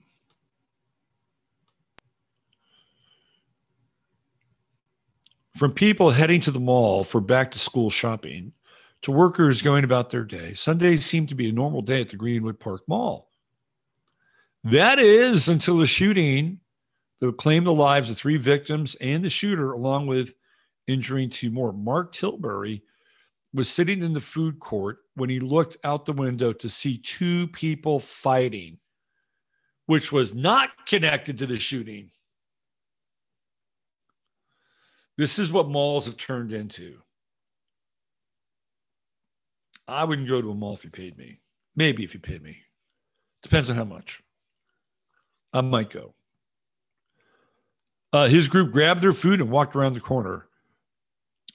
From 5.57 5.73
people 5.73 6.11
heading 6.11 6.41
to 6.43 6.51
the 6.51 6.61
mall 6.61 7.05
for 7.05 7.21
back 7.21 7.53
to 7.53 7.59
school 7.59 7.89
shopping 7.89 8.53
to 9.03 9.13
workers 9.13 9.63
going 9.63 9.85
about 9.85 10.11
their 10.11 10.25
day. 10.25 10.55
Sundays 10.55 11.05
seemed 11.05 11.29
to 11.29 11.35
be 11.35 11.49
a 11.49 11.53
normal 11.53 11.81
day 11.81 12.01
at 12.01 12.09
the 12.09 12.17
Greenwood 12.17 12.59
Park 12.59 12.83
Mall. 12.89 13.31
That 14.65 14.99
is 14.99 15.49
until 15.49 15.77
the 15.77 15.87
shooting 15.87 16.59
that 17.21 17.37
claimed 17.37 17.67
the 17.67 17.73
lives 17.73 18.11
of 18.11 18.17
three 18.17 18.39
victims 18.39 18.97
and 18.97 19.23
the 19.23 19.31
shooter, 19.31 19.73
along 19.73 20.07
with 20.07 20.35
injuring 20.87 21.31
two 21.31 21.51
more. 21.51 21.73
Mark 21.73 22.13
Tilbury 22.13 22.83
was 23.53 23.69
sitting 23.69 24.03
in 24.03 24.15
the 24.15 24.21
food 24.21 24.59
court 24.59 25.04
when 25.15 25.31
he 25.31 25.41
looked 25.41 25.77
out 25.85 26.05
the 26.05 26.13
window 26.13 26.53
to 26.53 26.69
see 26.69 26.99
two 26.99 27.47
people 27.49 28.01
fighting, 28.01 28.79
which 29.87 30.11
was 30.11 30.35
not 30.35 30.71
connected 30.87 31.39
to 31.39 31.47
the 31.47 31.59
shooting. 31.59 32.11
This 35.17 35.39
is 35.39 35.53
what 35.53 35.69
malls 35.69 36.07
have 36.07 36.17
turned 36.17 36.53
into. 36.53 36.99
I 39.87 40.05
wouldn't 40.05 40.29
go 40.29 40.41
to 40.41 40.51
a 40.51 40.55
mall 40.55 40.75
if 40.75 40.85
you 40.85 40.91
paid 40.91 41.17
me. 41.17 41.41
Maybe 41.77 42.05
if 42.05 42.15
you 42.15 42.21
paid 42.21 42.43
me. 42.43 42.59
Depends 43.43 43.71
on 43.71 43.77
how 43.77 43.85
much. 43.85 44.23
I 45.53 45.61
might 45.61 45.91
go. 45.91 46.15
Uh, 48.13 48.27
his 48.27 48.49
group 48.49 48.73
grabbed 48.73 49.03
their 49.03 49.13
food 49.13 49.41
and 49.41 49.51
walked 49.51 49.77
around 49.77 49.95
the 49.95 50.01
corner. 50.01 50.49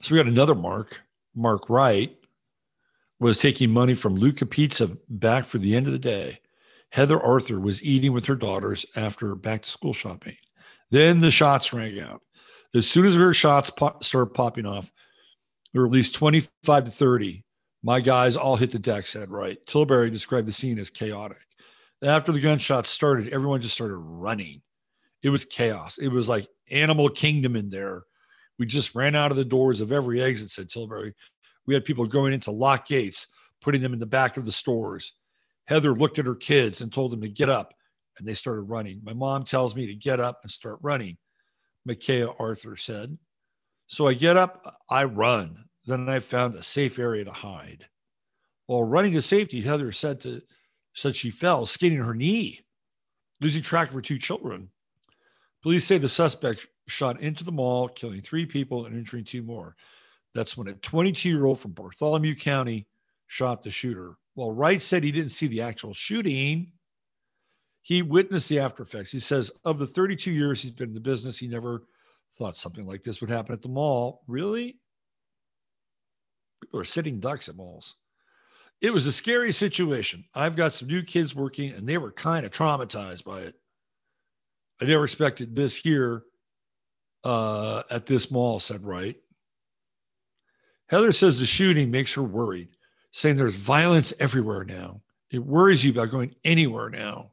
So 0.02 0.14
we 0.14 0.20
got 0.20 0.28
another 0.28 0.56
Mark, 0.56 1.02
Mark 1.36 1.70
Wright, 1.70 2.16
was 3.20 3.38
taking 3.38 3.70
money 3.70 3.94
from 3.94 4.16
Luca 4.16 4.46
Pizza 4.46 4.98
back 5.10 5.46
for 5.46 5.58
the 5.58 5.76
end 5.76 5.88
of 5.88 5.94
the 5.94 6.00
day. 6.00 6.40
Heather 6.92 7.20
Arthur 7.20 7.60
was 7.60 7.84
eating 7.84 8.14
with 8.14 8.26
her 8.26 8.36
daughters 8.36 8.86
after 8.96 9.36
back 9.36 9.64
to 9.64 9.70
school 9.70 9.94
shopping. 9.94 10.36
Then 10.90 11.20
the 11.20 11.30
shots 11.30 11.74
rang 11.74 12.00
out. 12.00 12.22
As 12.74 12.90
soon 12.90 13.06
as 13.06 13.16
her 13.16 13.34
shots 13.34 13.72
started 14.02 14.34
popping 14.34 14.66
off, 14.66 14.92
there 15.74 15.82
were 15.82 15.88
at 15.88 15.94
least 15.94 16.16
25 16.16 16.86
to 16.86 16.92
30. 16.92 17.44
My 17.84 18.00
guys 18.02 18.36
all 18.36 18.56
hit 18.56 18.72
the 18.72 18.80
deck, 18.80 19.08
said 19.08 19.30
Wright. 19.30 19.58
Tilbury 19.66 20.10
described 20.10 20.48
the 20.48 20.52
scene 20.52 20.80
as 20.80 20.90
chaotic. 20.90 21.38
After 22.04 22.32
the 22.32 22.40
gunshots 22.40 22.90
started, 22.90 23.30
everyone 23.34 23.62
just 23.62 23.74
started 23.74 23.98
running. 23.98 24.62
It 25.22 25.30
was 25.30 25.46
chaos. 25.46 25.98
It 25.98 26.08
was 26.08 26.30
like 26.30 26.48
animal 26.72 27.10
kingdom 27.10 27.56
in 27.56 27.70
there. 27.70 28.04
We 28.58 28.66
just 28.66 28.96
ran 28.96 29.16
out 29.16 29.32
of 29.32 29.38
the 29.38 29.46
doors 29.46 29.82
of 29.82 29.92
every 29.92 30.22
exit, 30.22 30.52
said 30.52 30.70
Tilbury. 30.70 31.14
We 31.70 31.76
had 31.76 31.86
people 31.86 32.08
going 32.08 32.34
into 32.34 32.50
lock 32.50 32.88
gates, 32.88 33.28
putting 33.62 33.80
them 33.80 33.94
in 33.94 34.00
the 34.00 34.08
back 34.08 34.38
of 34.38 34.46
the 34.48 34.52
stores. 34.52 35.14
Heather 35.66 35.94
looked 35.94 36.18
at 36.18 36.26
her 36.26 36.34
kids 36.34 36.82
and 36.82 36.92
told 36.92 37.12
them 37.12 37.22
to 37.22 37.30
get 37.30 37.48
up, 37.48 37.76
and 38.18 38.28
they 38.28 38.34
started 38.34 38.64
running. 38.64 39.02
My 39.04 39.14
mom 39.14 39.44
tells 39.44 39.76
me 39.76 39.86
to 39.86 39.94
get 39.94 40.20
up 40.20 40.40
and 40.42 40.50
start 40.50 40.80
running, 40.82 41.16
Micaiah 41.86 42.32
Arthur 42.40 42.76
said. 42.76 43.16
So 43.86 44.08
I 44.08 44.16
get 44.16 44.36
up, 44.36 44.80
I 44.90 45.04
run. 45.04 45.64
Then 45.86 46.10
I 46.10 46.22
found 46.22 46.56
a 46.56 46.64
safe 46.64 46.98
area 46.98 47.24
to 47.24 47.32
hide. 47.32 47.86
While 48.66 48.86
running 48.86 49.14
to 49.14 49.22
safety, 49.22 49.62
Heather 49.62 49.92
said 49.92 50.22
to 50.22 50.42
said 50.96 51.16
she 51.16 51.30
fell, 51.30 51.68
skinning 51.68 52.00
her 52.00 52.16
knee, 52.16 52.62
losing 53.42 53.62
track 53.62 53.90
of 53.90 53.94
her 53.94 54.02
two 54.02 54.18
children. 54.18 54.72
Police 55.62 55.86
say 55.86 56.00
the 56.00 56.10
suspect 56.10 56.66
shot 56.88 57.22
into 57.22 57.44
the 57.44 57.52
mall, 57.52 57.90
killing 57.90 58.24
three 58.24 58.48
people 58.48 58.88
and 58.88 58.98
injuring 58.98 59.24
two 59.24 59.44
more. 59.44 59.76
That's 60.36 60.56
when 60.56 60.68
a 60.68 60.74
22 60.74 61.30
year 61.30 61.46
old 61.46 61.60
from 61.60 61.72
Bartholomew 61.72 62.36
County 62.36 62.88
shot 63.28 63.64
the 63.64 63.72
shooter. 63.72 64.18
While 64.36 64.52
Wright 64.52 64.82
said 64.82 65.04
he 65.04 65.12
didn't 65.12 65.32
see 65.32 65.48
the 65.48 65.62
actual 65.62 65.94
shooting, 65.94 66.72
he 67.82 68.02
witnessed 68.02 68.50
the 68.50 68.60
after 68.60 68.84
effects. 68.84 69.12
He 69.12 69.20
says, 69.20 69.52
of 69.66 69.80
the 69.80 69.88
32 69.88 70.32
years 70.32 70.62
he's 70.62 70.72
been 70.72 70.90
in 70.90 70.94
the 70.94 71.00
business, 71.00 71.38
he 71.38 71.48
never 71.48 71.84
thought 72.38 72.56
something 72.56 72.86
like 72.86 73.04
this 73.04 73.22
would 73.22 73.30
happen 73.30 73.54
at 73.54 73.62
the 73.62 73.70
mall. 73.70 74.22
Really? 74.28 74.80
People 76.62 76.80
are 76.80 76.86
sitting 76.86 77.20
ducks 77.20 77.50
at 77.50 77.56
malls. 77.56 77.96
It 78.82 78.94
was 78.94 79.08
a 79.08 79.12
scary 79.12 79.52
situation. 79.52 80.24
I've 80.34 80.56
got 80.56 80.74
some 80.74 80.88
new 80.88 81.04
kids 81.04 81.36
working, 81.36 81.72
and 81.72 81.88
they 81.88 81.98
were 81.98 82.12
kind 82.12 82.46
of 82.46 82.52
traumatized 82.52 83.24
by 83.26 83.42
it. 83.42 83.56
I 84.82 84.86
never 84.86 85.04
expected 85.04 85.56
this 85.56 85.76
here 85.76 86.24
uh, 87.26 87.84
at 87.92 88.06
this 88.06 88.32
mall, 88.32 88.60
said 88.60 88.86
Wright. 88.86 89.18
Heather 90.90 91.12
says 91.12 91.40
the 91.40 91.46
shooting 91.46 91.92
makes 91.92 92.14
her 92.16 92.24
worried, 92.24 92.70
saying 93.12 93.38
there's 93.38 93.56
violence 93.56 94.12
everywhere 94.20 94.64
now. 94.64 95.02
It 95.30 95.40
worries 95.40 95.86
you 95.86 95.92
about 95.92 96.10
going 96.10 96.34
anywhere 96.44 96.90
now. 96.90 97.32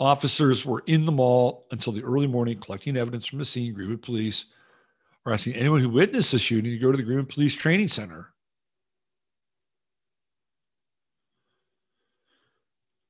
Officers 0.00 0.66
were 0.66 0.82
in 0.86 1.06
the 1.06 1.12
mall 1.12 1.66
until 1.70 1.92
the 1.92 2.02
early 2.02 2.26
morning 2.26 2.58
collecting 2.58 2.96
evidence 2.96 3.26
from 3.26 3.38
the 3.38 3.44
scene. 3.44 3.72
Greenwood 3.72 4.02
police 4.02 4.46
are 5.24 5.32
asking 5.32 5.54
anyone 5.54 5.80
who 5.80 5.88
witnessed 5.88 6.32
the 6.32 6.38
shooting 6.38 6.72
to 6.72 6.78
go 6.78 6.90
to 6.90 6.96
the 6.96 7.04
Greenwood 7.04 7.28
Police 7.28 7.54
Training 7.54 7.88
Center. 7.88 8.30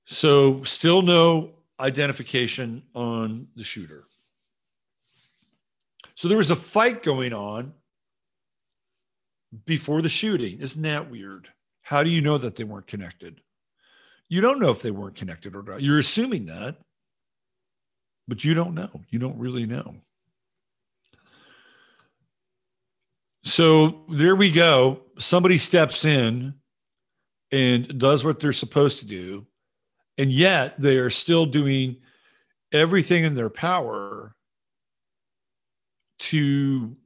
So, 0.05 0.63
still 0.65 1.01
no 1.01 1.55
identification 1.81 2.83
on 2.95 3.49
the 3.57 3.65
shooter. 3.65 4.05
So, 6.15 6.29
there 6.29 6.39
was 6.39 6.51
a 6.51 6.57
fight 6.57 7.03
going 7.03 7.33
on 7.33 7.73
before 9.67 10.03
the 10.03 10.09
shooting. 10.09 10.61
Isn't 10.61 10.83
that 10.83 11.11
weird? 11.11 11.49
How 11.83 12.03
do 12.03 12.11
you 12.11 12.21
know 12.21 12.39
that 12.39 12.57
they 12.57 12.65
weren't 12.65 12.87
connected? 12.87 13.41
You 14.29 14.41
don't 14.41 14.59
know 14.59 14.71
if 14.71 14.83
they 14.83 14.91
weren't 14.91 15.17
connected 15.17 15.55
or 15.55 15.63
not. 15.63 15.83
You're 15.83 15.99
assuming 15.99 16.47
that, 16.47 16.77
but 18.27 18.45
you 18.45 18.55
don't 18.55 18.75
know. 18.75 19.03
You 19.11 19.19
don't 19.19 19.39
really 19.39 19.67
know. 19.67 19.97
So 23.45 24.07
there 24.09 24.35
we 24.35 24.51
go. 24.51 25.03
Somebody 25.19 25.59
steps 25.59 26.07
in 26.07 26.55
and 27.53 27.99
does 27.99 28.25
what 28.25 28.41
they're 28.41 28.55
supposed 28.55 29.01
to 29.01 29.07
do. 29.07 29.47
And 30.17 30.33
yet 30.33 30.81
they 30.81 30.97
are 30.97 31.11
still 31.11 31.45
doing 31.45 31.97
everything 32.73 33.25
in 33.25 33.35
their 33.35 33.51
power 33.51 34.34
to 36.19 36.97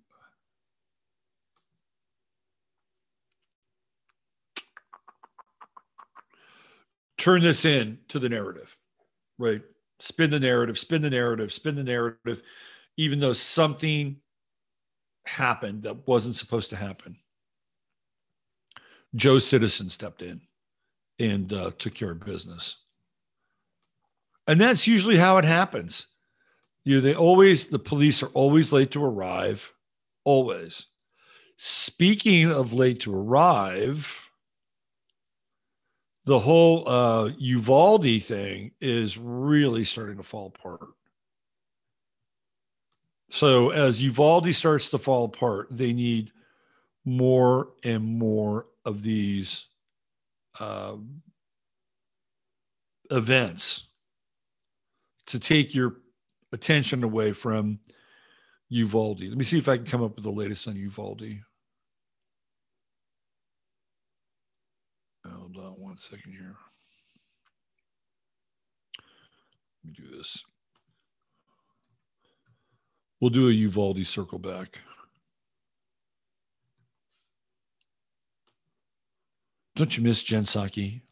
turn 7.17 7.43
this 7.43 7.65
in 7.65 7.99
to 8.09 8.19
the 8.19 8.29
narrative, 8.29 8.77
right? 9.39 9.63
Spin 10.01 10.31
the 10.31 10.41
narrative, 10.41 10.79
spin 10.79 11.03
the 11.03 11.11
narrative, 11.11 11.53
spin 11.53 11.75
the 11.75 11.83
narrative, 11.83 12.43
even 12.97 13.19
though 13.19 13.33
something 13.33 14.17
happened 15.27 15.83
that 15.83 16.07
wasn't 16.07 16.37
supposed 16.37 16.71
to 16.71 16.77
happen. 16.77 17.17
Joe 19.15 19.39
Citizen 19.39 19.89
stepped 19.89 20.23
in 20.23 20.41
and 21.19 21.53
uh, 21.53 21.71
took 21.79 21.95
care 21.95 22.13
of 22.13 22.25
business. 22.25 22.77
And 24.47 24.61
that's 24.61 24.87
usually 24.87 25.17
how 25.17 25.39
it 25.39 25.45
happens. 25.45 26.09
You 26.89 26.95
know, 26.95 27.01
they 27.03 27.15
always, 27.15 27.67
the 27.67 27.79
police 27.79 28.23
are 28.23 28.29
always 28.29 28.73
late 28.73 28.93
to 28.93 29.05
arrive, 29.05 29.75
always. 30.25 30.87
Speaking 31.59 32.51
of 32.51 32.73
late 32.73 33.01
to 33.01 33.15
arrive, 33.15 34.31
the 36.25 36.39
whole 36.39 36.89
uh, 36.89 37.33
Uvalde 37.37 38.23
thing 38.23 38.71
is 38.81 39.19
really 39.19 39.85
starting 39.85 40.17
to 40.17 40.23
fall 40.23 40.47
apart. 40.47 40.89
So 43.29 43.69
as 43.69 44.03
Uvalde 44.03 44.55
starts 44.55 44.89
to 44.89 44.97
fall 44.97 45.27
apart, 45.27 45.69
they 45.71 45.93
need 45.93 46.33
more 47.05 47.69
and 47.85 48.03
more 48.03 48.65
of 48.87 49.03
these 49.03 49.67
uh, 50.59 50.97
events 53.11 53.89
to 55.27 55.39
take 55.39 55.75
your 55.75 55.97
attention 56.53 57.05
away 57.05 57.33
from 57.33 57.79
Uvalde. 58.69 59.23
Let 59.23 59.39
me 59.39 59.45
see 59.45 59.59
if 59.59 59.69
I 59.69 59.77
can 59.77 59.87
come 59.87 60.03
up 60.03 60.17
with 60.17 60.25
the 60.25 60.31
latest 60.31 60.69
on 60.69 60.77
Uvalde. 60.77 61.41
Hold 65.27 65.57
on 65.57 65.73
one 65.73 65.99
second 65.99 66.33
here. 66.33 66.57
Let 69.85 69.91
me 69.91 69.93
do 69.97 70.17
this. 70.17 70.45
We'll 73.21 73.31
do 73.31 73.49
a 73.49 73.53
Uvalde 73.53 74.07
circle 74.07 74.39
back. 74.39 74.79
Don't 79.75 79.97
you 79.97 80.03
miss 80.03 80.23
Jen 80.23 80.45
Psaki? 80.45 81.03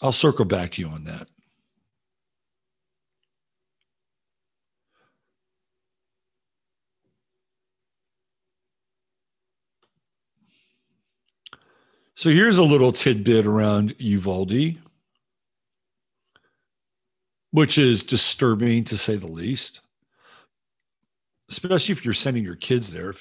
I'll 0.00 0.12
circle 0.12 0.44
back 0.44 0.72
to 0.72 0.82
you 0.82 0.88
on 0.88 1.04
that. 1.04 1.28
So 12.22 12.30
here's 12.30 12.58
a 12.58 12.62
little 12.62 12.92
tidbit 12.92 13.48
around 13.48 13.96
Uvalde, 13.98 14.78
which 17.50 17.78
is 17.78 18.00
disturbing 18.00 18.84
to 18.84 18.96
say 18.96 19.16
the 19.16 19.26
least, 19.26 19.80
especially 21.50 21.90
if 21.90 22.04
you're 22.04 22.14
sending 22.14 22.44
your 22.44 22.54
kids 22.54 22.92
there. 22.92 23.12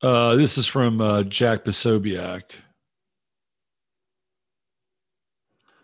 Uh, 0.00 0.34
this 0.36 0.56
is 0.56 0.66
from 0.66 1.02
uh, 1.02 1.24
Jack 1.24 1.62
Posobiec, 1.62 2.44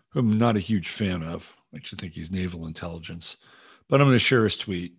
who 0.09 0.21
I'm 0.21 0.39
not 0.39 0.57
a 0.57 0.59
huge 0.59 0.89
fan 0.89 1.21
of. 1.21 1.55
I 1.71 1.77
actually 1.77 1.99
think 1.99 2.13
he's 2.13 2.31
naval 2.31 2.65
intelligence, 2.65 3.37
but 3.87 4.01
I'm 4.01 4.07
going 4.07 4.15
to 4.15 4.19
share 4.19 4.45
his 4.45 4.57
tweet. 4.57 4.95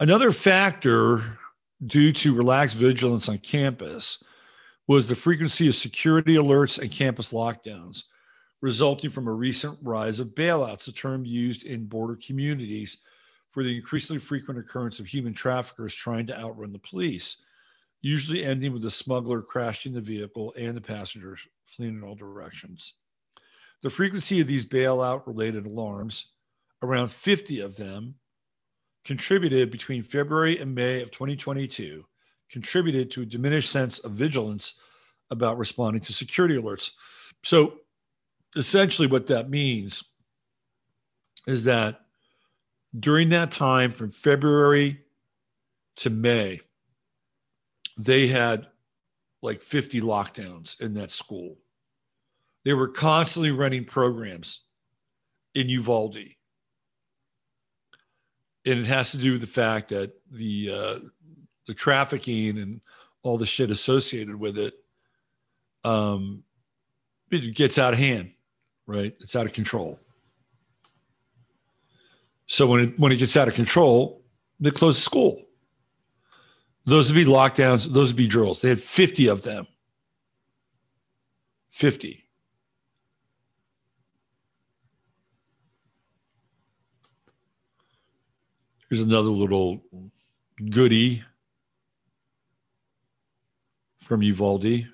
Another 0.00 0.32
factor 0.32 1.38
due 1.84 2.10
to 2.14 2.34
relaxed 2.34 2.74
vigilance 2.74 3.28
on 3.28 3.36
campus 3.36 4.24
was 4.88 5.06
the 5.06 5.14
frequency 5.14 5.68
of 5.68 5.74
security 5.74 6.36
alerts 6.36 6.78
and 6.78 6.90
campus 6.90 7.32
lockdowns, 7.32 8.04
resulting 8.62 9.10
from 9.10 9.28
a 9.28 9.32
recent 9.32 9.78
rise 9.82 10.18
of 10.18 10.28
bailouts, 10.28 10.88
a 10.88 10.92
term 10.92 11.26
used 11.26 11.64
in 11.64 11.84
border 11.84 12.16
communities 12.16 13.02
for 13.50 13.62
the 13.62 13.76
increasingly 13.76 14.18
frequent 14.18 14.58
occurrence 14.58 15.00
of 15.00 15.06
human 15.06 15.34
traffickers 15.34 15.94
trying 15.94 16.26
to 16.26 16.40
outrun 16.40 16.72
the 16.72 16.78
police, 16.78 17.36
usually 18.00 18.42
ending 18.42 18.72
with 18.72 18.80
the 18.80 18.90
smuggler 18.90 19.42
crashing 19.42 19.92
the 19.92 20.00
vehicle 20.00 20.54
and 20.56 20.74
the 20.74 20.80
passengers 20.80 21.46
fleeing 21.66 21.98
in 21.98 22.02
all 22.02 22.14
directions. 22.14 22.94
The 23.82 23.90
frequency 23.90 24.40
of 24.40 24.46
these 24.46 24.64
bailout 24.64 25.26
related 25.26 25.66
alarms, 25.66 26.32
around 26.82 27.10
50 27.10 27.60
of 27.60 27.76
them, 27.76 28.14
contributed 29.04 29.70
between 29.70 30.02
February 30.02 30.58
and 30.58 30.74
May 30.74 31.02
of 31.02 31.10
2022, 31.10 32.04
contributed 32.50 33.10
to 33.10 33.22
a 33.22 33.26
diminished 33.26 33.70
sense 33.70 33.98
of 34.00 34.12
vigilance 34.12 34.74
about 35.30 35.58
responding 35.58 36.02
to 36.02 36.12
security 36.12 36.56
alerts. 36.56 36.90
So 37.42 37.74
essentially, 38.56 39.08
what 39.08 39.26
that 39.28 39.48
means 39.48 40.04
is 41.46 41.64
that 41.64 42.00
during 42.98 43.28
that 43.30 43.52
time 43.52 43.92
from 43.92 44.10
February 44.10 45.00
to 45.96 46.10
May, 46.10 46.60
they 47.96 48.26
had 48.26 48.66
like 49.42 49.62
50 49.62 50.00
lockdowns 50.00 50.80
in 50.80 50.94
that 50.94 51.10
school. 51.10 51.56
They 52.64 52.74
were 52.74 52.88
constantly 52.88 53.52
running 53.52 53.84
programs 53.84 54.64
in 55.54 55.68
Uvalde 55.68 56.18
and 58.66 58.80
it 58.80 58.86
has 58.86 59.10
to 59.12 59.16
do 59.16 59.32
with 59.32 59.40
the 59.40 59.46
fact 59.46 59.88
that 59.88 60.12
the 60.30 60.70
uh, 60.70 60.98
the 61.66 61.74
trafficking 61.74 62.58
and 62.58 62.80
all 63.22 63.38
the 63.38 63.46
shit 63.46 63.70
associated 63.70 64.34
with 64.34 64.58
it 64.58 64.74
um 65.84 66.42
it 67.30 67.54
gets 67.54 67.78
out 67.78 67.92
of 67.92 67.98
hand 67.98 68.32
right? 68.86 69.14
It's 69.20 69.36
out 69.36 69.46
of 69.46 69.52
control. 69.52 69.98
So 72.46 72.66
when 72.66 72.80
it 72.80 72.98
when 72.98 73.12
it 73.12 73.16
gets 73.16 73.36
out 73.36 73.48
of 73.48 73.54
control 73.54 74.20
they 74.58 74.70
close 74.70 74.96
the 74.96 75.02
school. 75.02 75.42
Those 76.86 77.10
would 77.10 77.24
be 77.24 77.30
lockdowns. 77.30 77.86
Those 77.86 78.08
would 78.08 78.16
be 78.16 78.26
drills. 78.26 78.60
They 78.60 78.68
had 78.68 78.80
50 78.80 79.28
of 79.28 79.42
them. 79.42 79.66
50 81.70 82.24
Here's 88.90 89.02
another 89.02 89.28
little 89.28 89.80
goodie 90.68 91.22
from 94.00 94.20
Uvalde. 94.20 94.66
I 94.66 94.88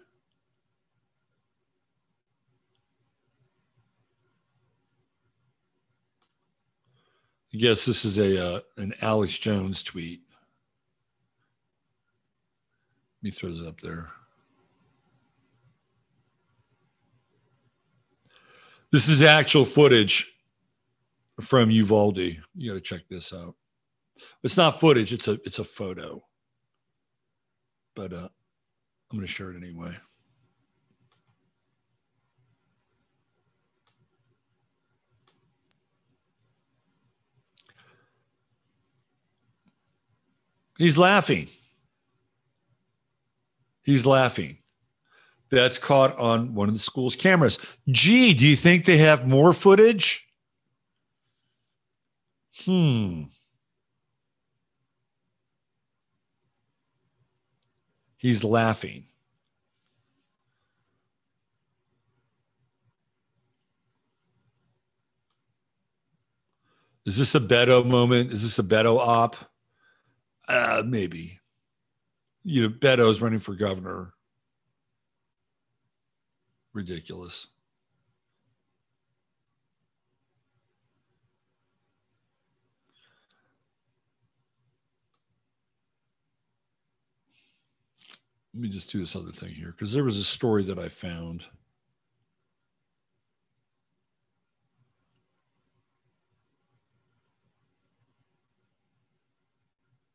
guess 7.57 7.87
this 7.87 8.05
is 8.05 8.19
a 8.19 8.57
uh, 8.57 8.61
an 8.77 8.93
Alex 9.01 9.39
Jones 9.39 9.83
tweet. 9.83 10.21
Let 13.23 13.23
me 13.23 13.31
throw 13.31 13.51
this 13.51 13.67
up 13.67 13.81
there. 13.81 14.11
This 18.93 19.09
is 19.09 19.23
actual 19.23 19.65
footage 19.65 20.37
from 21.41 21.71
Uvalde. 21.71 22.19
You 22.19 22.43
got 22.69 22.75
to 22.75 22.81
check 22.83 23.01
this 23.09 23.33
out. 23.33 23.55
It's 24.47 24.57
not 24.57 24.79
footage. 24.79 25.13
It's 25.13 25.27
a 25.27 25.41
it's 25.45 25.59
a 25.59 25.65
photo. 25.65 26.23
But 27.97 28.13
uh, 28.13 28.29
I'm 29.11 29.19
going 29.19 29.23
to 29.23 29.27
share 29.27 29.51
it 29.51 29.57
anyway. 29.57 29.91
He's 40.79 40.97
laughing. 40.97 41.49
He's 43.83 44.07
laughing. 44.07 44.59
That's 45.51 45.77
caught 45.77 46.17
on 46.19 46.55
one 46.55 46.69
of 46.69 46.75
the 46.75 46.79
school's 46.79 47.17
cameras. 47.17 47.59
Gee, 47.89 48.33
do 48.33 48.47
you 48.47 48.55
think 48.55 48.85
they 48.85 48.99
have 48.99 49.27
more 49.27 49.53
footage? 49.53 50.25
Hmm. 52.65 53.25
He's 58.27 58.43
laughing. 58.43 59.05
Is 67.05 67.17
this 67.17 67.37
a 67.37 67.41
Beto 67.41 67.87
moment? 67.87 68.33
Is 68.33 68.43
this 68.43 68.59
a 68.59 68.65
Beto 68.65 68.99
op? 68.99 69.37
Uh, 70.49 70.83
maybe. 70.85 71.39
You 72.43 72.63
know, 72.63 72.69
Beto's 72.69 73.21
running 73.23 73.39
for 73.39 73.55
governor. 73.55 74.13
Ridiculous. 76.75 77.47
Let 88.57 88.63
me 88.63 88.69
just 88.71 88.91
do 88.91 88.99
this 88.99 89.15
other 89.15 89.33
thing 89.33 89.53
here 89.53 89.73
because 89.73 89.93
there 89.93 90.03
was 90.03 90.17
a 90.17 90.25
story 90.25 90.63
that 90.63 90.79
I 90.79 90.89
found. 90.89 91.45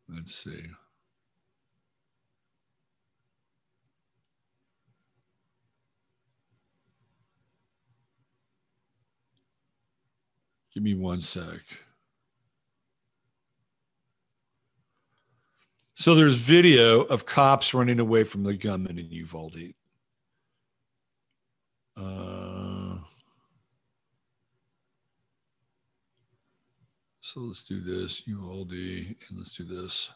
Let's 0.10 0.36
see. 0.36 0.64
Give 10.74 10.82
me 10.82 10.96
one 10.96 11.22
sec. 11.22 11.60
So 16.02 16.16
there's 16.16 16.38
video 16.38 17.02
of 17.02 17.28
cops 17.28 17.76
running 17.76 18.00
away 18.00 18.24
from 18.24 18.42
the 18.42 18.56
gunman 18.56 18.98
in 18.98 19.12
Uvalde. 19.12 19.76
Uh, 21.96 22.96
so 27.22 27.42
let's 27.42 27.62
do 27.62 27.82
this, 27.82 28.28
Uvalde, 28.28 28.72
and 28.72 29.38
let's 29.38 29.52
do 29.52 29.64
this. 29.64 30.10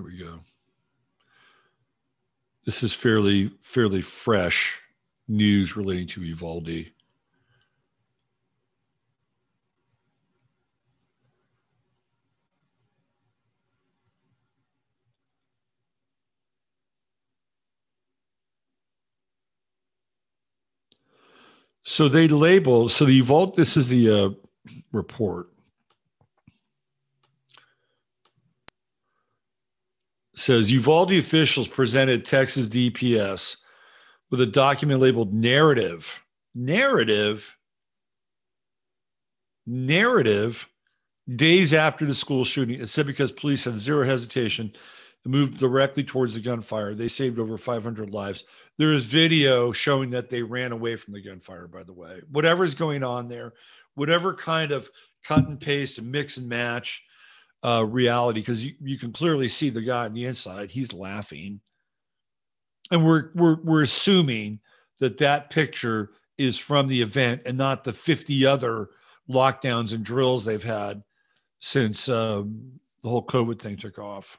Here 0.00 0.08
we 0.08 0.16
go. 0.16 0.40
This 2.64 2.82
is 2.82 2.94
fairly 2.94 3.50
fairly 3.60 4.00
fresh 4.00 4.80
news 5.28 5.76
relating 5.76 6.06
to 6.06 6.22
Uvalde. 6.22 6.86
So 21.82 22.08
they 22.08 22.26
label 22.26 22.88
so 22.88 23.04
the 23.04 23.12
Uvalde. 23.12 23.54
This 23.56 23.76
is 23.76 23.88
the 23.88 24.08
uh, 24.08 24.30
report. 24.92 25.49
Says 30.40 30.72
Uvalde 30.72 31.12
officials 31.12 31.68
presented 31.68 32.24
Texas 32.24 32.68
DPS 32.68 33.58
with 34.30 34.40
a 34.40 34.46
document 34.46 35.00
labeled 35.00 35.34
narrative. 35.34 36.22
Narrative. 36.54 37.56
Narrative 39.66 40.66
days 41.36 41.74
after 41.74 42.04
the 42.06 42.14
school 42.14 42.42
shooting, 42.44 42.80
it 42.80 42.88
said 42.88 43.06
because 43.06 43.30
police 43.30 43.64
had 43.64 43.74
zero 43.74 44.04
hesitation 44.04 44.72
and 45.24 45.32
moved 45.32 45.58
directly 45.58 46.02
towards 46.02 46.34
the 46.34 46.40
gunfire, 46.40 46.94
they 46.94 47.08
saved 47.08 47.38
over 47.38 47.58
500 47.58 48.10
lives. 48.10 48.44
There 48.78 48.94
is 48.94 49.04
video 49.04 49.70
showing 49.70 50.10
that 50.10 50.30
they 50.30 50.42
ran 50.42 50.72
away 50.72 50.96
from 50.96 51.12
the 51.12 51.22
gunfire, 51.22 51.68
by 51.68 51.82
the 51.82 51.92
way. 51.92 52.22
Whatever 52.30 52.64
is 52.64 52.74
going 52.74 53.04
on 53.04 53.28
there, 53.28 53.52
whatever 53.94 54.32
kind 54.32 54.72
of 54.72 54.88
cut 55.22 55.46
and 55.46 55.60
paste 55.60 55.98
and 55.98 56.10
mix 56.10 56.38
and 56.38 56.48
match 56.48 57.04
uh, 57.62 57.84
reality, 57.86 58.40
because 58.40 58.64
you, 58.64 58.74
you 58.80 58.98
can 58.98 59.12
clearly 59.12 59.48
see 59.48 59.70
the 59.70 59.80
guy 59.80 60.04
on 60.04 60.14
the 60.14 60.24
inside, 60.24 60.70
he's 60.70 60.92
laughing. 60.92 61.60
And 62.90 63.04
we're, 63.04 63.30
we're, 63.34 63.56
we're 63.62 63.82
assuming 63.82 64.60
that 64.98 65.18
that 65.18 65.50
picture 65.50 66.10
is 66.38 66.58
from 66.58 66.88
the 66.88 67.00
event 67.00 67.42
and 67.44 67.58
not 67.58 67.84
the 67.84 67.92
50 67.92 68.46
other 68.46 68.88
lockdowns 69.28 69.92
and 69.92 70.04
drills 70.04 70.44
they've 70.44 70.62
had 70.62 71.02
since 71.60 72.08
um, 72.08 72.80
the 73.02 73.08
whole 73.08 73.24
COVID 73.24 73.58
thing 73.58 73.76
took 73.76 73.98
off. 73.98 74.38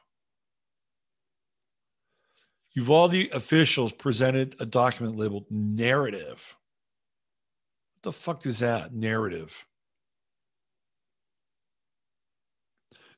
Uvalde 2.74 3.28
officials 3.32 3.92
presented 3.92 4.56
a 4.60 4.66
document 4.66 5.16
labeled 5.16 5.46
narrative. 5.50 6.56
What 7.94 8.02
the 8.02 8.12
fuck 8.12 8.46
is 8.46 8.60
that? 8.60 8.94
Narrative. 8.94 9.64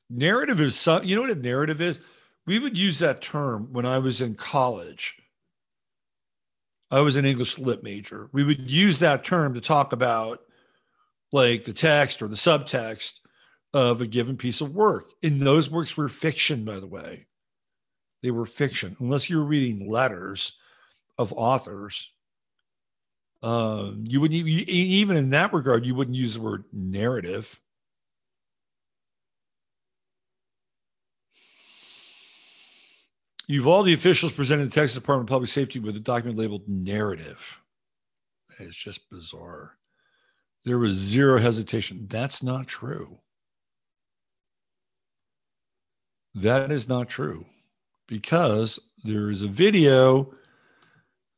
Narrative 0.09 0.61
is 0.61 0.75
some, 0.75 1.03
you 1.03 1.15
know 1.15 1.21
what 1.21 1.31
a 1.31 1.35
narrative 1.35 1.81
is? 1.81 1.99
We 2.45 2.59
would 2.59 2.77
use 2.77 2.99
that 2.99 3.21
term 3.21 3.73
when 3.73 3.85
I 3.85 3.97
was 3.97 4.21
in 4.21 4.35
college. 4.35 5.15
I 6.91 6.99
was 6.99 7.15
an 7.15 7.25
English 7.25 7.57
lit 7.57 7.83
major. 7.83 8.29
We 8.31 8.43
would 8.43 8.69
use 8.69 8.99
that 8.99 9.25
term 9.25 9.55
to 9.55 9.61
talk 9.61 9.93
about 9.93 10.41
like 11.31 11.65
the 11.65 11.73
text 11.73 12.21
or 12.21 12.27
the 12.27 12.35
subtext 12.35 13.19
of 13.73 14.01
a 14.01 14.07
given 14.07 14.37
piece 14.37 14.61
of 14.61 14.75
work. 14.75 15.09
And 15.23 15.41
those 15.41 15.69
works 15.69 15.97
were 15.97 16.07
fiction, 16.07 16.63
by 16.63 16.79
the 16.79 16.87
way. 16.87 17.25
They 18.21 18.31
were 18.31 18.45
fiction, 18.45 18.95
unless 18.99 19.29
you 19.29 19.39
were 19.39 19.45
reading 19.45 19.89
letters 19.89 20.53
of 21.17 21.33
authors. 21.33 22.11
Um, 23.43 24.03
you 24.07 24.21
wouldn't 24.21 24.47
even 24.47 25.17
in 25.17 25.31
that 25.31 25.53
regard, 25.53 25.85
you 25.85 25.93
wouldn't 25.93 26.17
use 26.17 26.35
the 26.35 26.41
word 26.41 26.63
narrative. 26.71 27.59
Uvalde 33.47 33.89
officials 33.89 34.31
presented 34.31 34.65
the 34.65 34.73
Texas 34.73 34.95
Department 34.95 35.29
of 35.29 35.33
Public 35.33 35.49
Safety 35.49 35.79
with 35.79 35.95
a 35.95 35.99
document 35.99 36.37
labeled 36.37 36.67
narrative. 36.67 37.61
It's 38.59 38.75
just 38.75 39.09
bizarre. 39.09 39.77
There 40.63 40.79
was 40.79 40.93
zero 40.93 41.39
hesitation. 41.39 42.07
That's 42.09 42.41
not 42.41 42.67
true. 42.67 43.19
That 46.33 46.71
is 46.71 46.89
not 46.89 47.07
true 47.07 47.45
because 48.07 48.79
there 49.03 49.29
is 49.29 49.41
a 49.41 49.47
video 49.47 50.33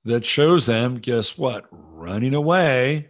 that 0.05 0.25
shows 0.25 0.65
them, 0.65 0.99
guess 0.99 1.37
what, 1.37 1.65
running 1.71 2.33
away 2.33 3.09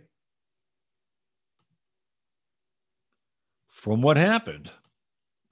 from 3.70 4.02
what 4.02 4.18
happened. 4.18 4.72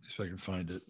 If 0.04 0.20
I 0.20 0.26
can 0.26 0.38
find 0.38 0.72
it. 0.72 0.82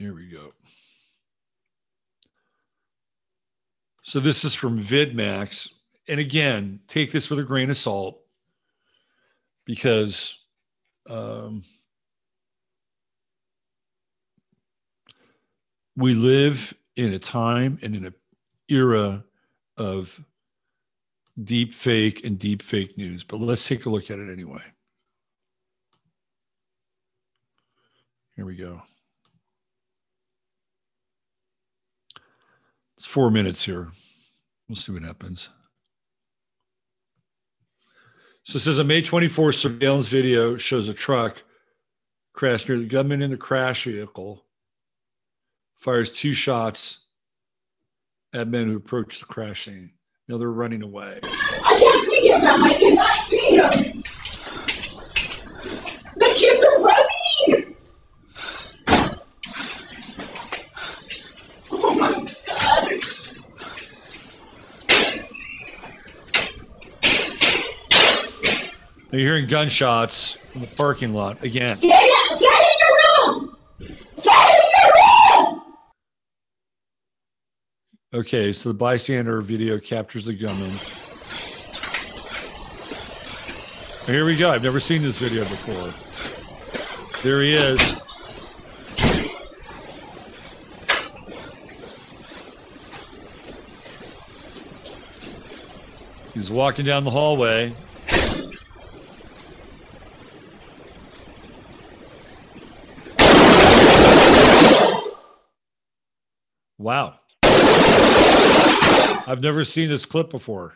Here 0.00 0.14
we 0.14 0.28
go. 0.28 0.54
So 4.00 4.18
this 4.18 4.44
is 4.44 4.54
from 4.54 4.80
VidMax. 4.80 5.74
And 6.08 6.18
again, 6.18 6.80
take 6.88 7.12
this 7.12 7.28
with 7.28 7.38
a 7.38 7.42
grain 7.42 7.68
of 7.68 7.76
salt 7.76 8.18
because 9.66 10.38
um, 11.06 11.62
we 15.96 16.14
live 16.14 16.72
in 16.96 17.12
a 17.12 17.18
time 17.18 17.78
and 17.82 17.94
in 17.94 18.06
an 18.06 18.14
era 18.70 19.22
of 19.76 20.18
deep 21.44 21.74
fake 21.74 22.24
and 22.24 22.38
deep 22.38 22.62
fake 22.62 22.96
news. 22.96 23.22
But 23.22 23.40
let's 23.40 23.68
take 23.68 23.84
a 23.84 23.90
look 23.90 24.10
at 24.10 24.18
it 24.18 24.32
anyway. 24.32 24.62
Here 28.34 28.46
we 28.46 28.56
go. 28.56 28.80
It's 33.00 33.06
four 33.06 33.30
minutes 33.30 33.64
here. 33.64 33.88
We'll 34.68 34.76
see 34.76 34.92
what 34.92 35.02
happens. 35.02 35.48
So 38.42 38.58
it 38.58 38.60
says 38.60 38.78
a 38.78 38.84
May 38.84 39.00
24th 39.00 39.54
surveillance 39.54 40.08
video 40.08 40.58
shows 40.58 40.86
a 40.86 40.92
truck 40.92 41.42
crash 42.34 42.68
near 42.68 42.76
the 42.76 42.84
gunman 42.84 43.22
in 43.22 43.30
the 43.30 43.38
crash 43.38 43.84
vehicle, 43.84 44.44
fires 45.76 46.10
two 46.10 46.34
shots 46.34 47.06
at 48.34 48.48
men 48.48 48.68
who 48.68 48.76
approach 48.76 49.18
the 49.18 49.24
crash 49.24 49.64
scene. 49.64 49.92
Now 50.28 50.36
they're 50.36 50.50
running 50.50 50.82
away. 50.82 51.20
I 51.22 51.78
can't 51.78 52.06
see 52.10 52.28
him. 52.28 52.44
I 52.44 52.78
cannot 52.78 53.30
see 53.30 53.56
him. 53.56 54.02
The 56.16 56.34
kids 56.38 56.62
are 56.68 56.82
running. 56.82 57.76
Oh 61.72 61.94
my 61.94 62.10
God. 62.12 62.26
Now 68.96 68.99
you're 69.12 69.20
hearing 69.20 69.46
gunshots 69.46 70.38
from 70.52 70.60
the 70.60 70.66
parking 70.68 71.12
lot 71.12 71.42
again. 71.42 71.80
Get 71.80 71.84
in, 71.84 72.38
get 72.38 72.42
in 72.42 72.78
your 72.78 72.96
room. 73.06 73.56
Get 73.78 74.26
in 74.26 74.70
your 74.76 74.92
room. 74.94 75.62
Okay, 78.14 78.52
so 78.52 78.68
the 78.68 78.74
bystander 78.74 79.40
video 79.40 79.78
captures 79.78 80.24
the 80.24 80.34
gunman. 80.34 80.78
Here 84.06 84.24
we 84.24 84.36
go. 84.36 84.50
I've 84.50 84.62
never 84.62 84.80
seen 84.80 85.02
this 85.02 85.18
video 85.18 85.48
before. 85.48 85.94
There 87.22 87.42
he 87.42 87.54
is. 87.54 87.94
He's 96.34 96.50
walking 96.50 96.84
down 96.84 97.04
the 97.04 97.10
hallway. 97.10 97.76
I've 109.30 109.40
never 109.40 109.64
seen 109.64 109.88
this 109.88 110.04
clip 110.04 110.28
before. 110.28 110.74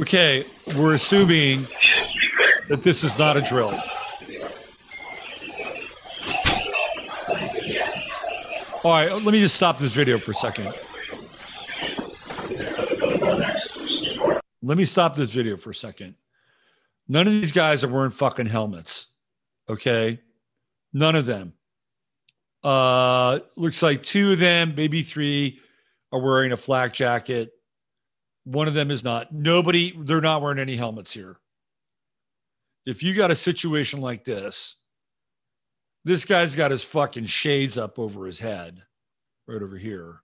Okay, 0.00 0.44
we're 0.66 0.94
assuming 0.94 1.68
that 2.68 2.82
this 2.82 3.04
is 3.04 3.16
not 3.16 3.36
a 3.36 3.40
drill. 3.42 3.80
All 8.84 8.92
right, 8.92 9.12
let 9.12 9.24
me 9.24 9.40
just 9.40 9.56
stop 9.56 9.78
this 9.78 9.92
video 9.92 10.20
for 10.20 10.30
a 10.30 10.34
second. 10.34 10.72
Let 14.62 14.78
me 14.78 14.84
stop 14.84 15.16
this 15.16 15.30
video 15.30 15.56
for 15.56 15.70
a 15.70 15.74
second. 15.74 16.14
None 17.08 17.26
of 17.26 17.32
these 17.32 17.50
guys 17.50 17.82
are 17.82 17.88
wearing 17.88 18.12
fucking 18.12 18.46
helmets. 18.46 19.06
Okay? 19.68 20.20
None 20.92 21.16
of 21.16 21.26
them. 21.26 21.54
Uh 22.62 23.40
looks 23.56 23.82
like 23.82 24.02
two 24.02 24.32
of 24.32 24.38
them, 24.38 24.74
maybe 24.76 25.02
three, 25.02 25.60
are 26.12 26.20
wearing 26.20 26.52
a 26.52 26.56
flak 26.56 26.92
jacket. 26.92 27.50
One 28.44 28.68
of 28.68 28.74
them 28.74 28.90
is 28.90 29.02
not. 29.02 29.32
Nobody, 29.32 29.94
they're 29.96 30.20
not 30.20 30.40
wearing 30.40 30.58
any 30.58 30.76
helmets 30.76 31.12
here. 31.12 31.38
If 32.86 33.02
you 33.02 33.14
got 33.14 33.30
a 33.30 33.36
situation 33.36 34.00
like 34.00 34.24
this, 34.24 34.76
this 36.08 36.24
guy's 36.24 36.56
got 36.56 36.70
his 36.70 36.82
fucking 36.82 37.26
shades 37.26 37.76
up 37.76 37.98
over 37.98 38.24
his 38.24 38.38
head, 38.38 38.82
right 39.46 39.62
over 39.62 39.76
here. 39.76 40.22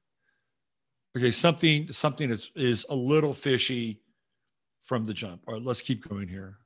Okay, 1.17 1.31
something 1.31 1.93
something 1.93 2.31
is 2.31 2.51
is 2.57 2.87
a 2.89 2.95
little 2.95 3.35
fishy 3.35 4.01
from 4.81 5.05
the 5.05 5.13
jump. 5.13 5.43
All 5.47 5.55
right, 5.55 5.63
let's 5.63 5.83
keep 5.83 6.09
going 6.09 6.27
here. 6.27 6.57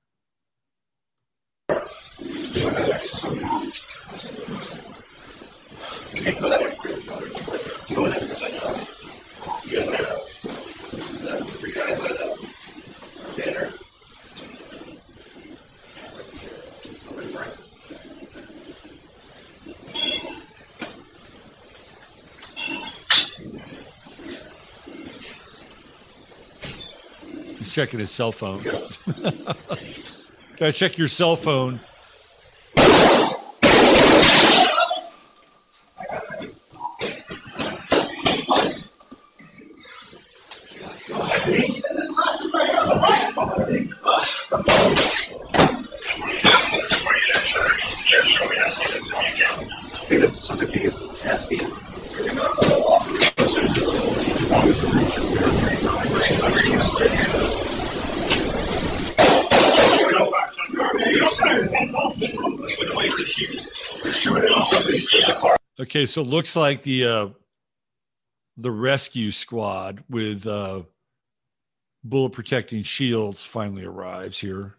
He's 27.69 27.75
checking 27.75 28.01
his 28.01 28.11
cell 28.11 28.33
phone. 28.33 28.65
Gotta 30.57 30.73
check 30.73 30.97
your 30.97 31.09
cell 31.09 31.37
phone. 31.37 31.81
Okay, 65.89 66.05
so 66.05 66.21
it 66.21 66.27
looks 66.27 66.55
like 66.55 66.83
the 66.83 67.07
uh, 67.07 67.29
the 68.59 68.71
rescue 68.71 69.31
squad 69.31 70.05
with 70.11 70.47
uh, 70.47 70.83
bullet 72.05 72.35
protecting 72.35 72.83
shields 72.83 73.43
finally 73.43 73.87
arrives 73.87 74.39
here. 74.39 74.75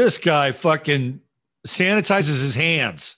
This 0.00 0.16
guy 0.16 0.52
fucking 0.52 1.20
sanitizes 1.66 2.42
his 2.42 2.54
hands. 2.54 3.16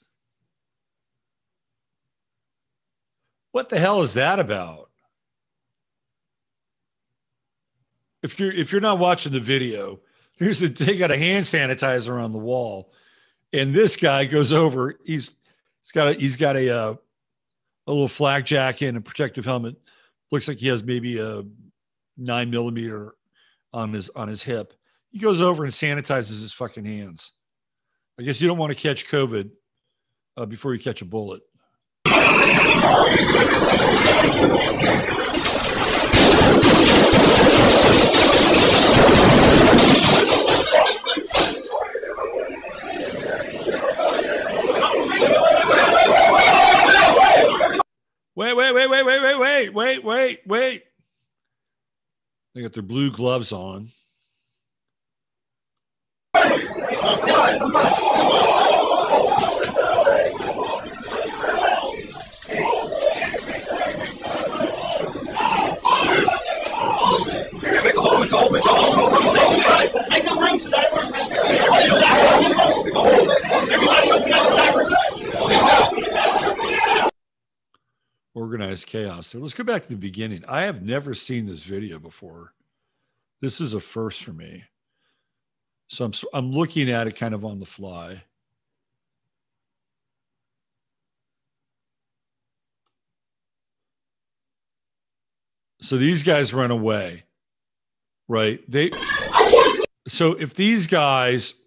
What 3.53 3.68
the 3.68 3.78
hell 3.78 4.03
is 4.03 4.14
that 4.14 4.41
about? 4.41 4.91
If 8.24 8.41
you're 8.41 8.51
if 8.51 8.72
you're 8.72 8.80
not 8.80 8.99
watching 8.99 9.30
the 9.30 9.39
video, 9.39 10.01
here's 10.35 10.61
a 10.61 10.70
they 10.70 10.97
got 10.97 11.12
a 11.12 11.16
hand 11.16 11.45
sanitizer 11.45 12.20
on 12.20 12.33
the 12.33 12.39
wall, 12.39 12.93
and 13.53 13.72
this 13.72 13.95
guy 13.95 14.24
goes 14.24 14.53
over. 14.53 14.99
He's 15.05 15.30
he's 15.83 15.93
got 15.93 16.09
a 16.09 16.12
he's 16.14 16.37
got 16.37 16.57
a 16.57 16.68
uh, 16.68 16.95
a 17.87 17.93
little 17.93 18.09
flak 18.09 18.45
jacket 18.45 18.89
and 18.89 18.97
a 18.97 19.01
protective 19.01 19.45
helmet. 19.45 19.76
Looks 20.33 20.49
like 20.49 20.59
he 20.59 20.66
has 20.66 20.83
maybe 20.83 21.20
a 21.20 21.45
nine 22.16 22.51
millimeter 22.51 23.14
on 23.72 23.93
his 23.93 24.11
on 24.16 24.26
his 24.26 24.43
hip. 24.43 24.74
He 25.12 25.18
goes 25.18 25.42
over 25.42 25.64
and 25.64 25.72
sanitizes 25.72 26.40
his 26.40 26.54
fucking 26.54 26.86
hands. 26.86 27.32
I 28.18 28.22
guess 28.22 28.40
you 28.40 28.48
don't 28.48 28.56
want 28.56 28.70
to 28.70 28.78
catch 28.78 29.06
COVID 29.08 29.50
uh, 30.38 30.46
before 30.46 30.74
you 30.74 30.80
catch 30.80 31.02
a 31.02 31.04
bullet. 31.04 31.42
Wait, 48.34 48.56
wait, 48.56 48.74
wait, 48.74 48.88
wait, 48.88 49.04
wait, 49.04 49.22
wait, 49.22 49.38
wait, 49.38 49.74
wait, 49.74 50.04
wait, 50.04 50.40
wait. 50.46 50.82
They 52.54 52.62
got 52.62 52.72
their 52.72 52.82
blue 52.82 53.10
gloves 53.10 53.52
on. 53.52 53.88
Organized 78.35 78.87
chaos. 78.87 79.28
So 79.28 79.39
let's 79.39 79.55
go 79.55 79.64
back 79.64 79.83
to 79.85 79.89
the 79.89 79.97
beginning. 79.97 80.45
I 80.49 80.62
have 80.62 80.83
never 80.83 81.14
seen 81.14 81.47
this 81.47 81.64
video 81.64 81.99
before. 81.99 82.55
This 83.41 83.61
is 83.61 83.74
a 83.74 83.80
first 83.80 84.22
for 84.22 84.33
me. 84.33 84.64
So 85.93 86.07
I'm 86.07 86.12
I'm 86.32 86.53
looking 86.53 86.88
at 86.88 87.07
it 87.07 87.18
kind 87.18 87.34
of 87.34 87.45
on 87.45 87.59
the 87.59 87.66
fly. 87.66 88.22
So 95.82 95.99
these 95.99 96.22
guys 96.22 96.55
run 96.55 96.70
away, 96.70 97.24
right? 98.26 98.59
They 98.70 98.90
so 100.09 100.32
if 100.32 100.55
these 100.55 100.86
guys 100.86 101.61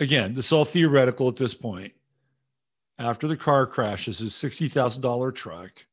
again, 0.00 0.32
this 0.32 0.46
is 0.46 0.52
all 0.54 0.64
theoretical 0.64 1.28
at 1.28 1.36
this 1.36 1.52
point 1.52 1.92
after 2.98 3.28
the 3.28 3.36
car 3.36 3.66
crashes 3.66 4.20
his 4.20 4.32
$60,000 4.32 5.34
truck. 5.34 5.84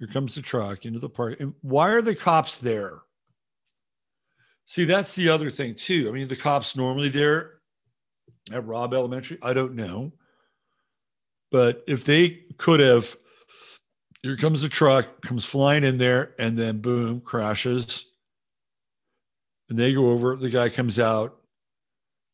Here 0.00 0.08
comes 0.08 0.34
the 0.34 0.42
truck 0.42 0.86
into 0.86 0.98
the 0.98 1.08
park. 1.08 1.38
And 1.38 1.54
why 1.62 1.90
are 1.90 2.02
the 2.02 2.16
cops 2.16 2.58
there? 2.58 3.02
See, 4.68 4.84
that's 4.84 5.16
the 5.16 5.30
other 5.30 5.50
thing, 5.50 5.74
too. 5.74 6.08
I 6.08 6.12
mean, 6.12 6.28
the 6.28 6.36
cops 6.36 6.76
normally 6.76 7.08
there 7.08 7.54
at 8.52 8.64
Robb 8.64 8.94
Elementary, 8.94 9.38
I 9.42 9.52
don't 9.52 9.74
know. 9.74 10.12
But 11.50 11.82
if 11.88 12.04
they 12.04 12.44
could 12.58 12.78
have, 12.78 13.16
here 14.22 14.36
comes 14.36 14.62
the 14.62 14.68
truck, 14.68 15.22
comes 15.22 15.44
flying 15.44 15.82
in 15.82 15.98
there, 15.98 16.34
and 16.38 16.56
then 16.56 16.80
boom, 16.80 17.20
crashes. 17.20 18.06
And 19.68 19.76
they 19.76 19.92
go 19.92 20.06
over, 20.06 20.36
the 20.36 20.50
guy 20.50 20.68
comes 20.68 21.00
out, 21.00 21.40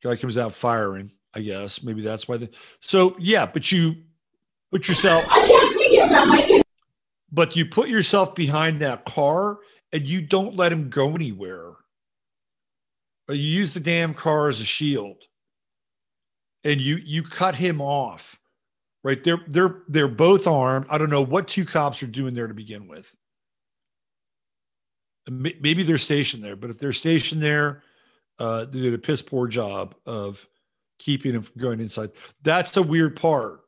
guy 0.02 0.16
comes 0.16 0.36
out 0.36 0.52
firing 0.52 1.10
I 1.34 1.40
guess 1.40 1.82
maybe 1.82 2.02
that's 2.02 2.28
why. 2.28 2.36
The, 2.36 2.50
so 2.80 3.16
yeah, 3.18 3.46
but 3.46 3.70
you 3.72 3.96
put 4.70 4.86
yourself, 4.86 5.24
but 7.32 7.56
you 7.56 7.66
put 7.66 7.88
yourself 7.88 8.34
behind 8.34 8.80
that 8.80 9.04
car 9.04 9.58
and 9.92 10.06
you 10.08 10.22
don't 10.22 10.56
let 10.56 10.72
him 10.72 10.88
go 10.88 11.14
anywhere. 11.14 11.72
But 13.26 13.38
you 13.38 13.44
use 13.44 13.74
the 13.74 13.80
damn 13.80 14.14
car 14.14 14.48
as 14.48 14.60
a 14.60 14.64
shield, 14.64 15.22
and 16.62 16.80
you 16.80 16.96
you 16.96 17.22
cut 17.22 17.54
him 17.54 17.80
off. 17.80 18.38
Right? 19.02 19.22
They're 19.22 19.40
they're 19.48 19.82
they're 19.88 20.08
both 20.08 20.46
armed. 20.46 20.86
I 20.90 20.98
don't 20.98 21.10
know 21.10 21.22
what 21.22 21.48
two 21.48 21.64
cops 21.64 22.02
are 22.02 22.06
doing 22.06 22.34
there 22.34 22.46
to 22.46 22.54
begin 22.54 22.86
with. 22.86 23.14
Maybe 25.30 25.82
they're 25.82 25.96
stationed 25.96 26.44
there, 26.44 26.56
but 26.56 26.68
if 26.68 26.76
they're 26.76 26.92
stationed 26.92 27.42
there, 27.42 27.82
uh, 28.38 28.66
they 28.66 28.80
did 28.80 28.94
a 28.94 28.98
piss 28.98 29.22
poor 29.22 29.46
job 29.46 29.94
of 30.04 30.46
keeping 30.98 31.34
him 31.34 31.42
from 31.42 31.60
going 31.60 31.80
inside. 31.80 32.10
That's 32.42 32.72
the 32.72 32.82
weird 32.82 33.16
part. 33.16 33.60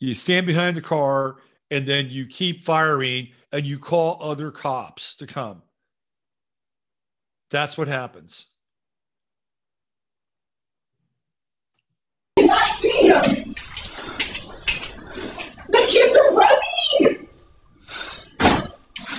You 0.00 0.14
stand 0.14 0.46
behind 0.46 0.76
the 0.76 0.82
car 0.82 1.36
and 1.70 1.86
then 1.86 2.08
you 2.10 2.26
keep 2.26 2.62
firing 2.62 3.28
and 3.52 3.64
you 3.64 3.78
call 3.78 4.18
other 4.20 4.50
cops 4.50 5.16
to 5.16 5.26
come. 5.26 5.62
That's 7.54 7.78
what 7.78 7.86
happens. 7.86 8.46
So 12.36 12.44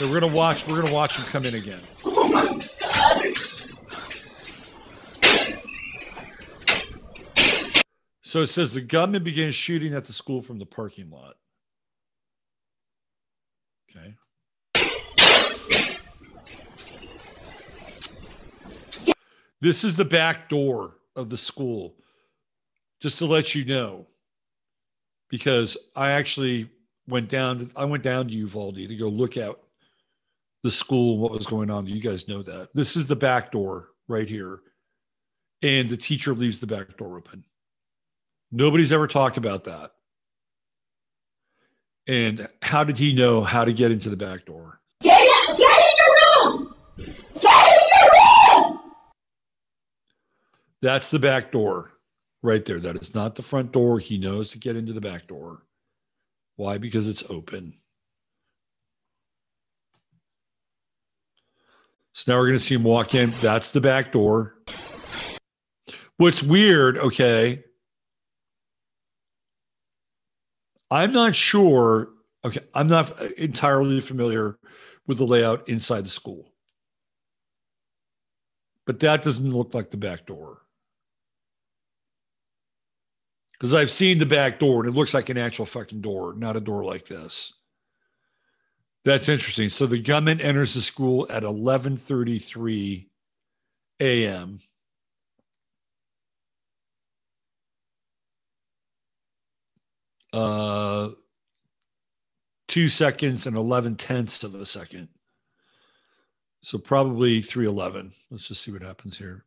we're 0.02 0.20
gonna 0.20 0.28
watch. 0.28 0.68
We're 0.68 0.82
gonna 0.82 0.92
watch 0.92 1.16
him 1.16 1.24
come 1.28 1.46
in 1.46 1.56
again. 1.56 1.80
So 8.22 8.42
it 8.42 8.48
says 8.48 8.74
the 8.74 8.82
gunman 8.82 9.24
began 9.24 9.54
shooting 9.54 9.94
at 9.94 10.04
the 10.04 10.12
school 10.12 10.42
from 10.42 10.60
the 10.60 10.66
parking 10.66 11.10
lot. 11.10 11.36
Okay. 13.90 14.16
This 19.66 19.84
is 19.84 19.96
the 19.96 20.06
back 20.06 20.48
door 20.48 20.98
of 21.16 21.32
the 21.32 21.38
school, 21.38 21.96
just 23.02 23.18
to 23.18 23.26
let 23.26 23.56
you 23.56 23.66
know, 23.66 24.06
because 25.28 25.76
I 25.96 26.12
actually 26.12 26.70
went 27.08 27.30
down. 27.30 27.58
To, 27.58 27.72
I 27.76 27.86
went 27.86 28.04
down 28.04 28.28
to 28.28 28.34
Uvalde 28.36 28.76
to 28.76 28.96
go 28.96 29.08
look 29.08 29.38
at 29.38 29.58
the 30.62 30.70
school, 30.70 31.14
and 31.14 31.22
what 31.24 31.32
was 31.32 31.48
going 31.48 31.72
on. 31.72 31.88
You 31.88 32.00
guys 32.00 32.28
know 32.28 32.44
that. 32.44 32.76
This 32.76 32.96
is 32.96 33.08
the 33.08 33.16
back 33.16 33.52
door 33.52 33.88
right 34.08 34.30
here, 34.30 34.60
and 35.64 35.90
the 35.90 35.98
teacher 35.98 36.36
leaves 36.36 36.60
the 36.60 36.68
back 36.68 36.96
door 36.96 37.18
open. 37.18 37.44
Nobody's 38.52 38.92
ever 38.92 39.08
talked 39.08 39.38
about 39.38 39.64
that. 39.64 39.94
And 42.06 42.48
how 42.62 42.84
did 42.84 43.00
he 43.00 43.16
know 43.16 43.42
how 43.42 43.66
to 43.66 43.74
get 43.74 43.90
into 43.90 44.12
the 44.12 44.16
back 44.16 44.46
door? 44.46 44.80
Get 45.02 45.20
in, 45.20 45.58
get 45.58 45.80
in 45.80 45.96
your 45.98 46.14
room! 46.52 46.76
Get 46.98 47.08
in 47.08 47.16
your 47.42 48.12
room! 48.14 48.80
That's 50.86 51.10
the 51.10 51.18
back 51.18 51.52
door 51.52 51.94
right 52.44 52.64
there. 52.64 52.80
That 52.80 53.02
is 53.02 53.16
not 53.16 53.34
the 53.34 53.42
front 53.42 53.72
door. 53.72 53.98
He 53.98 54.20
knows 54.20 54.52
to 54.52 54.60
get 54.60 54.76
into 54.76 54.94
the 54.94 55.02
back 55.02 55.26
door. 55.26 55.64
Why? 56.58 56.78
Because 56.78 57.10
it's 57.10 57.24
open. 57.28 57.74
So 62.14 62.32
now 62.32 62.38
we're 62.38 62.46
going 62.46 62.60
to 62.60 62.64
see 62.64 62.76
him 62.76 62.84
walk 62.84 63.16
in. 63.16 63.34
That's 63.42 63.72
the 63.72 63.82
back 63.82 64.12
door. 64.12 64.58
What's 66.18 66.44
weird, 66.44 67.00
okay, 67.00 67.64
I'm 70.92 71.14
not 71.14 71.36
sure. 71.36 72.10
Okay, 72.46 72.62
I'm 72.76 72.90
not 72.90 73.20
entirely 73.40 74.02
familiar 74.02 74.60
with 75.08 75.18
the 75.18 75.26
layout 75.26 75.68
inside 75.68 76.06
the 76.06 76.10
school, 76.10 76.54
but 78.86 79.00
that 79.00 79.24
doesn't 79.24 79.52
look 79.52 79.74
like 79.74 79.90
the 79.90 79.98
back 79.98 80.28
door. 80.28 80.62
Because 83.58 83.74
I've 83.74 83.92
seen 83.92 84.20
the 84.20 84.26
back 84.26 84.60
door 84.60 84.84
and 84.84 84.94
it 84.94 84.98
looks 84.98 85.14
like 85.14 85.30
an 85.30 85.38
actual 85.38 85.66
fucking 85.66 86.02
door, 86.02 86.34
not 86.36 86.58
a 86.58 86.62
door 86.62 86.84
like 86.84 87.06
this. 87.06 87.54
That's 89.06 89.30
interesting. 89.30 89.70
So 89.70 89.86
the 89.86 90.00
gunman 90.00 90.42
enters 90.42 90.74
the 90.74 90.82
school 90.82 91.28
at 91.30 91.44
11:33 91.44 93.08
a.m. 94.02 94.60
uh, 100.36 101.10
two 102.68 102.90
seconds 102.90 103.48
and 103.48 103.56
11 103.56 103.96
tenths 103.96 104.44
of 104.44 104.54
a 104.56 104.66
second. 104.66 105.08
So 106.62 106.78
probably 106.78 107.42
311. 107.42 108.12
Let's 108.30 108.48
just 108.48 108.62
see 108.62 108.72
what 108.72 108.82
happens 108.82 109.18
here. 109.18 109.46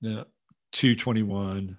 Yeah, 0.00 0.24
221. 0.72 1.78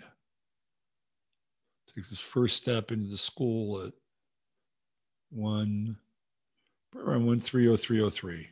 Takes 1.95 2.10
his 2.10 2.20
first 2.20 2.58
step 2.58 2.91
into 2.91 3.08
the 3.08 3.18
school 3.18 3.82
at 3.82 3.93
one 5.30 5.95
around 6.95 7.26
130303. 7.26 8.50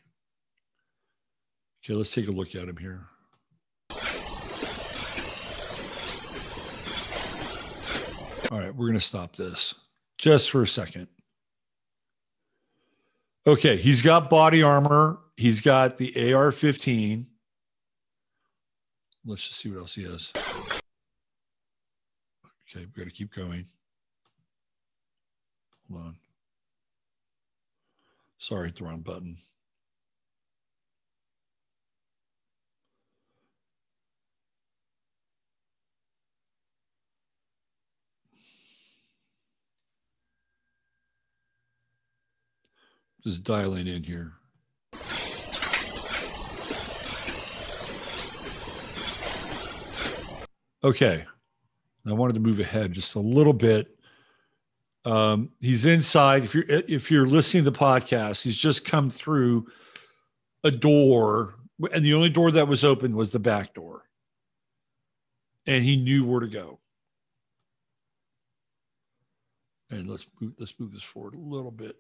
Okay, 1.84 1.94
let's 1.94 2.14
take 2.14 2.30
a 2.30 2.32
look 2.32 2.56
at 2.56 2.70
him 2.70 2.78
here. 2.78 3.08
All 8.52 8.60
right, 8.60 8.74
we're 8.74 8.88
going 8.88 8.94
to 8.94 9.02
stop 9.02 9.36
this 9.36 9.76
just 10.18 10.50
for 10.50 10.62
a 10.62 10.68
second. 10.68 11.10
Okay, 13.48 13.78
he's 13.78 14.02
got 14.02 14.30
body 14.30 14.64
armor. 14.64 15.20
He's 15.38 15.62
got 15.62 15.98
the 15.98 16.34
AR 16.34 16.52
15. 16.52 17.28
Let's 19.26 19.48
just 19.48 19.60
see 19.60 19.70
what 19.70 19.80
else 19.80 19.94
he 19.94 20.04
has. 20.04 20.32
Okay, 22.76 22.86
we 22.86 23.04
got 23.04 23.06
to 23.06 23.12
keep 23.12 23.34
going. 23.34 23.66
Hold 25.92 26.06
on. 26.06 26.16
Sorry, 28.40 28.68
hit 28.68 28.78
the 28.78 28.84
wrong 28.84 29.02
button. 29.02 29.38
Just 43.26 43.44
dialing 43.44 43.88
in 43.88 44.04
here. 44.04 44.34
Okay. 50.84 51.26
I 52.08 52.14
wanted 52.14 52.34
to 52.34 52.40
move 52.40 52.60
ahead 52.60 52.92
just 52.92 53.16
a 53.16 53.20
little 53.20 53.54
bit 53.54 53.96
um, 55.06 55.52
he's 55.62 55.86
inside. 55.86 56.44
If 56.44 56.56
you're 56.56 56.66
if 56.68 57.12
you're 57.12 57.28
listening 57.28 57.64
to 57.64 57.72
the 57.72 57.78
podcast, 57.78 58.44
he's 58.44 58.58
just 58.58 58.86
come 58.86 59.12
through 59.12 59.68
a 60.64 60.72
door, 60.72 61.56
and 61.94 62.04
the 62.04 62.16
only 62.16 62.30
door 62.30 62.50
that 62.52 62.68
was 62.68 62.84
open 62.84 63.16
was 63.16 63.32
the 63.32 63.40
back 63.40 63.76
door, 63.76 64.10
and 65.68 65.84
he 65.84 65.96
knew 65.96 66.26
where 66.26 66.40
to 66.40 66.48
go. 66.48 66.80
And 69.92 70.10
let's 70.10 70.26
move, 70.42 70.54
let's 70.58 70.74
move 70.80 70.92
this 70.92 71.04
forward 71.04 71.36
a 71.36 71.38
little 71.38 71.72
bit. 71.72 71.96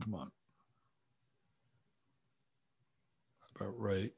Come 0.00 0.14
on. 0.14 0.30
About 3.56 3.78
right. 3.78 4.12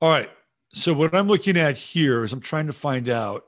All 0.00 0.10
right. 0.10 0.30
So 0.72 0.92
what 0.92 1.14
I'm 1.14 1.28
looking 1.28 1.56
at 1.56 1.76
here 1.76 2.24
is 2.24 2.32
I'm 2.32 2.40
trying 2.40 2.66
to 2.66 2.72
find 2.72 3.08
out 3.08 3.44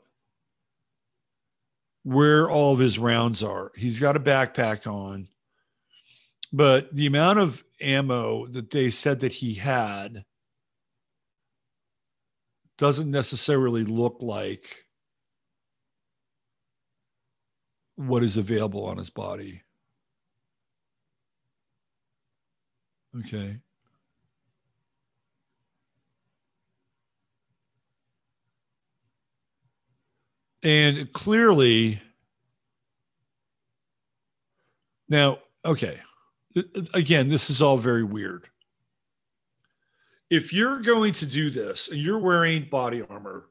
where 2.05 2.49
all 2.49 2.73
of 2.73 2.79
his 2.79 2.99
rounds 2.99 3.43
are. 3.43 3.71
He's 3.77 4.01
got 4.01 4.17
a 4.17 4.21
backpack 4.21 4.87
on, 4.87 5.29
but 6.53 6.95
the 6.95 7.07
amount 7.07 7.39
of 7.39 7.65
ammo 7.81 8.47
that 8.47 8.71
they 8.71 8.91
said 8.91 9.21
that 9.21 9.35
he 9.35 9.55
had 9.55 10.25
doesn't 12.79 13.11
necessarily 13.11 13.85
look 13.85 14.19
like 14.21 14.85
what 17.97 18.23
is 18.23 18.37
available 18.37 18.85
on 18.87 18.97
his 18.97 19.11
body. 19.11 19.63
Okay. 23.20 23.59
And 30.62 31.12
clearly, 31.12 32.01
now, 35.09 35.39
okay, 35.65 36.01
uh, 36.57 36.62
uh, 36.77 36.82
again, 36.95 37.28
this 37.28 37.49
is 37.49 37.62
all 37.62 37.78
very 37.78 38.03
weird. 38.03 38.49
If 40.31 40.53
you're 40.53 40.81
going 40.81 41.12
to 41.15 41.27
do 41.27 41.49
this 41.49 41.89
and 41.90 42.01
you're 42.01 42.19
wearing 42.19 42.69
body 42.69 43.03
armor, 43.09 43.47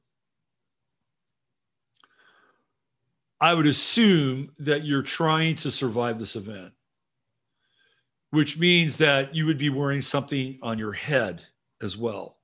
I 3.40 3.54
would 3.54 3.68
assume 3.68 4.52
that 4.60 4.84
you're 4.84 5.02
trying 5.02 5.56
to 5.58 5.72
survive 5.72 6.20
this 6.20 6.36
event, 6.36 6.74
which 8.32 8.60
means 8.60 8.98
that 8.98 9.34
you 9.34 9.46
would 9.46 9.58
be 9.58 9.70
wearing 9.70 10.02
something 10.02 10.60
on 10.62 10.78
your 10.78 10.94
head 10.94 11.46
as 11.82 11.98
well. 11.98 12.38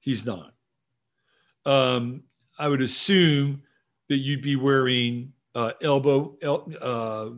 He's 0.00 0.24
not 0.26 0.54
um, 1.66 2.22
I 2.58 2.68
would 2.68 2.82
assume 2.82 3.62
that 4.08 4.18
you'd 4.18 4.42
be 4.42 4.56
wearing 4.56 5.32
uh, 5.54 5.72
elbow 5.82 6.36
el- 6.42 6.70
uh, 6.80 7.30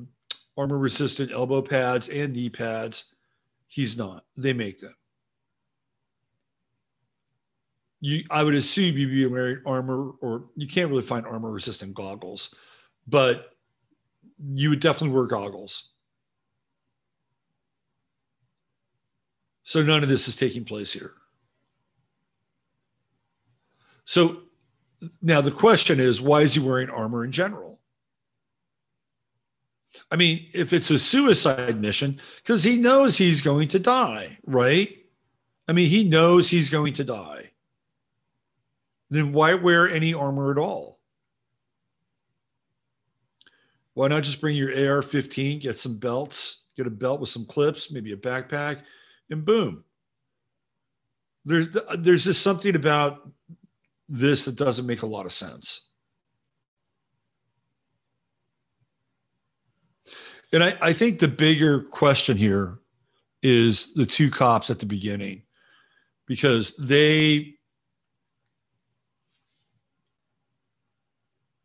armor 0.57 0.78
resistant 0.78 1.33
elbow 1.33 1.62
pads 1.62 2.09
and 2.09 2.33
knee 2.33 2.51
pads. 2.51 3.12
He's 3.66 3.97
not. 3.97 4.24
They 4.37 4.53
make 4.53 4.81
them. 4.81 4.95
You, 8.01 8.24
I 8.31 8.43
would 8.43 8.55
assume 8.55 8.97
you'd 8.97 9.11
be 9.11 9.27
wearing 9.27 9.62
armor, 9.65 10.11
or 10.20 10.47
you 10.55 10.66
can't 10.66 10.91
really 10.91 11.03
find 11.03 11.27
armor 11.27 11.51
resistant 11.51 11.95
goggles, 11.95 12.55
but 13.07 13.53
you 14.53 14.70
would 14.70 14.81
definitely 14.81 15.16
wear 15.16 15.27
goggles. 15.27 15.93
So 19.66 19.82
none 19.82 20.05
of 20.05 20.09
this 20.09 20.28
is 20.28 20.36
taking 20.36 20.64
place 20.64 20.93
here. 20.93 21.14
So 24.05 24.43
now 25.20 25.40
the 25.40 25.51
question 25.51 25.98
is, 25.98 26.22
why 26.22 26.43
is 26.43 26.55
he 26.55 26.60
wearing 26.60 26.88
armor 26.88 27.24
in 27.24 27.32
general? 27.32 27.80
I 30.09 30.14
mean, 30.14 30.47
if 30.55 30.72
it's 30.72 30.93
a 30.93 30.98
suicide 31.01 31.80
mission, 31.80 32.20
because 32.36 32.62
he 32.62 32.76
knows 32.76 33.18
he's 33.18 33.43
going 33.43 33.66
to 33.70 33.80
die, 33.80 34.38
right? 34.47 34.97
I 35.66 35.72
mean, 35.72 35.90
he 35.90 36.05
knows 36.05 36.48
he's 36.48 36.70
going 36.70 36.94
to 36.94 37.05
die. 37.05 37.51
Then 39.10 39.32
why 39.32 39.55
wear 39.55 39.88
any 39.88 40.14
armor 40.14 40.52
at 40.52 40.59
all? 40.59 41.01
Why 43.94 44.06
not 44.06 44.22
just 44.22 44.40
bring 44.40 44.55
your 44.56 44.94
AR 44.94 45.02
15, 45.02 45.59
get 45.59 45.76
some 45.76 45.98
belts, 45.98 46.66
get 46.76 46.86
a 46.86 46.90
belt 46.90 47.18
with 47.18 47.30
some 47.30 47.47
clips, 47.47 47.90
maybe 47.90 48.12
a 48.12 48.16
backpack, 48.16 48.82
and 49.31 49.44
boom. 49.44 49.85
There's, 51.44 51.69
there's 51.98 52.24
just 52.24 52.43
something 52.43 52.74
about 52.74 53.31
this 54.09 54.44
that 54.44 54.57
doesn't 54.57 54.86
make 54.86 55.03
a 55.03 55.07
lot 55.07 55.27
of 55.27 55.32
sense. 55.32 55.89
And 60.53 60.62
I, 60.62 60.77
I 60.81 60.93
think 60.93 61.19
the 61.19 61.28
bigger 61.28 61.82
question 61.82 62.36
here 62.36 62.78
is 63.43 63.94
the 63.94 64.07
two 64.07 64.31
cops 64.31 64.70
at 64.70 64.78
the 64.78 64.86
beginning 64.86 65.43
because 66.27 66.77
they 66.77 67.55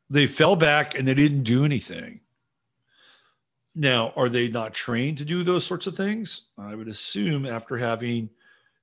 they 0.09 0.27
fell 0.27 0.55
back 0.55 0.93
and 0.95 1.07
they 1.07 1.13
didn't 1.13 1.43
do 1.43 1.63
anything. 1.63 2.19
Now, 3.73 4.11
are 4.15 4.29
they 4.29 4.49
not 4.49 4.73
trained 4.73 5.17
to 5.19 5.25
do 5.25 5.43
those 5.43 5.65
sorts 5.65 5.87
of 5.87 5.95
things? 5.95 6.47
I 6.57 6.75
would 6.75 6.89
assume 6.89 7.45
after 7.45 7.77
having 7.77 8.29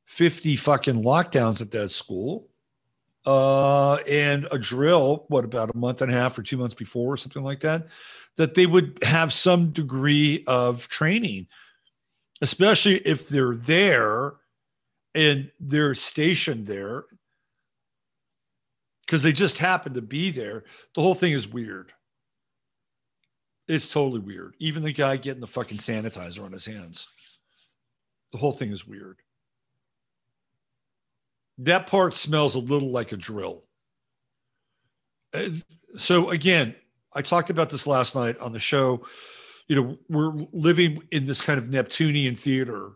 50 0.06 0.56
fucking 0.56 1.02
lockdowns 1.02 1.60
at 1.60 1.70
that 1.72 1.90
school 1.90 2.48
uh, 3.26 3.96
and 4.08 4.48
a 4.50 4.58
drill, 4.58 5.26
what 5.28 5.44
about 5.44 5.74
a 5.74 5.76
month 5.76 6.00
and 6.00 6.10
a 6.10 6.14
half 6.14 6.38
or 6.38 6.42
two 6.42 6.56
months 6.56 6.74
before, 6.74 7.12
or 7.12 7.16
something 7.18 7.42
like 7.42 7.60
that, 7.60 7.86
that 8.36 8.54
they 8.54 8.64
would 8.64 8.98
have 9.02 9.32
some 9.32 9.70
degree 9.70 10.44
of 10.46 10.88
training, 10.88 11.46
especially 12.40 12.96
if 13.06 13.28
they're 13.28 13.56
there 13.56 14.36
and 15.14 15.50
they're 15.60 15.94
stationed 15.94 16.66
there 16.66 17.04
because 19.04 19.22
they 19.22 19.32
just 19.32 19.58
happen 19.58 19.92
to 19.94 20.02
be 20.02 20.30
there. 20.30 20.64
The 20.94 21.02
whole 21.02 21.14
thing 21.14 21.32
is 21.32 21.48
weird. 21.48 21.92
It's 23.68 23.92
totally 23.92 24.20
weird. 24.20 24.54
Even 24.58 24.82
the 24.82 24.92
guy 24.92 25.16
getting 25.16 25.42
the 25.42 25.46
fucking 25.46 25.78
sanitizer 25.78 26.42
on 26.42 26.52
his 26.52 26.64
hands. 26.64 27.06
The 28.32 28.38
whole 28.38 28.52
thing 28.52 28.72
is 28.72 28.86
weird. 28.86 29.18
That 31.58 31.86
part 31.86 32.14
smells 32.14 32.54
a 32.54 32.60
little 32.60 32.90
like 32.90 33.12
a 33.12 33.16
drill. 33.16 33.64
So 35.96 36.30
again, 36.30 36.74
I 37.12 37.22
talked 37.22 37.50
about 37.50 37.68
this 37.68 37.86
last 37.86 38.14
night 38.14 38.38
on 38.38 38.52
the 38.52 38.58
show. 38.58 39.04
You 39.66 39.76
know, 39.76 39.98
we're 40.08 40.46
living 40.52 41.02
in 41.10 41.26
this 41.26 41.40
kind 41.40 41.58
of 41.58 41.68
Neptunian 41.68 42.36
theater 42.36 42.92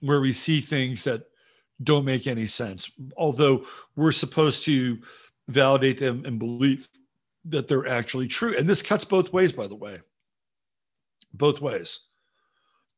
where 0.00 0.20
we 0.20 0.32
see 0.32 0.60
things 0.60 1.04
that 1.04 1.24
don't 1.82 2.04
make 2.04 2.26
any 2.26 2.46
sense, 2.46 2.90
although 3.16 3.66
we're 3.96 4.12
supposed 4.12 4.64
to 4.64 4.98
validate 5.48 5.98
them 5.98 6.22
and 6.24 6.38
believe 6.38 6.88
that 7.48 7.68
they're 7.68 7.86
actually 7.86 8.26
true. 8.28 8.54
And 8.56 8.68
this 8.68 8.82
cuts 8.82 9.04
both 9.04 9.32
ways, 9.32 9.52
by 9.52 9.66
the 9.66 9.74
way. 9.74 10.00
Both 11.32 11.60
ways. 11.60 12.00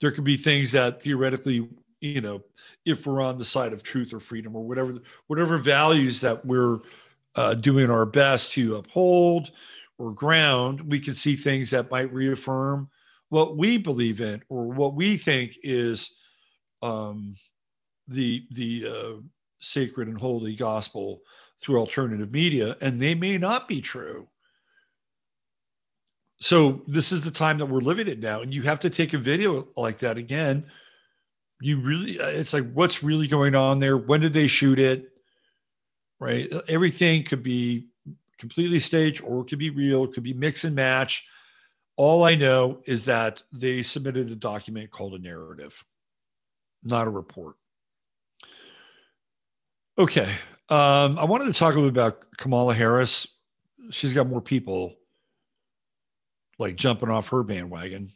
There 0.00 0.10
could 0.10 0.24
be 0.24 0.36
things 0.36 0.72
that 0.72 1.02
theoretically, 1.02 1.68
you 2.00 2.20
know, 2.20 2.42
if 2.84 3.06
we're 3.06 3.20
on 3.20 3.38
the 3.38 3.44
side 3.44 3.72
of 3.72 3.82
truth 3.82 4.12
or 4.12 4.20
freedom 4.20 4.54
or 4.54 4.64
whatever, 4.64 4.98
whatever 5.26 5.58
values 5.58 6.20
that 6.20 6.44
we're 6.44 6.78
uh, 7.34 7.54
doing 7.54 7.90
our 7.90 8.06
best 8.06 8.52
to 8.52 8.76
uphold 8.76 9.50
or 9.98 10.12
ground, 10.12 10.80
we 10.80 11.00
can 11.00 11.14
see 11.14 11.34
things 11.34 11.70
that 11.70 11.90
might 11.90 12.12
reaffirm 12.12 12.88
what 13.28 13.56
we 13.56 13.76
believe 13.76 14.20
in 14.20 14.42
or 14.48 14.68
what 14.68 14.94
we 14.94 15.16
think 15.16 15.58
is 15.62 16.16
um, 16.82 17.34
the 18.06 18.46
the 18.52 18.86
uh, 18.86 19.20
sacred 19.58 20.08
and 20.08 20.20
holy 20.20 20.54
gospel 20.54 21.20
through 21.60 21.78
alternative 21.78 22.30
media, 22.30 22.76
and 22.80 23.00
they 23.00 23.14
may 23.14 23.36
not 23.36 23.68
be 23.68 23.80
true. 23.80 24.28
So 26.40 26.82
this 26.86 27.10
is 27.10 27.22
the 27.22 27.30
time 27.30 27.58
that 27.58 27.66
we're 27.66 27.80
living 27.80 28.08
it 28.08 28.20
now, 28.20 28.42
and 28.42 28.54
you 28.54 28.62
have 28.62 28.80
to 28.80 28.90
take 28.90 29.12
a 29.12 29.18
video 29.18 29.68
like 29.76 29.98
that 29.98 30.16
again. 30.16 30.66
You 31.60 31.80
really, 31.80 32.12
it's 32.12 32.52
like, 32.52 32.70
what's 32.72 33.02
really 33.02 33.26
going 33.26 33.56
on 33.56 33.80
there? 33.80 33.96
When 33.96 34.20
did 34.20 34.32
they 34.32 34.46
shoot 34.46 34.78
it? 34.78 35.10
Right, 36.20 36.48
everything 36.68 37.24
could 37.24 37.42
be 37.42 37.86
completely 38.38 38.80
staged, 38.80 39.22
or 39.22 39.40
it 39.40 39.48
could 39.48 39.58
be 39.58 39.70
real. 39.70 40.04
It 40.04 40.12
could 40.12 40.24
be 40.24 40.34
mix 40.34 40.64
and 40.64 40.74
match. 40.74 41.26
All 41.96 42.24
I 42.24 42.34
know 42.34 42.82
is 42.86 43.04
that 43.06 43.42
they 43.52 43.82
submitted 43.82 44.30
a 44.30 44.36
document 44.36 44.90
called 44.90 45.14
a 45.14 45.18
narrative 45.18 45.84
not 46.82 47.06
a 47.06 47.10
report. 47.10 47.56
Okay. 49.98 50.28
Um, 50.68 51.18
I 51.18 51.24
wanted 51.24 51.46
to 51.46 51.52
talk 51.52 51.74
a 51.74 51.76
little 51.76 51.90
bit 51.90 52.00
about 52.00 52.36
Kamala 52.36 52.74
Harris. 52.74 53.26
She's 53.90 54.12
got 54.12 54.28
more 54.28 54.40
people 54.40 54.94
like 56.58 56.76
jumping 56.76 57.10
off 57.10 57.28
her 57.28 57.42
bandwagon. 57.42 58.10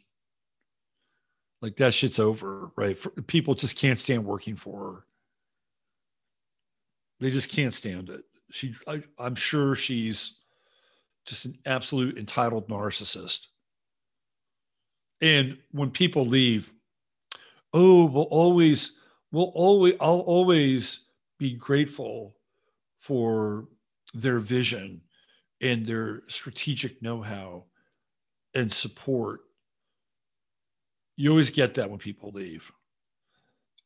Like 1.61 1.77
that 1.77 1.93
shit's 1.93 2.19
over, 2.19 2.71
right? 2.75 2.97
For, 2.97 3.09
people 3.09 3.55
just 3.55 3.77
can't 3.77 3.97
stand 3.97 4.25
working 4.25 4.55
for 4.55 4.79
her. 4.79 5.05
They 7.19 7.31
just 7.31 7.49
can't 7.49 7.73
stand 7.73 8.09
it. 8.09 8.23
She, 8.51 8.75
I, 8.87 9.01
I'm 9.17 9.35
sure 9.35 9.75
she's 9.75 10.39
just 11.25 11.45
an 11.45 11.57
absolute 11.65 12.17
entitled 12.17 12.67
narcissist. 12.67 13.47
And 15.21 15.57
when 15.71 15.89
people 15.89 16.25
leave, 16.25 16.73
oh, 17.73 18.05
we'll 18.07 18.23
always, 18.23 18.99
we'll 19.31 19.53
always, 19.55 19.93
I'll 20.01 20.19
always 20.19 21.07
be 21.39 21.53
grateful 21.53 22.35
for 22.99 23.69
their 24.13 24.39
vision 24.39 24.99
and 25.61 25.85
their 25.85 26.23
strategic 26.27 27.01
know-how 27.01 27.63
and 28.55 28.71
support. 28.71 29.41
You 31.15 31.29
always 31.31 31.51
get 31.51 31.75
that 31.75 31.89
when 31.89 31.99
people 31.99 32.31
leave. 32.31 32.71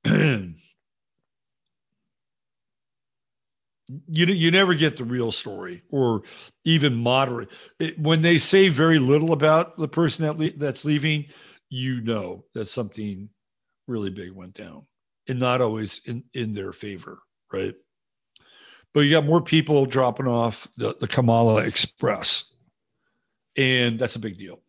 you 0.05 0.55
you 4.07 4.51
never 4.51 4.73
get 4.73 4.97
the 4.97 5.03
real 5.03 5.31
story 5.31 5.81
or 5.89 6.23
even 6.65 6.93
moderate 6.93 7.49
it, 7.79 7.97
when 7.99 8.21
they 8.21 8.37
say 8.37 8.69
very 8.69 8.99
little 8.99 9.33
about 9.33 9.77
the 9.77 9.87
person 9.87 10.25
that 10.25 10.37
le- 10.37 10.57
that's 10.57 10.85
leaving 10.85 11.25
you 11.69 12.01
know 12.01 12.43
that 12.53 12.67
something 12.67 13.29
really 13.87 14.09
big 14.09 14.31
went 14.31 14.53
down 14.53 14.85
and 15.27 15.39
not 15.39 15.61
always 15.61 16.01
in, 16.05 16.23
in 16.33 16.53
their 16.53 16.71
favor, 16.71 17.19
right? 17.51 17.75
But 18.93 19.01
you 19.01 19.11
got 19.11 19.25
more 19.25 19.41
people 19.41 19.85
dropping 19.85 20.27
off 20.27 20.67
the, 20.77 20.95
the 20.99 21.07
Kamala 21.07 21.63
Express. 21.63 22.51
And 23.57 23.97
that's 23.97 24.15
a 24.15 24.19
big 24.19 24.37
deal. 24.37 24.61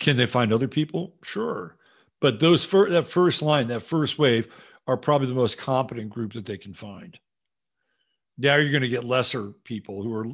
Can 0.00 0.16
they 0.16 0.26
find 0.26 0.52
other 0.52 0.68
people? 0.68 1.14
Sure. 1.22 1.76
But 2.20 2.40
those 2.40 2.64
fir- 2.64 2.88
that 2.90 3.06
first 3.06 3.42
line, 3.42 3.68
that 3.68 3.82
first 3.82 4.18
wave, 4.18 4.48
are 4.86 4.96
probably 4.96 5.28
the 5.28 5.34
most 5.34 5.58
competent 5.58 6.10
group 6.10 6.32
that 6.32 6.46
they 6.46 6.58
can 6.58 6.72
find. 6.72 7.18
Now 8.38 8.56
you're 8.56 8.70
going 8.70 8.82
to 8.82 8.88
get 8.88 9.04
lesser 9.04 9.52
people 9.64 10.02
who 10.02 10.14
are 10.14 10.24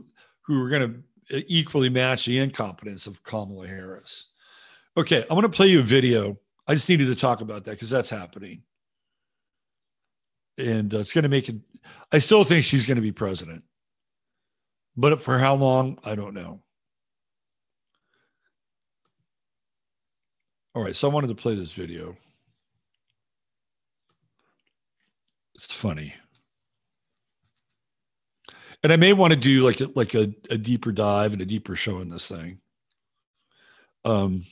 who 0.42 0.62
are 0.62 0.68
going 0.68 1.04
to 1.28 1.52
equally 1.52 1.88
match 1.88 2.26
the 2.26 2.38
incompetence 2.38 3.06
of 3.06 3.22
Kamala 3.22 3.66
Harris. 3.66 4.30
Okay, 4.96 5.22
I'm 5.22 5.28
going 5.36 5.42
to 5.42 5.48
play 5.48 5.68
you 5.68 5.80
a 5.80 5.82
video. 5.82 6.38
I 6.66 6.74
just 6.74 6.88
needed 6.88 7.06
to 7.06 7.14
talk 7.14 7.40
about 7.40 7.64
that 7.64 7.72
because 7.72 7.90
that's 7.90 8.10
happening. 8.10 8.62
And 10.58 10.92
uh, 10.94 10.98
it's 10.98 11.12
going 11.12 11.22
to 11.22 11.28
make 11.28 11.48
it, 11.48 11.56
I 12.12 12.18
still 12.18 12.44
think 12.44 12.64
she's 12.64 12.86
going 12.86 12.96
to 12.96 13.02
be 13.02 13.12
president. 13.12 13.62
But 14.96 15.20
for 15.20 15.38
how 15.38 15.54
long, 15.54 15.98
I 16.04 16.14
don't 16.14 16.34
know. 16.34 16.60
All 20.74 20.82
right, 20.82 20.94
so 20.94 21.08
I 21.08 21.12
wanted 21.12 21.28
to 21.28 21.34
play 21.34 21.54
this 21.54 21.72
video. 21.72 22.16
It's 25.54 25.72
funny. 25.72 26.14
And 28.82 28.92
I 28.92 28.96
may 28.96 29.12
want 29.12 29.32
to 29.32 29.38
do 29.38 29.62
like 29.62 29.80
a, 29.80 29.90
like 29.94 30.14
a, 30.14 30.32
a 30.48 30.56
deeper 30.56 30.92
dive 30.92 31.32
and 31.32 31.42
a 31.42 31.46
deeper 31.46 31.76
show 31.76 32.00
in 32.00 32.08
this 32.08 32.28
thing. 32.28 32.60
Um, 34.04 34.44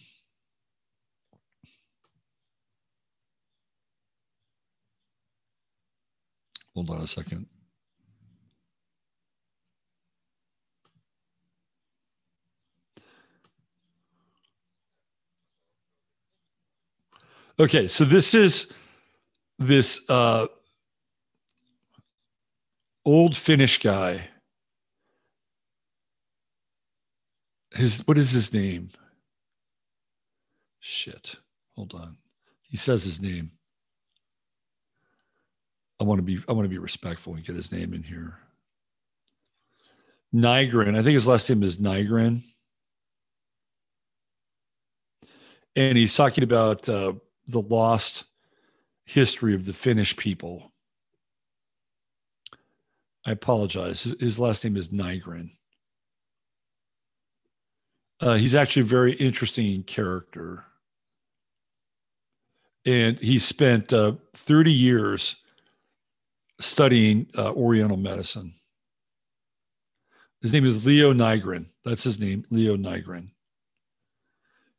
Hold 6.78 6.90
on 6.90 7.01
a 7.01 7.09
second. 7.09 7.47
Okay, 17.60 17.89
so 17.89 18.05
this 18.05 18.35
is 18.35 18.72
this 19.59 20.09
uh, 20.09 20.47
old 23.05 23.36
Finnish 23.36 23.82
guy. 23.82 24.28
His 27.74 28.06
what 28.06 28.16
is 28.16 28.30
his 28.30 28.55
name? 28.55 28.90
Shit. 30.78 31.35
Hold 31.74 31.94
on. 31.94 32.16
He 32.62 32.76
says 32.76 33.02
his 33.02 33.20
name. 33.20 33.51
I 36.01 36.05
want 36.05 36.18
to 36.18 36.22
be 36.22 36.39
I 36.48 36.52
want 36.52 36.64
to 36.64 36.70
be 36.70 36.78
respectful 36.78 37.35
and 37.35 37.44
get 37.44 37.56
his 37.56 37.72
name 37.72 37.93
in 37.93 38.05
here. 38.05 38.39
Nygren. 40.32 40.97
I 40.97 41.02
think 41.02 41.14
his 41.14 41.26
last 41.26 41.51
name 41.51 41.64
is 41.64 41.78
Nygren. 41.78 42.43
And 45.74 45.98
he's 45.98 46.14
talking 46.14 46.44
about 46.44 46.89
uh, 46.89 47.14
the 47.49 47.62
lost 47.62 48.25
history 49.05 49.55
of 49.55 49.65
the 49.65 49.73
Finnish 49.73 50.16
people. 50.16 50.70
I 53.27 53.33
apologize. 53.33 54.03
His, 54.03 54.15
his 54.20 54.39
last 54.39 54.65
name 54.65 54.77
is 54.77 54.91
Nygren. 54.91 55.51
Uh, 58.20 58.35
he's 58.35 58.55
actually 58.55 58.83
a 58.83 58.87
very 58.87 59.12
interesting 59.15 59.83
character. 59.83 60.65
And 62.85 63.19
he 63.19 63.39
spent 63.39 63.93
uh, 63.93 64.12
30 64.35 64.73
years 64.73 65.37
studying 66.61 67.27
uh, 67.37 67.53
Oriental 67.53 67.97
medicine. 67.97 68.55
His 70.43 70.53
name 70.53 70.66
is 70.66 70.87
Leo 70.87 71.12
Nygren. 71.12 71.66
That's 71.85 72.05
his 72.05 72.19
name, 72.20 72.45
Leo 72.51 72.77
Nygren. 72.77 73.31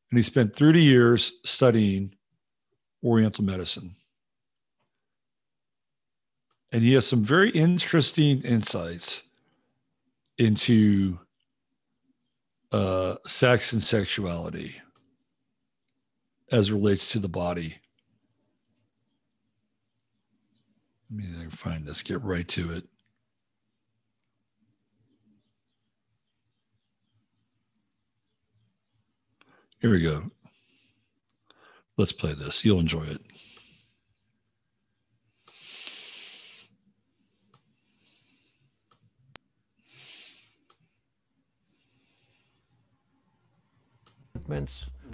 And 0.10 0.18
he 0.18 0.22
spent 0.22 0.56
30 0.56 0.82
years 0.82 1.40
studying 1.46 2.14
Oriental 3.04 3.44
medicine. 3.44 3.96
And 6.72 6.84
he 6.84 6.94
has 6.94 7.08
some 7.08 7.24
very 7.24 7.50
interesting 7.50 8.42
insights 8.42 9.24
into 10.38 11.20
uh, 12.72 13.16
sex 13.26 13.74
and 13.74 13.82
sexuality 13.82 14.76
as 16.52 16.72
relates 16.72 17.12
to 17.12 17.20
the 17.20 17.30
body. 17.30 17.76
Let 21.12 21.20
me 21.20 21.50
find 21.50 21.86
this, 21.86 22.04
get 22.04 22.22
right 22.24 22.48
to 22.50 22.74
it. 22.74 22.84
Here 29.82 29.90
we 29.90 30.02
go. 30.02 30.30
Let's 32.00 32.14
play 32.14 32.34
this. 32.34 32.64
You'll 32.64 32.80
enjoy 32.80 33.04
it. 33.04 33.22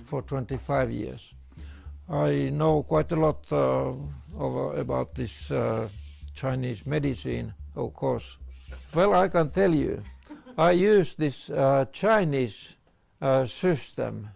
for 0.06 0.22
25 0.22 0.92
years. 0.92 1.34
I 2.08 2.50
know 2.54 2.84
quite 2.84 3.12
a 3.12 3.16
lot 3.16 3.52
uh, 3.52 3.94
of, 4.38 4.78
about 4.78 5.16
this 5.16 5.50
uh, 5.50 5.90
Chinese 6.36 6.86
medicine, 6.86 7.52
of 7.76 7.96
course. 7.96 8.38
Well, 8.94 9.16
I 9.16 9.28
can 9.30 9.50
tell 9.50 9.74
you, 9.74 10.04
I 10.56 10.72
use 10.72 11.16
this 11.16 11.50
uh, 11.50 11.86
Chinese 11.92 12.76
uh, 13.20 13.48
system 13.48 14.30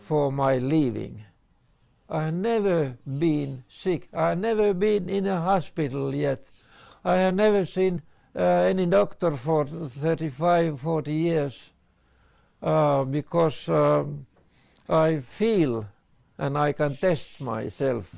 for 0.00 0.32
my 0.32 0.56
living. 0.56 1.24
I 2.10 2.24
have 2.24 2.34
never 2.34 2.98
been 3.06 3.62
sick. 3.68 4.08
I 4.12 4.30
have 4.30 4.38
never 4.38 4.74
been 4.74 5.08
in 5.08 5.26
a 5.26 5.40
hospital 5.40 6.12
yet. 6.12 6.44
I 7.04 7.16
have 7.16 7.36
never 7.36 7.64
seen 7.64 8.02
uh, 8.34 8.40
any 8.40 8.86
doctor 8.86 9.30
for 9.30 9.64
35, 9.64 10.80
40 10.80 11.12
years 11.12 11.70
uh, 12.62 13.04
because 13.04 13.68
um, 13.68 14.26
I 14.88 15.20
feel 15.20 15.86
and 16.36 16.58
I 16.58 16.72
can 16.72 16.96
test 16.96 17.40
myself 17.40 18.12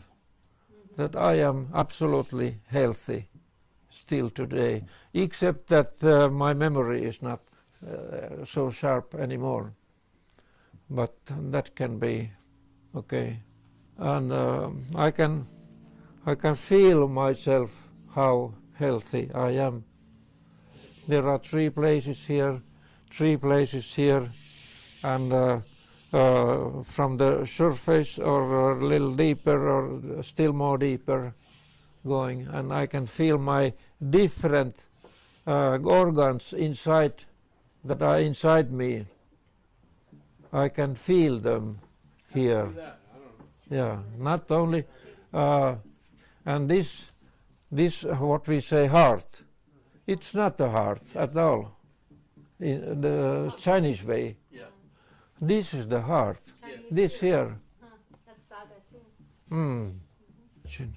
that 0.97 1.15
I 1.15 1.35
am 1.35 1.69
absolutely 1.75 2.61
healthy 2.69 3.29
still 3.91 4.31
today, 4.31 4.85
except 5.13 5.67
that 5.69 6.03
uh, 6.03 6.29
my 6.29 6.55
memory 6.55 7.05
is 7.05 7.21
not 7.21 7.41
uh, 7.87 8.45
so 8.45 8.71
sharp 8.71 9.15
anymore. 9.15 9.75
But 10.89 11.15
that 11.27 11.75
can 11.75 11.99
be 11.99 12.31
okay, 12.95 13.41
and 13.99 14.33
uh, 14.33 14.71
I 14.95 15.11
can 15.11 15.47
I 16.27 16.35
can 16.35 16.55
feel 16.55 17.09
myself 17.09 17.89
how 18.15 18.55
healthy 18.75 19.31
I 19.35 19.51
am. 19.51 19.85
There 21.09 21.29
are 21.29 21.39
three 21.39 21.71
places 21.71 22.27
here, 22.27 22.63
three 23.11 23.37
places 23.37 23.93
here, 23.95 24.29
and 25.03 25.33
uh, 25.33 25.61
uh, 26.13 26.83
from 26.85 27.17
the 27.17 27.47
surface 27.47 28.19
or 28.19 28.73
a 28.73 28.85
little 28.85 29.15
deeper 29.15 29.69
or 29.69 30.23
still 30.23 30.53
more 30.53 30.79
deeper 30.79 31.35
going 32.07 32.47
and 32.49 32.73
I 32.73 32.87
can 32.87 33.07
feel 33.07 33.39
my 33.39 33.73
different 34.11 34.87
uh, 35.47 35.79
organs 35.79 36.53
inside 36.53 37.25
that 37.85 38.03
are 38.03 38.21
inside 38.21 38.73
me. 38.73 39.07
I 40.53 40.69
can 40.69 40.95
feel 40.95 41.39
them 41.39 41.79
here. 42.33 42.73
Yeah, 43.73 44.01
not 44.19 44.51
only, 44.51 44.85
uh, 45.33 45.77
and 46.45 46.69
this, 46.69 47.11
this 47.71 48.03
what 48.03 48.47
we 48.47 48.61
say 48.61 48.87
heart, 48.87 49.43
it's 50.07 50.35
not 50.35 50.61
a 50.61 50.69
heart 50.69 51.01
at 51.15 51.35
all 51.39 51.75
in 52.61 53.01
the 53.01 53.55
Chinese 53.59 54.05
way. 54.05 54.37
Yeah. 54.51 54.65
This 55.41 55.73
is 55.73 55.89
the 55.89 56.03
heart. 56.03 56.39
Chinese 56.61 56.81
this 56.91 57.21
here. 57.21 57.57
Huh, 57.81 57.89
that's 58.27 58.47
saga 58.47 58.77
too. 58.91 59.55
Mm. 59.55 60.89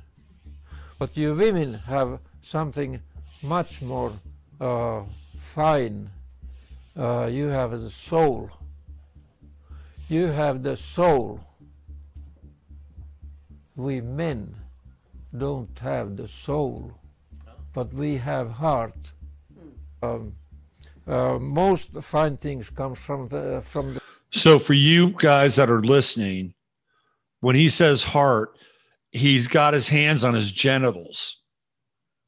But 0.99 1.15
you 1.15 1.34
women 1.34 1.76
have 1.76 2.19
something 2.41 2.99
much 3.41 3.81
more 3.81 4.11
uh, 4.60 5.03
fine. 5.39 6.10
Uh, 6.97 7.30
you 7.31 7.47
have 7.47 7.72
the 7.72 7.89
soul. 7.89 8.49
You 10.10 10.27
have 10.27 10.61
the 10.61 10.76
soul. 10.76 11.39
We 13.76 14.02
men 14.02 14.56
don't 15.38 15.77
have 15.80 16.15
the 16.15 16.27
soul, 16.27 16.93
but 17.73 17.93
we 17.93 18.18
have 18.18 18.52
heart. 18.52 19.14
Um, 20.02 20.35
uh, 21.07 21.38
most 21.39 21.91
fine 22.02 22.38
things 22.38 22.69
come 22.69 22.95
from 22.95 23.27
the 23.27 23.61
from 23.65 23.95
the 23.95 24.02
so 24.31 24.60
for 24.60 24.73
you 24.73 25.11
guys 25.18 25.56
that 25.56 25.69
are 25.69 25.81
listening, 25.81 26.56
when 27.39 27.56
he 27.56 27.69
says 27.69 28.03
heart, 28.03 28.57
he's 29.11 29.47
got 29.47 29.73
his 29.73 29.88
hands 29.88 30.23
on 30.23 30.34
his 30.34 30.52
genitals. 30.52 31.41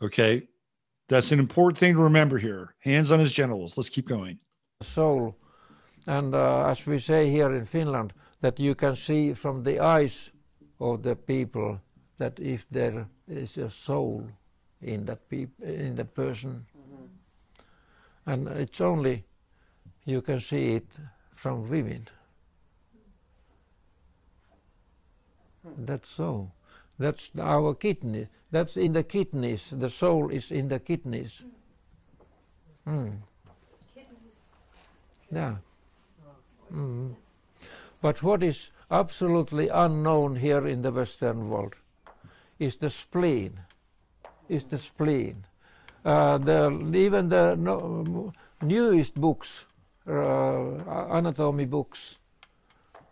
Okay. 0.02 0.48
That's 1.10 1.32
an 1.32 1.40
important 1.40 1.78
thing 1.78 1.94
to 1.94 2.02
remember 2.02 2.38
here. 2.38 2.76
Hands 2.80 3.12
on 3.12 3.20
his 3.20 3.32
genitals. 3.32 3.78
Let's 3.78 3.90
keep 3.90 4.08
going. 4.08 4.40
Soul. 4.82 5.36
And 6.06 6.36
uh, 6.36 6.68
as 6.68 6.86
we 6.86 7.00
say 7.00 7.30
here 7.30 7.54
in 7.54 7.66
Finland, 7.66 8.14
that 8.42 8.60
you 8.60 8.76
can 8.76 8.96
see 8.96 9.34
from 9.34 9.64
the 9.64 9.80
eyes 9.80 10.32
of 10.80 11.04
the 11.04 11.16
people 11.16 11.82
that 12.18 12.40
if 12.40 12.68
there 12.70 13.08
is 13.28 13.58
a 13.58 13.70
soul 13.70 14.28
in 14.82 15.06
that 15.06 15.28
peop- 15.30 15.62
in 15.64 15.96
the 15.96 16.06
person, 16.06 16.66
mm-hmm. 16.78 18.32
and 18.32 18.48
it's 18.60 18.82
only 18.82 19.24
you 20.06 20.22
can 20.22 20.40
see 20.40 20.76
it 20.76 20.88
from 21.36 21.70
women. 21.70 22.08
That's 25.78 26.10
so. 26.10 26.52
That's 26.98 27.30
our 27.40 27.76
kidney. 27.76 28.28
That's 28.52 28.78
in 28.78 28.94
the 28.94 29.04
kidneys. 29.04 29.70
The 29.72 29.90
soul 29.90 30.30
is 30.30 30.52
in 30.52 30.70
the 30.70 30.80
kidneys. 30.80 31.44
Mm. 32.88 33.18
Yeah. 35.32 35.56
Mm. 36.74 37.16
But 38.02 38.24
what 38.24 38.44
is 38.44 38.72
absolutely 38.90 39.70
unknown 39.70 40.36
here 40.36 40.66
in 40.68 40.82
the 40.82 40.92
Western 40.92 41.50
world 41.50 41.76
is 42.60 42.78
the 42.78 42.90
spleen. 42.90 43.60
Is 44.50 44.64
the 44.64 44.78
spleen. 44.78 45.46
Uh, 46.06 46.38
the, 46.38 46.92
even 46.96 47.30
the 47.30 47.56
no, 47.58 48.34
newest 48.62 49.16
books 49.16 49.66
uh, 50.08 51.10
anatomy 51.10 51.66
books 51.66 52.18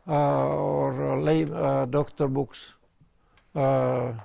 uh, 0.08 0.48
or 0.48 1.20
lay, 1.20 1.44
uh, 1.44 1.84
doctor 1.86 2.30
books, 2.30 2.76
they 3.54 4.16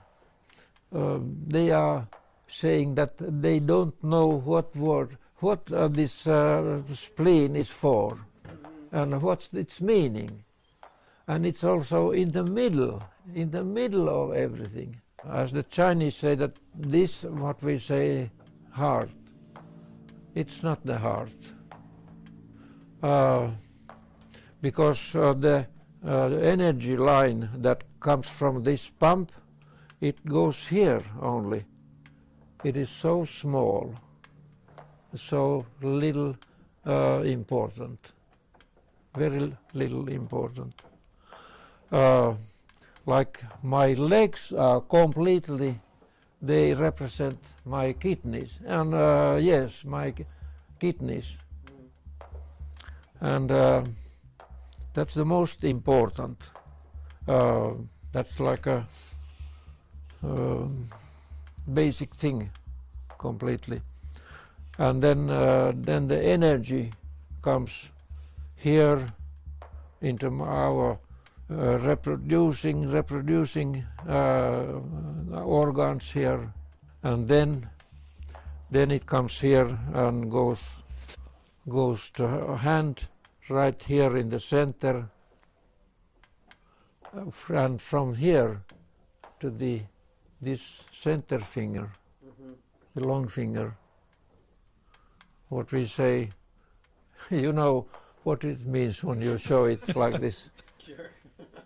are 1.72 2.06
saying 2.46 2.94
that 2.94 3.14
they 3.18 3.58
don't 3.58 4.04
know 4.04 4.26
what 4.26 4.76
word, 4.76 5.18
what 5.38 5.66
this 5.92 6.28
spleen 6.92 7.56
is 7.56 7.70
for, 7.70 8.16
and 8.92 9.20
what's 9.20 9.52
its 9.52 9.80
meaning 9.80 10.44
and 11.28 11.46
it's 11.46 11.64
also 11.64 12.10
in 12.10 12.30
the 12.30 12.44
middle, 12.44 13.02
in 13.34 13.50
the 13.50 13.64
middle 13.64 14.08
of 14.08 14.36
everything. 14.36 15.00
As 15.28 15.52
the 15.52 15.62
Chinese 15.64 16.16
say 16.16 16.34
that 16.36 16.56
this, 16.74 17.22
what 17.24 17.62
we 17.62 17.78
say, 17.78 18.30
heart, 18.70 19.10
it's 20.34 20.62
not 20.62 20.84
the 20.84 20.98
heart. 20.98 21.32
Uh, 23.02 23.50
because 24.62 25.14
uh, 25.14 25.32
the 25.34 25.66
uh, 26.06 26.26
energy 26.26 26.96
line 26.96 27.48
that 27.56 27.82
comes 28.00 28.28
from 28.28 28.62
this 28.62 28.88
pump, 28.88 29.32
it 30.00 30.24
goes 30.24 30.66
here 30.68 31.02
only. 31.20 31.64
It 32.64 32.76
is 32.76 32.90
so 32.90 33.24
small, 33.24 33.94
so 35.14 35.66
little 35.82 36.36
uh, 36.86 37.22
important, 37.24 38.12
very 39.14 39.54
little 39.74 40.08
important. 40.08 40.74
Uh, 41.90 42.34
like 43.06 43.40
my 43.62 43.94
legs 43.94 44.52
are 44.52 44.80
completely, 44.80 45.80
they 46.40 46.74
represent 46.74 47.38
my 47.64 47.92
kidneys, 47.92 48.60
and 48.64 48.94
uh, 48.94 49.36
yes, 49.40 49.84
my 49.84 50.14
kidneys. 50.78 51.36
And 53.20 53.50
uh, 53.50 53.82
that's 54.94 55.14
the 55.14 55.24
most 55.24 55.64
important. 55.64 56.38
Uh, 57.28 57.72
that's 58.12 58.40
like 58.40 58.66
a 58.66 58.86
um, 60.22 60.86
basic 61.72 62.14
thing 62.14 62.50
completely. 63.18 63.80
And 64.78 65.02
then, 65.02 65.28
uh, 65.28 65.72
then 65.74 66.08
the 66.08 66.22
energy 66.22 66.92
comes 67.42 67.90
here 68.56 69.06
into 70.00 70.42
our 70.42 70.98
uh, 71.50 71.78
reproducing, 71.78 72.88
reproducing 72.88 73.84
uh, 74.08 74.80
organs 75.32 76.10
here, 76.10 76.52
and 77.02 77.26
then, 77.26 77.68
then 78.70 78.90
it 78.90 79.04
comes 79.04 79.40
here 79.40 79.78
and 79.94 80.30
goes, 80.30 80.62
goes 81.68 82.10
to 82.10 82.56
hand 82.56 83.08
right 83.48 83.82
here 83.82 84.16
in 84.16 84.30
the 84.30 84.38
center, 84.38 85.08
uh, 87.16 87.24
and 87.48 87.80
from 87.80 88.14
here 88.14 88.62
to 89.40 89.50
the 89.50 89.80
this 90.40 90.84
center 90.90 91.38
finger, 91.38 91.90
the 92.94 93.06
long 93.06 93.28
finger. 93.28 93.76
What 95.48 95.70
we 95.72 95.84
say, 95.84 96.30
you 97.30 97.52
know 97.52 97.86
what 98.22 98.44
it 98.44 98.64
means 98.64 99.02
when 99.02 99.20
you 99.20 99.36
show 99.36 99.64
it 99.64 99.96
like 99.96 100.20
this. 100.20 100.50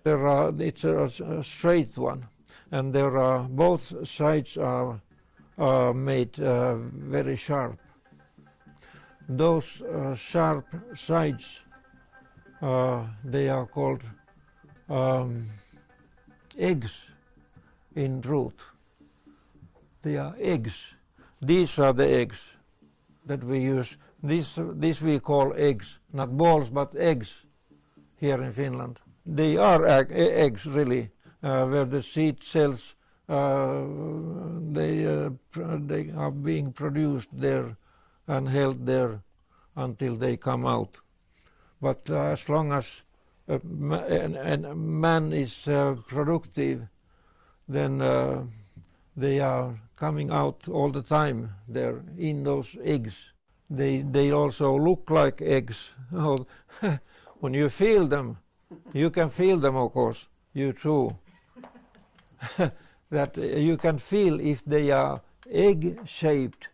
There 0.04 0.26
are, 0.26 0.52
it's 0.58 0.84
a, 0.84 1.04
a 1.04 1.42
straight 1.42 1.96
one, 1.96 2.26
and 2.70 2.92
there 2.92 3.16
are 3.16 3.44
both 3.44 4.06
sides 4.06 4.58
are, 4.58 5.00
are 5.56 5.94
made 5.94 6.38
uh, 6.38 6.76
very 6.76 7.36
sharp. 7.36 7.78
Those 9.26 9.80
uh, 9.80 10.14
sharp 10.14 10.66
sides, 10.94 11.62
uh, 12.60 13.06
they 13.24 13.48
are 13.48 13.64
called 13.64 14.02
um, 14.90 15.46
eggs 16.58 17.10
in 17.94 18.20
root. 18.20 18.60
They 20.02 20.18
are 20.18 20.34
eggs. 20.38 20.94
These 21.40 21.78
are 21.78 21.94
the 21.94 22.06
eggs 22.06 22.56
that 23.24 23.42
we 23.42 23.60
use. 23.60 23.96
This, 24.22 24.58
this 24.58 25.00
we 25.00 25.18
call 25.18 25.54
eggs, 25.56 25.98
not 26.12 26.36
balls, 26.36 26.68
but 26.68 26.94
eggs 26.94 27.46
here 28.20 28.42
in 28.42 28.52
Finland. 28.52 29.00
They 29.26 29.56
are 29.56 29.86
egg, 29.86 30.08
eggs, 30.10 30.66
really, 30.66 31.10
uh, 31.42 31.66
where 31.66 31.84
the 31.84 32.02
seed 32.02 32.42
cells 32.42 32.94
uh, 33.26 33.84
they, 34.70 35.06
uh, 35.06 35.30
they 35.54 36.10
are 36.10 36.30
being 36.30 36.72
produced 36.72 37.30
there 37.32 37.76
and 38.26 38.48
held 38.48 38.84
there 38.84 39.22
until 39.76 40.16
they 40.16 40.36
come 40.36 40.66
out. 40.66 40.98
But 41.80 42.10
as 42.10 42.48
long 42.48 42.72
as 42.72 43.02
a, 43.48 43.60
man 43.64 45.32
is 45.32 45.54
productive, 46.06 46.86
then 47.66 48.50
they 49.16 49.40
are 49.40 49.80
coming 49.96 50.30
out 50.30 50.68
all 50.68 50.90
the 50.90 51.02
time. 51.02 51.54
They're 51.66 52.02
in 52.18 52.44
those 52.44 52.76
eggs. 52.82 53.32
They 53.70 54.02
they 54.02 54.32
also 54.32 54.76
look 54.76 55.10
like 55.10 55.40
eggs. 55.40 55.94
When 57.40 57.52
you 57.54 57.68
feel 57.68 58.06
them, 58.06 58.38
you 58.92 59.10
can 59.10 59.30
feel 59.30 59.58
them, 59.58 59.76
of 59.76 59.92
course. 59.92 60.28
You 60.52 60.72
too. 60.72 61.16
that 63.10 63.38
uh, 63.38 63.40
you 63.40 63.76
can 63.76 63.98
feel 63.98 64.40
if 64.40 64.64
they 64.64 64.90
are 64.90 65.20
egg-shaped 65.50 66.68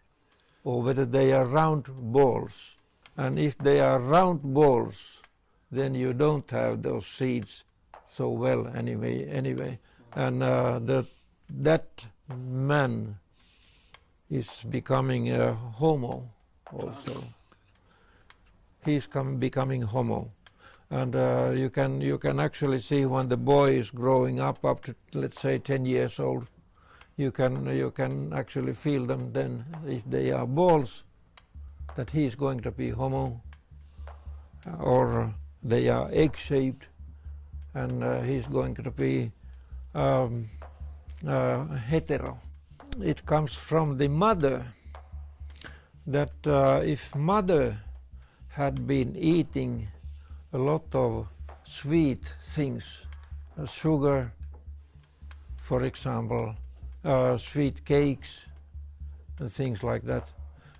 or 0.65 0.83
whether 0.83 1.05
they 1.05 1.33
are 1.33 1.45
round 1.45 1.85
balls. 1.87 2.77
And 3.17 3.39
if 3.39 3.59
they 3.59 3.81
are 3.81 3.99
round 3.99 4.43
balls, 4.43 5.23
then 5.71 5.95
you 5.95 6.13
don't 6.13 6.51
have 6.51 6.83
those 6.83 7.07
seeds 7.07 7.65
so 8.09 8.31
well 8.31 8.67
anyway. 8.75 9.27
Anyway, 9.29 9.79
and 10.15 10.43
uh, 10.43 10.79
that 10.81 11.07
that 11.51 12.07
man 12.37 13.17
is 14.31 14.63
becoming 14.71 15.31
a 15.31 15.53
homo 15.53 16.29
also. 16.73 17.25
He's 18.85 19.07
come, 19.07 19.37
becoming 19.37 19.83
homo, 19.83 20.31
and 20.91 21.15
uh, 21.15 21.53
you 21.55 21.71
can 21.71 22.01
you 22.01 22.19
can 22.19 22.41
actually 22.41 22.81
see 22.81 23.07
when 23.07 23.29
the 23.29 23.37
boy 23.37 23.71
is 23.71 23.91
growing 23.91 24.41
up 24.41 24.65
up 24.65 24.83
to 24.83 24.95
let's 25.15 25.41
say 25.41 25.59
10 25.59 25.85
years 25.87 26.19
old, 26.19 26.49
you 27.17 27.31
can 27.31 27.67
you 27.77 27.91
can 27.93 28.33
actually 28.33 28.73
feel 28.73 29.07
them 29.07 29.33
then 29.33 29.65
if 29.87 30.05
they 30.11 30.33
are 30.33 30.47
balls, 30.47 31.05
that 31.95 32.11
he 32.11 32.25
is 32.25 32.35
going 32.35 32.61
to 32.61 32.71
be 32.71 32.91
homo, 32.91 33.41
or 34.81 35.33
they 35.63 35.89
are 35.89 36.09
egg-shaped, 36.13 36.89
and 37.75 38.03
uh, 38.03 38.21
he's 38.23 38.47
going 38.47 38.75
to 38.75 38.91
be 38.91 39.31
um, 39.95 40.47
uh, 41.27 41.65
hetero. 41.67 42.41
It 43.01 43.25
comes 43.27 43.55
from 43.55 43.97
the 43.97 44.09
mother 44.09 44.67
that 46.07 46.33
uh, 46.47 46.81
if 46.85 47.15
mother 47.15 47.79
had 48.49 48.87
been 48.87 49.15
eating 49.17 49.87
a 50.53 50.59
lot 50.59 50.85
of 50.95 51.29
sweet 51.65 52.35
things, 52.43 52.85
uh, 53.59 53.67
sugar, 53.67 54.33
for 55.57 55.85
example, 55.85 56.55
uh, 57.05 57.37
sweet 57.37 57.85
cakes, 57.85 58.47
and 59.39 59.53
things 59.53 59.83
like 59.83 60.03
that, 60.03 60.29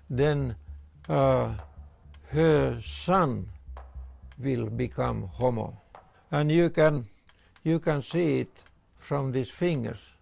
then 0.09 0.55
uh, 1.09 1.53
her 2.27 2.79
son 2.81 3.47
will 4.37 4.69
become 4.69 5.29
homo. 5.33 5.79
And 6.31 6.51
you 6.51 6.69
can, 6.69 7.05
you 7.63 7.79
can 7.79 8.01
see 8.01 8.41
it 8.41 8.63
from 8.97 9.31
these 9.31 9.49
fingers. 9.49 10.13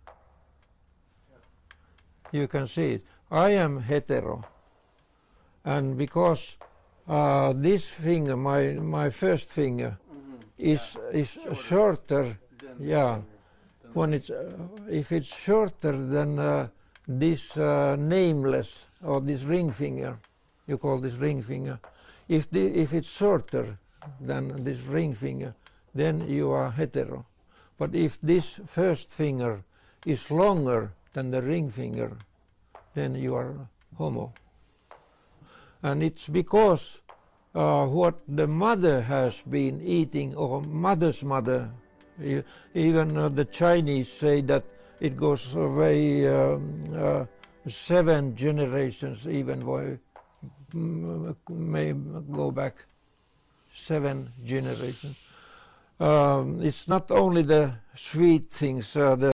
You 2.32 2.48
can 2.48 2.68
see 2.68 2.94
it. 2.94 3.04
I 3.32 3.50
am 3.50 3.82
hetero. 3.82 4.46
And 5.66 5.98
because 5.98 6.56
uh, 7.10 7.54
this 7.56 7.88
finger, 7.90 8.38
my, 8.38 8.74
my 8.74 9.10
first 9.10 9.50
finger, 9.50 9.98
is, 10.58 10.98
is 11.12 11.38
shorter, 11.56 12.38
yeah, 12.80 13.20
when 13.94 14.14
it's, 14.14 14.30
uh, 14.30 14.52
if 14.90 15.12
it's 15.12 15.28
shorter 15.28 15.98
than 15.98 16.38
uh, 16.38 16.68
this 17.08 17.58
uh, 17.58 17.96
nameless 17.98 18.86
or 19.04 19.22
this 19.22 19.42
ring 19.42 19.72
finger, 19.72 20.20
you 20.68 20.78
call 20.78 21.00
this 21.00 21.16
ring 21.16 21.42
finger, 21.42 21.80
if, 22.28 22.50
the, 22.52 22.68
if 22.68 22.94
it's 22.94 23.10
shorter 23.10 23.78
than 24.22 24.64
this 24.64 24.80
ring 24.82 25.14
finger, 25.14 25.56
then 25.96 26.28
you 26.28 26.52
are 26.52 26.70
hetero. 26.70 27.26
But 27.78 27.96
if 27.96 28.22
this 28.22 28.60
first 28.68 29.10
finger 29.10 29.64
is 30.06 30.30
longer 30.30 30.92
than 31.14 31.32
the 31.32 31.42
ring 31.42 31.72
finger, 31.72 32.16
then 32.94 33.16
you 33.16 33.36
are 33.36 33.56
homo. 33.98 34.34
And 35.82 36.04
it's 36.04 36.28
because 36.28 37.00
uh, 37.56 37.86
what 37.86 38.20
the 38.28 38.48
mother 38.48 39.02
has 39.02 39.42
been 39.42 39.82
eating, 39.82 40.36
or 40.36 40.62
mother's 40.62 41.24
mother, 41.24 41.72
even 42.74 43.18
uh, 43.18 43.30
the 43.30 43.46
Chinese 43.46 44.12
say 44.12 44.42
that 44.42 44.64
it 45.00 45.16
goes 45.16 45.56
away 45.56 46.28
um, 46.28 46.84
uh, 46.94 47.26
seven 47.68 48.36
generations, 48.36 49.28
even 49.28 49.62
mm, 49.62 51.36
may 51.50 51.94
go 52.32 52.52
back 52.52 52.86
seven 53.74 54.30
generations. 54.44 55.18
Um, 56.00 56.62
it's 56.62 56.88
not 56.88 57.12
only 57.12 57.42
the 57.42 57.74
sweet 57.96 58.50
things, 58.50 58.96
uh, 58.96 59.16
the 59.16 59.32